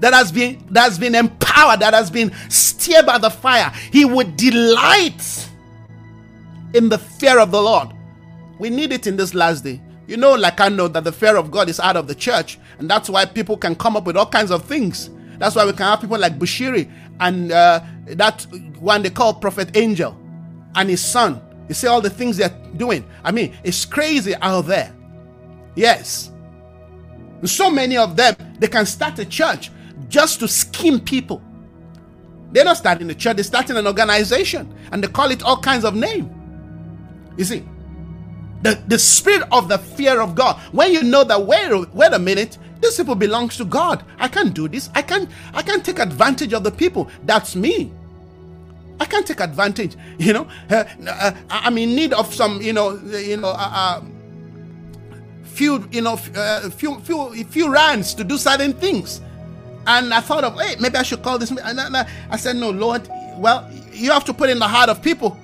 that 0.00 0.14
has 0.14 0.32
been 0.32 0.64
that 0.70 0.84
has 0.84 0.98
been 0.98 1.14
empowered 1.14 1.80
that 1.80 1.92
has 1.92 2.10
been 2.10 2.32
stirred 2.48 3.04
by 3.06 3.18
the 3.18 3.30
fire. 3.30 3.70
He 3.92 4.04
would 4.06 4.36
delight 4.36 5.48
in 6.72 6.88
the 6.88 6.98
fear 6.98 7.38
of 7.38 7.50
the 7.50 7.60
lord 7.60 7.88
we 8.60 8.68
need 8.68 8.92
it 8.92 9.06
in 9.06 9.16
this 9.16 9.34
last 9.34 9.64
day. 9.64 9.80
You 10.06 10.18
know, 10.18 10.34
like 10.34 10.60
I 10.60 10.68
know 10.68 10.86
that 10.88 11.02
the 11.02 11.12
fear 11.12 11.36
of 11.36 11.50
God 11.50 11.68
is 11.68 11.80
out 11.80 11.96
of 11.96 12.06
the 12.06 12.14
church, 12.14 12.58
and 12.78 12.88
that's 12.88 13.08
why 13.08 13.24
people 13.24 13.56
can 13.56 13.74
come 13.74 13.96
up 13.96 14.04
with 14.04 14.16
all 14.16 14.26
kinds 14.26 14.50
of 14.50 14.64
things. 14.64 15.08
That's 15.38 15.56
why 15.56 15.64
we 15.64 15.72
can 15.72 15.86
have 15.86 16.00
people 16.00 16.18
like 16.18 16.38
Bushiri 16.38 16.90
and 17.20 17.50
uh, 17.50 17.80
that 18.06 18.46
one 18.78 19.02
they 19.02 19.08
call 19.08 19.32
Prophet 19.32 19.76
Angel 19.76 20.16
and 20.74 20.90
his 20.90 21.02
son. 21.02 21.40
You 21.68 21.74
see 21.74 21.86
all 21.86 22.02
the 22.02 22.10
things 22.10 22.36
they're 22.36 22.54
doing. 22.76 23.04
I 23.24 23.30
mean, 23.30 23.56
it's 23.64 23.86
crazy 23.86 24.34
out 24.42 24.66
there. 24.66 24.94
Yes. 25.74 26.30
So 27.44 27.70
many 27.70 27.96
of 27.96 28.16
them, 28.16 28.34
they 28.58 28.68
can 28.68 28.84
start 28.84 29.18
a 29.18 29.24
church 29.24 29.70
just 30.08 30.40
to 30.40 30.48
scheme 30.48 31.00
people. 31.00 31.42
They're 32.52 32.64
not 32.64 32.76
starting 32.76 33.08
a 33.08 33.14
church, 33.14 33.36
they're 33.36 33.44
starting 33.44 33.76
an 33.78 33.86
organization 33.86 34.74
and 34.92 35.02
they 35.02 35.08
call 35.08 35.30
it 35.30 35.42
all 35.42 35.56
kinds 35.62 35.84
of 35.84 35.94
name. 35.94 36.28
You 37.38 37.44
see, 37.44 37.64
the, 38.62 38.80
the 38.88 38.98
spirit 38.98 39.46
of 39.52 39.68
the 39.68 39.78
fear 39.78 40.20
of 40.20 40.34
God. 40.34 40.56
When 40.72 40.92
you 40.92 41.02
know 41.02 41.24
that 41.24 41.46
wait, 41.46 41.72
wait 41.94 42.12
a 42.12 42.18
minute, 42.18 42.58
this 42.80 42.96
people 42.96 43.14
belongs 43.14 43.56
to 43.58 43.64
God. 43.64 44.04
I 44.18 44.28
can't 44.28 44.54
do 44.54 44.68
this. 44.68 44.90
I 44.94 45.02
can't 45.02 45.28
I 45.52 45.62
can't 45.62 45.84
take 45.84 45.98
advantage 45.98 46.52
of 46.52 46.64
the 46.64 46.70
people. 46.70 47.10
That's 47.24 47.54
me. 47.54 47.92
I 48.98 49.06
can't 49.06 49.26
take 49.26 49.40
advantage. 49.40 49.96
You 50.18 50.34
know, 50.34 50.48
uh, 50.68 50.84
uh, 51.08 51.32
I'm 51.48 51.78
in 51.78 51.94
need 51.94 52.12
of 52.12 52.34
some. 52.34 52.60
You 52.60 52.74
know, 52.74 52.98
you 52.98 53.38
know, 53.38 53.48
uh, 53.48 54.02
uh 54.02 54.02
few, 55.44 55.86
you 55.90 56.00
know, 56.00 56.18
uh, 56.36 56.70
few, 56.70 57.00
few, 57.00 57.44
few 57.44 57.70
rands 57.70 58.14
to 58.14 58.24
do 58.24 58.38
certain 58.38 58.72
things. 58.72 59.20
And 59.86 60.14
I 60.14 60.20
thought 60.20 60.44
of, 60.44 60.58
hey, 60.58 60.76
maybe 60.80 60.96
I 60.96 61.02
should 61.02 61.22
call 61.22 61.38
this. 61.38 61.50
And 61.50 61.80
I 62.30 62.36
said, 62.36 62.56
no, 62.56 62.70
Lord. 62.70 63.08
Well, 63.36 63.70
you 63.92 64.10
have 64.10 64.24
to 64.26 64.34
put 64.34 64.50
in 64.50 64.58
the 64.58 64.68
heart 64.68 64.88
of 64.90 65.02
people 65.02 65.38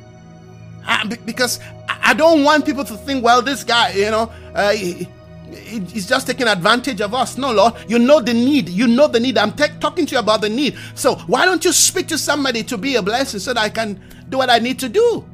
because 1.24 1.60
I 1.88 2.14
don't 2.14 2.44
want 2.44 2.64
people 2.64 2.84
to 2.84 2.96
think, 2.96 3.24
well, 3.24 3.42
this 3.42 3.64
guy, 3.64 3.92
you 3.92 4.10
know, 4.10 4.32
uh, 4.54 4.72
he, 4.72 5.08
he's 5.50 6.06
just 6.06 6.26
taking 6.26 6.46
advantage 6.46 7.00
of 7.00 7.14
us. 7.14 7.36
No, 7.36 7.52
Lord, 7.52 7.74
you 7.88 7.98
know 7.98 8.20
the 8.20 8.34
need. 8.34 8.68
You 8.68 8.86
know 8.86 9.08
the 9.08 9.20
need. 9.20 9.38
I'm 9.38 9.52
te- 9.52 9.78
talking 9.80 10.06
to 10.06 10.14
you 10.14 10.18
about 10.18 10.40
the 10.40 10.48
need. 10.48 10.76
So 10.94 11.16
why 11.26 11.44
don't 11.44 11.64
you 11.64 11.72
speak 11.72 12.06
to 12.08 12.18
somebody 12.18 12.62
to 12.64 12.78
be 12.78 12.96
a 12.96 13.02
blessing 13.02 13.40
so 13.40 13.54
that 13.54 13.60
I 13.60 13.68
can 13.68 14.00
do 14.28 14.38
what 14.38 14.50
I 14.50 14.58
need 14.58 14.78
to 14.80 14.88
do? 14.88 15.24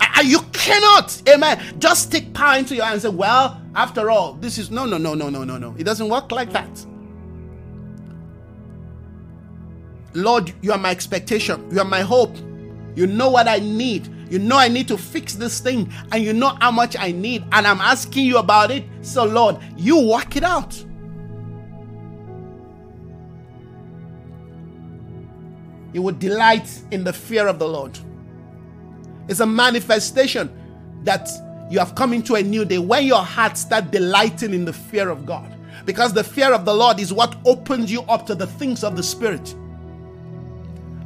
I, 0.00 0.22
you 0.22 0.40
cannot, 0.52 1.22
amen, 1.28 1.80
just 1.80 2.12
take 2.12 2.32
power 2.34 2.58
into 2.58 2.74
your 2.74 2.84
hands 2.84 3.04
and 3.04 3.12
say, 3.14 3.18
well, 3.18 3.60
after 3.74 4.10
all, 4.10 4.34
this 4.34 4.58
is 4.58 4.70
no, 4.70 4.84
no, 4.84 4.98
no, 4.98 5.14
no, 5.14 5.28
no, 5.28 5.44
no, 5.44 5.58
no. 5.58 5.74
It 5.78 5.84
doesn't 5.84 6.08
work 6.08 6.30
like 6.30 6.52
that. 6.52 6.86
Lord, 10.14 10.52
you 10.62 10.72
are 10.72 10.78
my 10.78 10.90
expectation. 10.90 11.68
You 11.72 11.80
are 11.80 11.84
my 11.84 12.02
hope. 12.02 12.36
You 12.94 13.06
know 13.08 13.30
what 13.30 13.48
I 13.48 13.58
need. 13.58 14.08
You 14.30 14.38
know 14.38 14.56
I 14.56 14.68
need 14.68 14.88
to 14.88 14.98
fix 14.98 15.34
this 15.34 15.60
thing 15.60 15.92
and 16.12 16.24
you 16.24 16.32
know 16.32 16.56
how 16.60 16.70
much 16.70 16.96
I 16.98 17.12
need 17.12 17.44
and 17.52 17.66
I'm 17.66 17.80
asking 17.80 18.26
you 18.26 18.38
about 18.38 18.70
it. 18.70 18.84
So 19.02 19.24
Lord, 19.24 19.58
you 19.76 20.00
work 20.08 20.36
it 20.36 20.44
out. 20.44 20.82
You 25.92 26.02
would 26.02 26.18
delight 26.18 26.82
in 26.90 27.04
the 27.04 27.12
fear 27.12 27.46
of 27.46 27.58
the 27.58 27.68
Lord. 27.68 27.96
It's 29.28 29.40
a 29.40 29.46
manifestation 29.46 30.50
that 31.04 31.28
you 31.70 31.78
have 31.78 31.94
come 31.94 32.12
into 32.12 32.34
a 32.34 32.42
new 32.42 32.64
day 32.64 32.78
when 32.78 33.04
your 33.04 33.22
heart 33.22 33.56
start 33.56 33.90
delighting 33.90 34.52
in 34.52 34.64
the 34.64 34.72
fear 34.72 35.08
of 35.08 35.24
God. 35.24 35.50
Because 35.84 36.12
the 36.12 36.24
fear 36.24 36.52
of 36.52 36.64
the 36.64 36.74
Lord 36.74 36.98
is 36.98 37.12
what 37.12 37.36
opens 37.44 37.92
you 37.92 38.02
up 38.02 38.26
to 38.26 38.34
the 38.34 38.46
things 38.46 38.82
of 38.82 38.96
the 38.96 39.02
Spirit. 39.02 39.54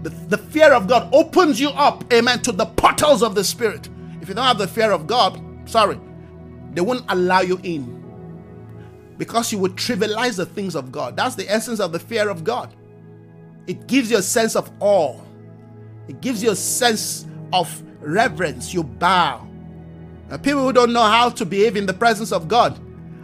The, 0.08 0.38
fear 0.38 0.72
of 0.72 0.86
God 0.86 1.08
opens 1.12 1.60
you 1.60 1.70
up, 1.70 2.10
amen, 2.12 2.40
to 2.42 2.52
the 2.52 2.66
portals 2.66 3.22
of 3.22 3.34
the 3.34 3.44
Spirit. 3.44 3.88
If 4.20 4.28
you 4.28 4.34
don't 4.34 4.44
have 4.44 4.58
the 4.58 4.68
fear 4.68 4.90
of 4.90 5.06
God, 5.06 5.40
sorry, 5.66 5.98
they 6.72 6.80
won't 6.80 7.04
allow 7.08 7.40
you 7.40 7.58
in 7.62 7.94
because 9.16 9.50
you 9.52 9.58
would 9.58 9.74
trivialize 9.74 10.36
the 10.36 10.46
things 10.46 10.74
of 10.74 10.92
God. 10.92 11.16
That's 11.16 11.34
the 11.34 11.50
essence 11.50 11.80
of 11.80 11.92
the 11.92 11.98
fear 11.98 12.28
of 12.28 12.44
God. 12.44 12.74
It 13.66 13.86
gives 13.86 14.10
you 14.10 14.18
a 14.18 14.22
sense 14.22 14.56
of 14.56 14.70
awe, 14.80 15.20
it 16.08 16.20
gives 16.20 16.42
you 16.42 16.50
a 16.50 16.56
sense 16.56 17.26
of 17.52 17.82
reverence. 18.00 18.72
You 18.72 18.82
bow. 18.82 19.46
Now, 20.30 20.36
people 20.36 20.62
who 20.62 20.72
don't 20.72 20.92
know 20.92 21.02
how 21.02 21.30
to 21.30 21.44
behave 21.44 21.76
in 21.76 21.86
the 21.86 21.94
presence 21.94 22.32
of 22.32 22.48
God, 22.48 22.78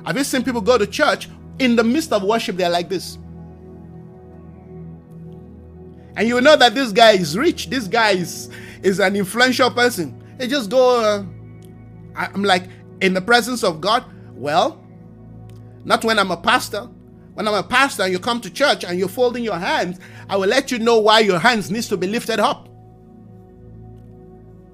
have 0.06 0.16
you 0.16 0.24
seen 0.24 0.42
people 0.42 0.60
go 0.60 0.78
to 0.78 0.86
church 0.86 1.28
in 1.58 1.76
the 1.76 1.84
midst 1.84 2.12
of 2.12 2.22
worship? 2.22 2.56
They're 2.56 2.70
like 2.70 2.88
this. 2.88 3.18
And 6.16 6.28
you 6.28 6.40
know 6.40 6.56
that 6.56 6.74
this 6.74 6.92
guy 6.92 7.12
is 7.12 7.36
rich. 7.36 7.70
This 7.70 7.88
guy 7.88 8.10
is, 8.10 8.50
is 8.82 9.00
an 9.00 9.16
influential 9.16 9.70
person. 9.70 10.22
They 10.38 10.46
just 10.46 10.70
go, 10.70 11.00
uh, 11.00 11.24
I'm 12.16 12.44
like, 12.44 12.64
in 13.00 13.14
the 13.14 13.20
presence 13.20 13.64
of 13.64 13.80
God? 13.80 14.04
Well, 14.32 14.84
not 15.84 16.04
when 16.04 16.18
I'm 16.18 16.30
a 16.30 16.36
pastor. 16.36 16.88
When 17.34 17.48
I'm 17.48 17.54
a 17.54 17.62
pastor 17.64 18.04
and 18.04 18.12
you 18.12 18.20
come 18.20 18.40
to 18.42 18.50
church 18.50 18.84
and 18.84 18.98
you're 18.98 19.08
folding 19.08 19.42
your 19.42 19.58
hands, 19.58 19.98
I 20.28 20.36
will 20.36 20.48
let 20.48 20.70
you 20.70 20.78
know 20.78 20.98
why 20.98 21.20
your 21.20 21.38
hands 21.40 21.70
needs 21.70 21.88
to 21.88 21.96
be 21.96 22.06
lifted 22.06 22.38
up. 22.38 22.68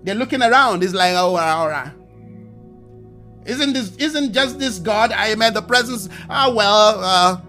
They're 0.03 0.15
looking 0.15 0.43
around. 0.43 0.83
It's 0.83 0.95
like, 0.95 1.15
oh, 1.15 1.37
all 1.37 1.69
right. 1.69 1.93
Isn't 3.47 3.73
this 3.73 3.97
isn't 3.97 4.33
just 4.35 4.59
this 4.59 4.79
God 4.79 5.13
I 5.13 5.29
am 5.29 5.41
at 5.41 5.55
the 5.55 5.63
presence? 5.63 6.09
Ah, 6.29 6.47
oh, 6.49 6.55
well, 6.55 7.01
uh, 7.03 7.41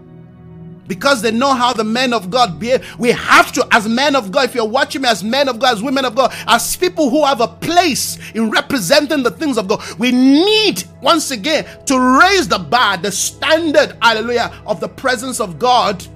because 0.86 1.22
they 1.22 1.30
know 1.30 1.54
how 1.54 1.72
the 1.72 1.84
men 1.84 2.12
of 2.12 2.30
God 2.30 2.58
behave. 2.58 2.84
We 2.98 3.10
have 3.12 3.52
to, 3.52 3.66
as 3.70 3.88
men 3.88 4.16
of 4.16 4.32
God, 4.32 4.46
if 4.46 4.54
you're 4.54 4.66
watching 4.68 5.02
me 5.02 5.08
as 5.08 5.22
men 5.22 5.48
of 5.48 5.58
God, 5.58 5.74
as 5.74 5.82
women 5.82 6.04
of 6.04 6.14
God, 6.14 6.32
as 6.46 6.76
people 6.76 7.10
who 7.10 7.24
have 7.24 7.40
a 7.40 7.48
place 7.48 8.18
in 8.32 8.50
representing 8.50 9.22
the 9.22 9.30
things 9.30 9.58
of 9.58 9.68
God, 9.68 9.82
we 9.98 10.12
need 10.12 10.84
once 11.00 11.30
again 11.30 11.66
to 11.86 12.18
raise 12.20 12.48
the 12.48 12.58
bar, 12.58 12.96
the 12.96 13.12
standard, 13.12 13.96
hallelujah, 14.02 14.52
of 14.66 14.80
the 14.80 14.88
presence 14.88 15.40
of 15.40 15.58
God 15.58 16.06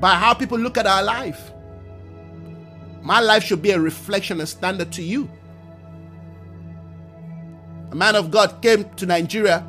by 0.00 0.14
how 0.14 0.34
people 0.34 0.58
look 0.58 0.76
at 0.78 0.86
our 0.86 1.02
life. 1.02 1.52
My 3.02 3.20
life 3.20 3.44
should 3.44 3.62
be 3.62 3.70
a 3.70 3.80
reflection, 3.80 4.40
a 4.40 4.46
standard 4.46 4.92
to 4.92 5.02
you. 5.02 5.30
A 7.90 7.94
man 7.94 8.14
of 8.14 8.30
God 8.30 8.62
came 8.62 8.88
to 8.94 9.06
Nigeria 9.06 9.66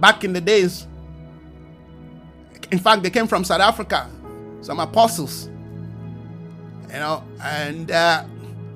back 0.00 0.24
in 0.24 0.32
the 0.32 0.40
days 0.40 0.87
in 2.70 2.78
fact, 2.78 3.02
they 3.02 3.10
came 3.10 3.26
from 3.26 3.44
South 3.44 3.60
Africa, 3.60 4.10
some 4.60 4.80
apostles, 4.80 5.48
you 6.88 6.94
know, 6.94 7.22
and 7.42 7.90
uh, 7.90 8.24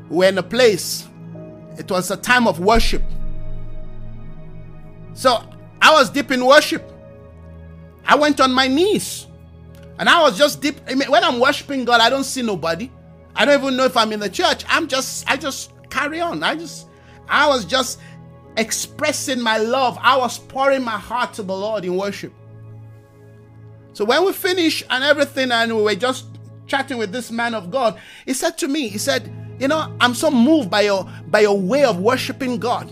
we're 0.09 0.28
in 0.28 0.39
a 0.39 0.43
place. 0.43 1.09
It 1.78 1.90
was 1.90 2.10
a 2.10 2.16
time 2.16 2.47
of 2.47 2.60
worship. 2.60 3.02
So 5.14 5.43
I 5.81 5.93
was 5.93 6.10
deep 6.10 6.31
in 6.31 6.44
worship. 6.44 6.90
I 8.05 8.16
went 8.16 8.40
on 8.40 8.52
my 8.52 8.66
knees. 8.66 9.27
And 9.98 10.09
I 10.09 10.20
was 10.23 10.36
just 10.36 10.60
deep. 10.60 10.81
I 10.89 10.94
mean, 10.94 11.10
when 11.10 11.23
I'm 11.23 11.39
worshiping 11.39 11.85
God, 11.85 12.01
I 12.01 12.10
don't 12.10 12.24
see 12.24 12.43
nobody. 12.43 12.90
I 13.36 13.44
don't 13.44 13.60
even 13.62 13.77
know 13.77 13.85
if 13.85 13.97
I'm 13.97 14.12
in 14.12 14.20
the 14.20 14.28
church. 14.28 14.64
I'm 14.69 14.89
just, 14.89 15.28
I 15.31 15.36
just 15.36 15.73
carry 15.90 16.20
on. 16.20 16.43
I 16.43 16.56
just, 16.56 16.89
I 17.28 17.47
was 17.47 17.64
just 17.64 18.01
expressing 18.56 19.40
my 19.40 19.59
love. 19.59 19.98
I 20.01 20.16
was 20.16 20.39
pouring 20.39 20.82
my 20.82 20.98
heart 20.98 21.35
to 21.35 21.43
the 21.43 21.55
Lord 21.55 21.85
in 21.85 21.97
worship. 21.97 22.32
So 23.93 24.05
when 24.05 24.24
we 24.24 24.32
finished 24.32 24.85
and 24.90 25.05
everything, 25.05 25.51
and 25.51 25.77
we 25.77 25.82
were 25.82 25.94
just 25.94 26.27
chatting 26.66 26.98
with 26.98 27.12
this 27.12 27.31
man 27.31 27.55
of 27.55 27.70
God, 27.70 27.98
he 28.24 28.32
said 28.32 28.56
to 28.59 28.69
me, 28.69 28.89
he 28.89 28.98
said, 28.98 29.31
"You 29.59 29.69
know, 29.69 29.94
I'm 30.01 30.14
so 30.14 30.31
moved 30.31 30.70
by 30.70 30.82
your 30.82 31.05
by 31.28 31.40
your 31.40 31.59
way 31.59 31.85
of 31.85 31.98
worshiping 31.98 32.59
God. 32.59 32.90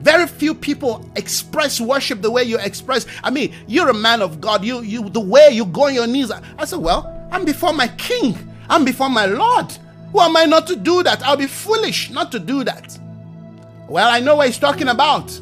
Very 0.00 0.26
few 0.26 0.54
people 0.54 1.08
express 1.16 1.80
worship 1.80 2.20
the 2.20 2.30
way 2.30 2.42
you 2.42 2.58
express. 2.58 3.06
I 3.22 3.30
mean, 3.30 3.54
you're 3.66 3.88
a 3.88 3.94
man 3.94 4.20
of 4.20 4.40
God. 4.40 4.64
You 4.64 4.82
you 4.82 5.08
the 5.08 5.20
way 5.20 5.48
you 5.50 5.64
go 5.64 5.86
on 5.86 5.94
your 5.94 6.06
knees. 6.06 6.30
I 6.30 6.64
said, 6.66 6.80
well, 6.80 7.10
I'm 7.32 7.44
before 7.44 7.72
my 7.72 7.88
King. 7.88 8.36
I'm 8.68 8.84
before 8.84 9.08
my 9.08 9.26
Lord. 9.26 9.72
Who 10.12 10.20
am 10.20 10.36
I 10.36 10.44
not 10.44 10.66
to 10.68 10.76
do 10.76 11.02
that? 11.02 11.22
I'll 11.22 11.36
be 11.36 11.46
foolish 11.46 12.10
not 12.10 12.30
to 12.32 12.38
do 12.38 12.64
that. 12.64 12.98
Well, 13.88 14.08
I 14.08 14.20
know 14.20 14.36
what 14.36 14.46
he's 14.46 14.58
talking 14.58 14.88
about. 14.88 15.40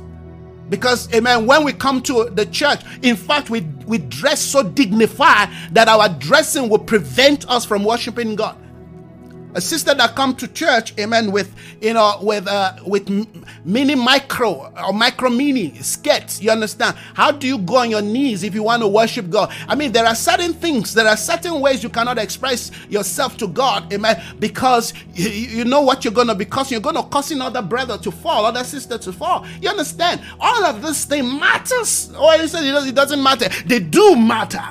Because, 0.72 1.12
amen, 1.12 1.44
when 1.44 1.64
we 1.64 1.74
come 1.74 2.00
to 2.04 2.30
the 2.30 2.46
church, 2.46 2.80
in 3.02 3.14
fact, 3.14 3.50
we, 3.50 3.60
we 3.86 3.98
dress 3.98 4.40
so 4.40 4.62
dignified 4.62 5.50
that 5.72 5.86
our 5.86 6.08
dressing 6.08 6.70
will 6.70 6.78
prevent 6.78 7.46
us 7.50 7.66
from 7.66 7.84
worshiping 7.84 8.34
God 8.34 8.56
a 9.54 9.60
sister 9.60 9.94
that 9.94 10.14
come 10.14 10.34
to 10.36 10.48
church 10.48 10.98
amen 10.98 11.32
with 11.32 11.54
you 11.80 11.94
know 11.94 12.18
with 12.22 12.46
uh 12.46 12.74
with 12.86 13.08
mini 13.64 13.94
micro 13.94 14.72
or 14.86 14.92
micro 14.92 15.28
mini 15.28 15.74
skirts 15.78 16.40
you 16.40 16.50
understand? 16.50 16.96
How 17.14 17.30
do 17.32 17.46
you 17.46 17.58
go 17.58 17.76
on 17.76 17.90
your 17.90 18.02
knees 18.02 18.44
if 18.44 18.54
you 18.54 18.62
want 18.62 18.82
to 18.82 18.88
worship 18.88 19.30
god? 19.30 19.52
I 19.68 19.74
mean 19.74 19.92
there 19.92 20.06
are 20.06 20.14
certain 20.14 20.52
things 20.52 20.94
there 20.94 21.08
are 21.08 21.16
certain 21.16 21.60
ways 21.60 21.82
you 21.82 21.88
cannot 21.88 22.18
express 22.18 22.70
yourself 22.88 23.36
to 23.38 23.48
god 23.48 23.92
amen 23.92 24.22
because 24.38 24.94
you, 25.14 25.28
you 25.28 25.64
know 25.64 25.80
what 25.80 26.04
you're 26.04 26.14
gonna 26.14 26.34
be 26.34 26.44
causing 26.44 26.76
you're 26.76 26.82
gonna 26.82 27.02
cause 27.02 27.30
another 27.30 27.62
brother 27.62 27.98
to 27.98 28.10
fall 28.10 28.46
other 28.46 28.64
sister 28.64 28.98
to 28.98 29.12
fall. 29.12 29.46
You 29.60 29.68
understand? 29.68 30.20
All 30.40 30.64
of 30.64 30.82
this 30.82 31.04
thing 31.04 31.38
matters. 31.38 32.12
Or 32.18 32.34
you 32.36 32.48
said 32.48 32.64
it 32.64 32.94
doesn't 32.94 33.22
matter. 33.22 33.48
They 33.66 33.80
do 33.80 34.16
matter. 34.16 34.64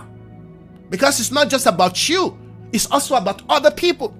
Because 0.89 1.19
it's 1.19 1.31
not 1.31 1.49
just 1.49 1.65
about 1.67 2.09
you. 2.09 2.37
It's 2.73 2.89
also 2.91 3.15
about 3.15 3.41
other 3.49 3.71
people 3.71 4.15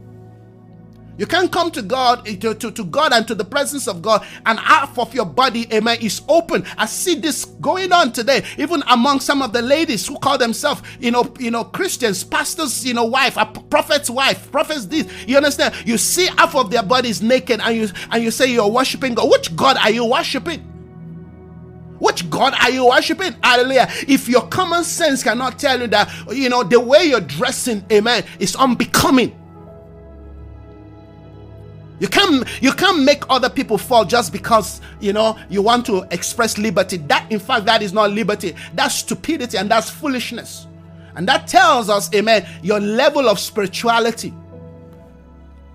you 1.17 1.25
can't 1.25 1.51
come 1.51 1.71
to 1.71 1.81
God, 1.81 2.27
eh, 2.27 2.35
to, 2.37 2.55
to, 2.55 2.71
to 2.71 2.83
God 2.85 3.13
and 3.13 3.27
to 3.27 3.35
the 3.35 3.43
presence 3.43 3.87
of 3.87 4.01
God, 4.01 4.25
and 4.45 4.57
half 4.59 4.97
of 4.97 5.13
your 5.13 5.25
body, 5.25 5.67
amen, 5.73 5.97
is 6.01 6.21
open. 6.27 6.65
I 6.77 6.85
see 6.85 7.15
this 7.15 7.45
going 7.45 7.91
on 7.91 8.11
today, 8.11 8.43
even 8.57 8.83
among 8.89 9.19
some 9.19 9.41
of 9.41 9.53
the 9.53 9.61
ladies 9.61 10.07
who 10.07 10.17
call 10.17 10.37
themselves, 10.37 10.81
you 10.99 11.11
know, 11.11 11.31
you 11.39 11.51
know, 11.51 11.63
Christians, 11.63 12.23
pastors, 12.23 12.85
you 12.85 12.93
know, 12.93 13.05
wife, 13.05 13.37
a 13.37 13.45
prophet's 13.45 14.09
wife, 14.09 14.51
prophet's 14.51 14.85
this. 14.85 15.07
You 15.27 15.37
understand? 15.37 15.75
You 15.85 15.97
see 15.97 16.27
half 16.37 16.55
of 16.55 16.71
their 16.71 16.83
bodies 16.83 17.21
naked, 17.21 17.59
and 17.61 17.75
you 17.75 17.89
and 18.11 18.23
you 18.23 18.31
say 18.31 18.47
you're 18.47 18.69
worshiping 18.69 19.13
God. 19.13 19.29
Which 19.29 19.55
God 19.55 19.77
are 19.77 19.91
you 19.91 20.05
worshiping? 20.05 20.67
Which 21.99 22.27
God 22.31 22.55
are 22.59 22.71
you 22.71 22.87
worshiping? 22.87 23.35
Hallelujah. 23.43 23.87
If 24.07 24.27
your 24.27 24.47
common 24.47 24.83
sense 24.83 25.21
cannot 25.21 25.59
tell 25.59 25.79
you 25.79 25.87
that, 25.87 26.11
you 26.31 26.49
know, 26.49 26.63
the 26.63 26.79
way 26.79 27.03
you're 27.03 27.21
dressing, 27.21 27.85
amen, 27.91 28.23
is 28.39 28.55
unbecoming. 28.55 29.37
You 32.01 32.07
can't 32.07 32.47
you 32.63 32.73
can't 32.73 33.03
make 33.03 33.23
other 33.29 33.47
people 33.47 33.77
fall 33.77 34.05
just 34.05 34.33
because 34.33 34.81
you 34.99 35.13
know 35.13 35.37
you 35.51 35.61
want 35.61 35.85
to 35.85 36.01
express 36.09 36.57
liberty. 36.57 36.97
That 36.97 37.31
in 37.31 37.37
fact 37.37 37.65
that 37.65 37.83
is 37.83 37.93
not 37.93 38.09
liberty. 38.09 38.55
That's 38.73 38.95
stupidity 38.95 39.59
and 39.59 39.69
that's 39.69 39.91
foolishness. 39.91 40.65
And 41.15 41.27
that 41.27 41.47
tells 41.47 41.89
us, 41.89 42.11
amen, 42.15 42.47
your 42.63 42.79
level 42.79 43.29
of 43.29 43.37
spirituality. 43.39 44.33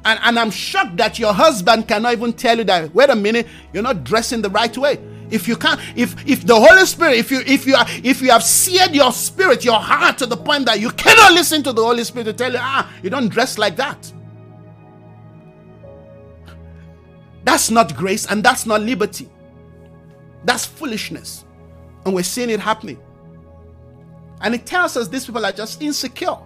And, 0.05 0.19
and 0.25 0.37
I'm 0.37 0.51
shocked 0.51 0.97
that 0.97 1.21
your 1.21 1.33
husband 1.33 1.87
cannot 1.87 2.15
even 2.15 2.33
tell 2.33 2.59
you 2.59 2.65
that, 2.65 2.93
wait 2.93 3.09
a 3.09 3.15
minute, 3.15 3.47
you're 3.73 3.85
not 3.85 4.03
dressing 4.03 4.43
the 4.43 4.51
right 4.51 4.77
way. 4.77 4.99
If 5.31 5.47
you 5.47 5.55
can't, 5.55 5.81
if 5.95 6.27
if 6.27 6.45
the 6.45 6.57
Holy 6.57 6.87
Spirit, 6.87 7.19
if 7.19 7.31
you 7.31 7.43
if 7.47 7.67
you 7.69 7.77
are 7.77 7.87
if 8.03 8.21
you 8.21 8.33
have 8.33 8.43
seared 8.43 8.97
your 8.97 9.13
spirit, 9.13 9.65
your 9.65 9.79
heart 9.79 10.19
to 10.19 10.27
the 10.27 10.37
point 10.37 10.67
that 10.67 10.81
you 10.81 10.91
cannot 10.91 11.35
listen 11.35 11.63
to 11.63 11.73
the 11.73 11.85
Holy 11.85 12.03
Spirit 12.03 12.25
to 12.25 12.33
tell 12.33 12.51
you, 12.51 12.59
ah, 12.61 12.93
you 13.01 13.11
don't 13.11 13.29
dress 13.29 13.59
like 13.59 13.77
that. 13.77 14.13
That's 17.47 17.71
not 17.71 17.97
grace 17.97 18.27
and 18.27 18.43
that's 18.43 18.67
not 18.67 18.83
liberty. 18.83 19.31
That's 20.45 20.67
foolishness. 20.67 21.45
And 22.05 22.13
we're 22.13 22.25
seeing 22.25 22.51
it 22.51 22.59
happening. 22.59 23.01
And 24.41 24.53
it 24.53 24.67
tells 24.67 24.97
us 24.97 25.07
these 25.07 25.25
people 25.25 25.47
are 25.47 25.53
just 25.53 25.81
insecure. 25.81 26.37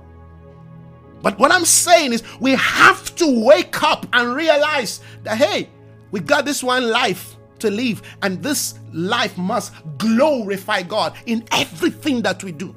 But 1.23 1.39
what 1.39 1.53
I'm 1.53 1.65
saying 1.65 2.13
is, 2.13 2.23
we 2.39 2.53
have 2.53 3.15
to 3.17 3.45
wake 3.45 3.83
up 3.83 4.07
and 4.13 4.35
realize 4.35 5.01
that, 5.23 5.39
hey, 5.39 5.71
we 6.11 6.21
got 6.21 6.45
this 6.45 6.63
one 6.63 6.91
life 6.91 7.37
to 7.59 7.71
live, 7.71 8.03
and 8.23 8.43
this 8.43 8.79
life 8.93 9.37
must 9.37 9.75
glorify 9.99 10.83
God 10.83 11.15
in 11.27 11.45
everything 11.53 12.23
that 12.23 12.45
we 12.45 12.53
do. 12.53 12.75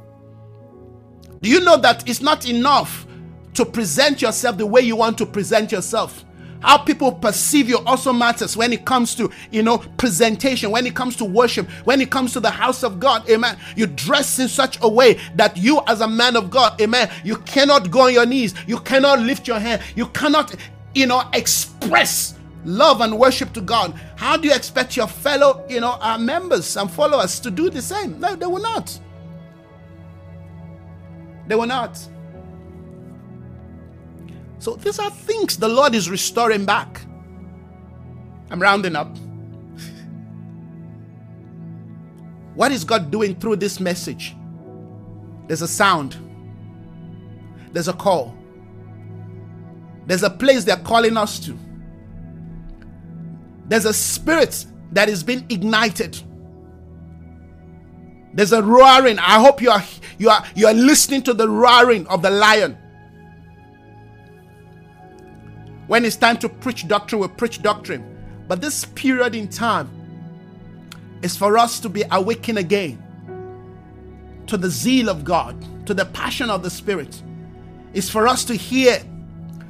Do 1.42 1.50
you 1.50 1.62
know 1.62 1.78
that 1.78 2.08
it's 2.10 2.22
not 2.22 2.48
enough 2.48 3.06
to 3.54 3.66
present 3.66 4.22
yourself 4.22 4.58
the 4.58 4.66
way 4.66 4.82
you 4.82 4.96
want 4.96 5.18
to 5.20 5.26
present 5.26 5.72
yourself? 5.72 6.26
How 6.64 6.78
people 6.78 7.12
perceive 7.12 7.68
you 7.68 7.80
also 7.80 8.14
matters 8.14 8.56
when 8.56 8.72
it 8.72 8.86
comes 8.86 9.16
to, 9.16 9.30
you 9.52 9.62
know, 9.62 9.80
presentation, 9.98 10.72
when 10.72 10.88
it 10.88 10.96
comes 10.96 11.18
to 11.18 11.26
worship, 11.26 11.70
when 11.84 12.00
it 12.00 12.10
comes 12.10 12.32
to 12.34 12.40
the 12.40 12.50
house 12.50 12.84
of 12.84 13.02
God. 13.02 13.30
Amen. 13.30 13.58
You 13.76 13.86
dress 13.86 14.40
in 14.40 14.48
such 14.48 14.80
a 14.82 14.88
way 14.88 15.20
that 15.36 15.58
you, 15.58 15.82
as 15.88 16.00
a 16.00 16.08
man 16.08 16.38
of 16.38 16.50
God, 16.50 16.80
amen, 16.80 17.12
you 17.26 17.36
cannot 17.38 17.92
go 17.92 18.04
on 18.08 18.14
your 18.14 18.26
knees. 18.26 18.56
You 18.66 18.80
cannot 18.80 19.20
lift 19.20 19.46
your 19.46 19.60
hand. 19.60 19.82
You 19.96 20.08
cannot, 20.08 20.56
you 20.96 21.06
know, 21.06 21.30
express 21.34 22.36
love 22.64 23.02
and 23.02 23.20
worship 23.20 23.52
to 23.54 23.62
God. 23.62 24.00
How 24.16 24.38
do 24.38 24.48
you 24.48 24.54
expect 24.54 24.96
your 24.96 25.08
fellow, 25.08 25.66
you 25.68 25.82
know, 25.82 25.98
uh, 26.00 26.18
members 26.18 26.78
and 26.78 26.90
followers 26.90 27.42
to 27.42 27.52
do 27.52 27.70
the 27.70 27.82
same? 27.82 28.22
No, 28.22 28.38
they 28.38 28.46
will 28.46 28.62
not. 28.62 28.98
They 31.48 31.56
will 31.56 31.68
not. 31.68 32.00
So 34.64 34.78
these 34.78 34.98
are 34.98 35.12
things 35.12 35.58
the 35.58 35.68
Lord 35.68 35.94
is 35.94 36.10
restoring 36.10 36.64
back. 36.64 37.02
I'm 38.50 38.62
rounding 38.62 38.96
up. 38.96 39.14
What 42.56 42.72
is 42.72 42.86
God 42.86 43.12
doing 43.12 43.36
through 43.36 43.58
this 43.58 43.82
message? 43.82 44.38
There's 45.48 45.64
a 45.64 45.68
sound, 45.68 46.16
there's 47.74 47.90
a 47.90 47.94
call, 47.94 48.38
there's 50.06 50.24
a 50.24 50.30
place 50.30 50.64
they're 50.64 50.78
calling 50.78 51.18
us 51.18 51.40
to, 51.40 51.60
there's 53.66 53.84
a 53.84 53.94
spirit 53.94 54.66
that 54.94 55.10
is 55.10 55.24
being 55.24 55.46
ignited. 55.50 56.18
There's 58.34 58.54
a 58.54 58.64
roaring. 58.64 59.20
I 59.20 59.42
hope 59.42 59.62
you 59.62 59.72
are 59.72 59.84
you 60.18 60.30
are 60.30 60.46
you 60.56 60.68
are 60.68 60.74
listening 60.74 61.22
to 61.24 61.34
the 61.34 61.50
roaring 61.50 62.08
of 62.08 62.22
the 62.22 62.30
lion. 62.30 62.78
When 65.88 66.06
it's 66.06 66.16
time 66.16 66.38
to 66.38 66.50
preach 66.50 66.88
doctrine, 66.88 67.22
we 67.22 67.28
preach 67.28 67.62
doctrine. 67.62 68.04
But 68.48 68.62
this 68.62 68.86
period 68.86 69.36
in 69.36 69.48
time 69.48 69.90
is 71.22 71.36
for 71.36 71.58
us 71.58 71.80
to 71.82 71.90
be 71.90 72.04
awakened 72.12 72.58
again 72.58 73.02
to 74.48 74.58
the 74.58 74.70
zeal 74.70 75.10
of 75.10 75.24
God, 75.24 75.56
to 75.88 75.94
the 75.94 76.06
passion 76.06 76.50
of 76.50 76.64
the 76.64 76.70
Spirit. 76.70 77.22
It's 77.94 78.10
for 78.10 78.28
us 78.28 78.44
to 78.46 78.56
hear 78.56 78.98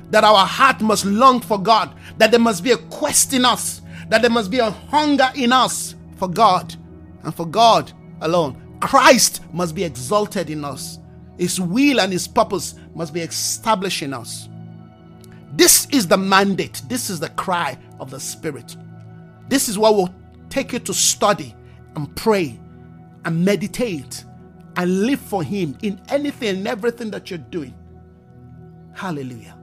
that 0.10 0.24
our 0.24 0.46
heart 0.46 0.82
must 0.82 1.06
long 1.06 1.40
for 1.40 1.60
God, 1.60 1.96
that 2.18 2.32
there 2.32 2.40
must 2.40 2.64
be 2.64 2.72
a 2.72 2.78
quest 2.78 3.34
in 3.34 3.46
us, 3.46 3.82
that 4.10 4.22
there 4.22 4.32
must 4.32 4.52
be 4.52 4.60
a 4.60 4.70
hunger 4.70 5.30
in 5.36 5.52
us 5.52 5.96
for 6.18 6.28
God 6.28 6.76
and 7.24 7.34
for 7.34 7.46
God 7.46 7.92
alone. 8.22 8.60
Christ 8.80 9.42
must 9.54 9.76
be 9.76 9.84
exalted 9.84 10.50
in 10.50 10.66
us. 10.66 11.00
His 11.38 11.60
will 11.60 12.00
and 12.00 12.12
his 12.12 12.28
purpose 12.28 12.76
must 12.96 13.14
be 13.14 13.22
established 13.22 14.02
in 14.02 14.14
us. 14.14 14.50
This 15.56 15.88
is 15.92 16.08
the 16.08 16.18
mandate. 16.18 16.82
This 16.88 17.10
is 17.10 17.20
the 17.20 17.30
cry 17.30 17.78
of 18.00 18.10
the 18.10 18.20
Spirit. 18.20 18.76
This 19.50 19.70
is 19.70 19.78
what 19.78 19.96
will 19.96 20.14
take 20.50 20.74
you 20.74 20.80
to 20.80 20.94
study 20.94 21.56
and 21.96 22.14
pray 22.16 22.60
and 23.26 23.46
meditate 23.46 24.26
and 24.76 25.04
live 25.06 25.20
for 25.20 25.44
Him 25.44 25.78
in 25.84 26.02
anything 26.10 26.58
and 26.58 26.68
everything 26.68 27.12
that 27.12 27.30
you're 27.30 27.38
doing. 27.38 27.74
Hallelujah. 28.94 29.58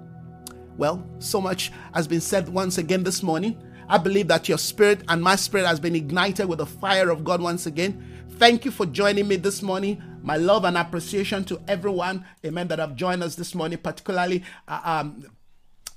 Well, 0.76 1.04
so 1.18 1.40
much 1.40 1.72
has 1.92 2.06
been 2.06 2.20
said 2.20 2.48
once 2.48 2.78
again 2.78 3.02
this 3.02 3.22
morning. 3.22 3.60
I 3.88 3.98
believe 3.98 4.28
that 4.28 4.48
your 4.48 4.58
spirit 4.58 5.02
and 5.08 5.20
my 5.20 5.34
spirit 5.34 5.66
has 5.66 5.80
been 5.80 5.96
ignited 5.96 6.48
with 6.48 6.58
the 6.58 6.66
fire 6.66 7.10
of 7.10 7.24
God 7.24 7.42
once 7.42 7.66
again. 7.66 8.02
Thank 8.38 8.64
you 8.64 8.70
for 8.70 8.86
joining 8.86 9.26
me 9.26 9.36
this 9.36 9.62
morning. 9.62 10.02
My 10.22 10.36
love 10.36 10.64
and 10.64 10.78
appreciation 10.78 11.44
to 11.46 11.60
everyone, 11.66 12.24
amen, 12.46 12.68
that 12.68 12.78
have 12.78 12.94
joined 12.94 13.22
us 13.22 13.34
this 13.34 13.54
morning, 13.54 13.78
particularly 13.78 14.44
uh, 14.68 14.80
um, 14.84 15.24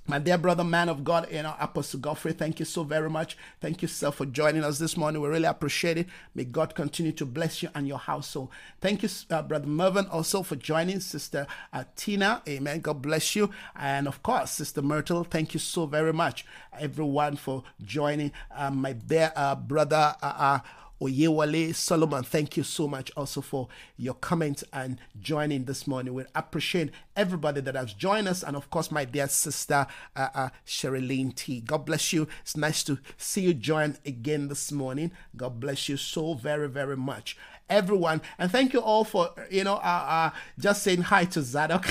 my 0.06 0.20
dear 0.20 0.38
brother, 0.38 0.66
man 0.66 0.90
of 0.90 1.04
God, 1.06 1.30
you 1.32 1.42
know, 1.42 1.56
Apostle 1.58 2.00
Godfrey, 2.02 2.34
thank 2.34 2.60
you 2.60 2.66
so 2.66 2.84
very 2.84 3.10
much. 3.10 3.38
Thank 3.62 3.82
you, 3.82 3.88
sir, 3.88 4.12
for 4.12 4.26
joining 4.26 4.64
us 4.64 4.78
this 4.78 4.98
morning. 4.98 5.22
We 5.22 5.30
really 5.30 5.46
appreciate 5.46 5.98
it. 5.98 6.08
May 6.36 6.44
God 6.44 6.76
continue 6.76 7.14
to 7.14 7.26
bless 7.26 7.64
you 7.64 7.70
and 7.74 7.88
your 7.88 8.00
household. 8.00 8.50
Thank 8.82 9.04
you, 9.04 9.10
uh, 9.30 9.42
Brother 9.44 9.68
Mervin, 9.68 10.08
also 10.08 10.44
for 10.44 10.58
joining. 10.58 11.00
Sister 11.00 11.48
uh, 11.72 11.86
Tina, 11.96 12.42
amen. 12.50 12.82
God 12.82 13.02
bless 13.02 13.34
you. 13.34 13.50
And 13.78 14.08
of 14.10 14.22
course, 14.22 14.52
Sister 14.52 14.82
Myrtle, 14.82 15.24
thank 15.24 15.54
you 15.54 15.60
so 15.62 15.86
very 15.86 16.12
much, 16.12 16.46
everyone, 16.78 17.38
for 17.38 17.64
joining. 17.82 18.34
Uh, 18.54 18.72
my 18.72 18.92
dear 18.92 19.32
uh, 19.38 19.56
brother, 19.56 20.16
uh, 20.22 20.34
uh, 20.38 20.60
Oyewale 21.04 21.76
Solomon, 21.76 22.24
thank 22.24 22.56
you 22.56 22.64
so 22.64 22.88
much 22.88 23.12
also 23.18 23.42
for 23.42 23.68
your 23.98 24.14
comments 24.14 24.64
and 24.72 25.00
joining 25.20 25.66
this 25.66 25.86
morning. 25.86 26.14
We 26.14 26.24
appreciate 26.34 26.92
everybody 27.18 27.60
that 27.60 27.76
has 27.76 27.92
joined 27.92 28.30
us, 28.30 28.42
and 28.42 28.56
of 28.56 28.70
course, 28.70 28.90
my 28.90 29.04
dear 29.04 29.28
sister 29.28 29.86
uh, 30.16 30.30
uh, 30.34 30.50
Sherilyn 30.66 31.36
T. 31.36 31.60
God 31.60 31.80
bless 31.86 32.14
you. 32.14 32.30
It's 32.44 32.56
nice 32.56 32.86
to 32.86 33.00
see 33.18 33.42
you 33.42 33.54
join 33.54 33.98
again 34.06 34.48
this 34.48 34.72
morning. 34.72 35.12
God 35.36 35.60
bless 35.60 35.90
you 35.90 35.98
so 35.98 36.36
very, 36.36 36.70
very 36.70 36.96
much 36.96 37.36
everyone. 37.70 38.22
And 38.38 38.52
thank 38.52 38.74
you 38.74 38.80
all 38.80 39.04
for, 39.04 39.30
you 39.50 39.64
know, 39.64 39.76
uh, 39.76 40.06
uh, 40.08 40.30
just 40.60 40.84
saying 40.84 41.04
hi 41.04 41.26
to 41.26 41.42
Zadok. 41.42 41.88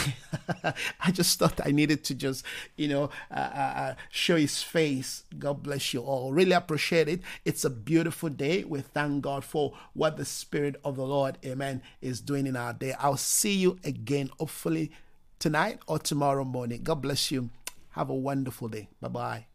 I 1.01 1.11
just 1.11 1.39
thought 1.39 1.61
I 1.65 1.71
needed 1.71 2.05
to 2.05 2.15
just, 2.15 2.45
you 2.77 2.89
know, 2.89 3.11
uh, 3.31 3.35
uh, 3.35 3.73
uh, 3.77 3.95
show 4.11 4.37
his 4.37 4.63
face. 4.63 5.25
God 5.39 5.63
bless 5.63 5.93
you 5.93 6.01
all. 6.03 6.33
Really 6.33 6.53
appreciate 6.53 7.09
it. 7.09 7.21
It's 7.45 7.65
a 7.65 7.71
beautiful 7.71 8.29
day. 8.29 8.65
We 8.65 8.81
thank 8.81 9.23
God 9.23 9.45
for 9.45 9.73
what 9.95 10.17
the 10.17 10.25
Spirit 10.25 10.77
of 10.85 10.97
the 10.97 11.07
Lord, 11.07 11.39
amen, 11.45 11.83
is 12.01 12.21
doing 12.21 12.47
in 12.47 12.57
our 12.57 12.73
day. 12.73 12.95
I'll 12.99 13.17
see 13.17 13.55
you 13.55 13.79
again, 13.85 14.31
hopefully 14.39 14.93
tonight 15.39 15.81
or 15.87 15.99
tomorrow 15.99 16.45
morning. 16.45 16.83
God 16.83 17.03
bless 17.03 17.31
you. 17.31 17.51
Have 17.91 18.09
a 18.11 18.15
wonderful 18.15 18.69
day. 18.69 18.89
Bye 19.01 19.09
bye. 19.09 19.52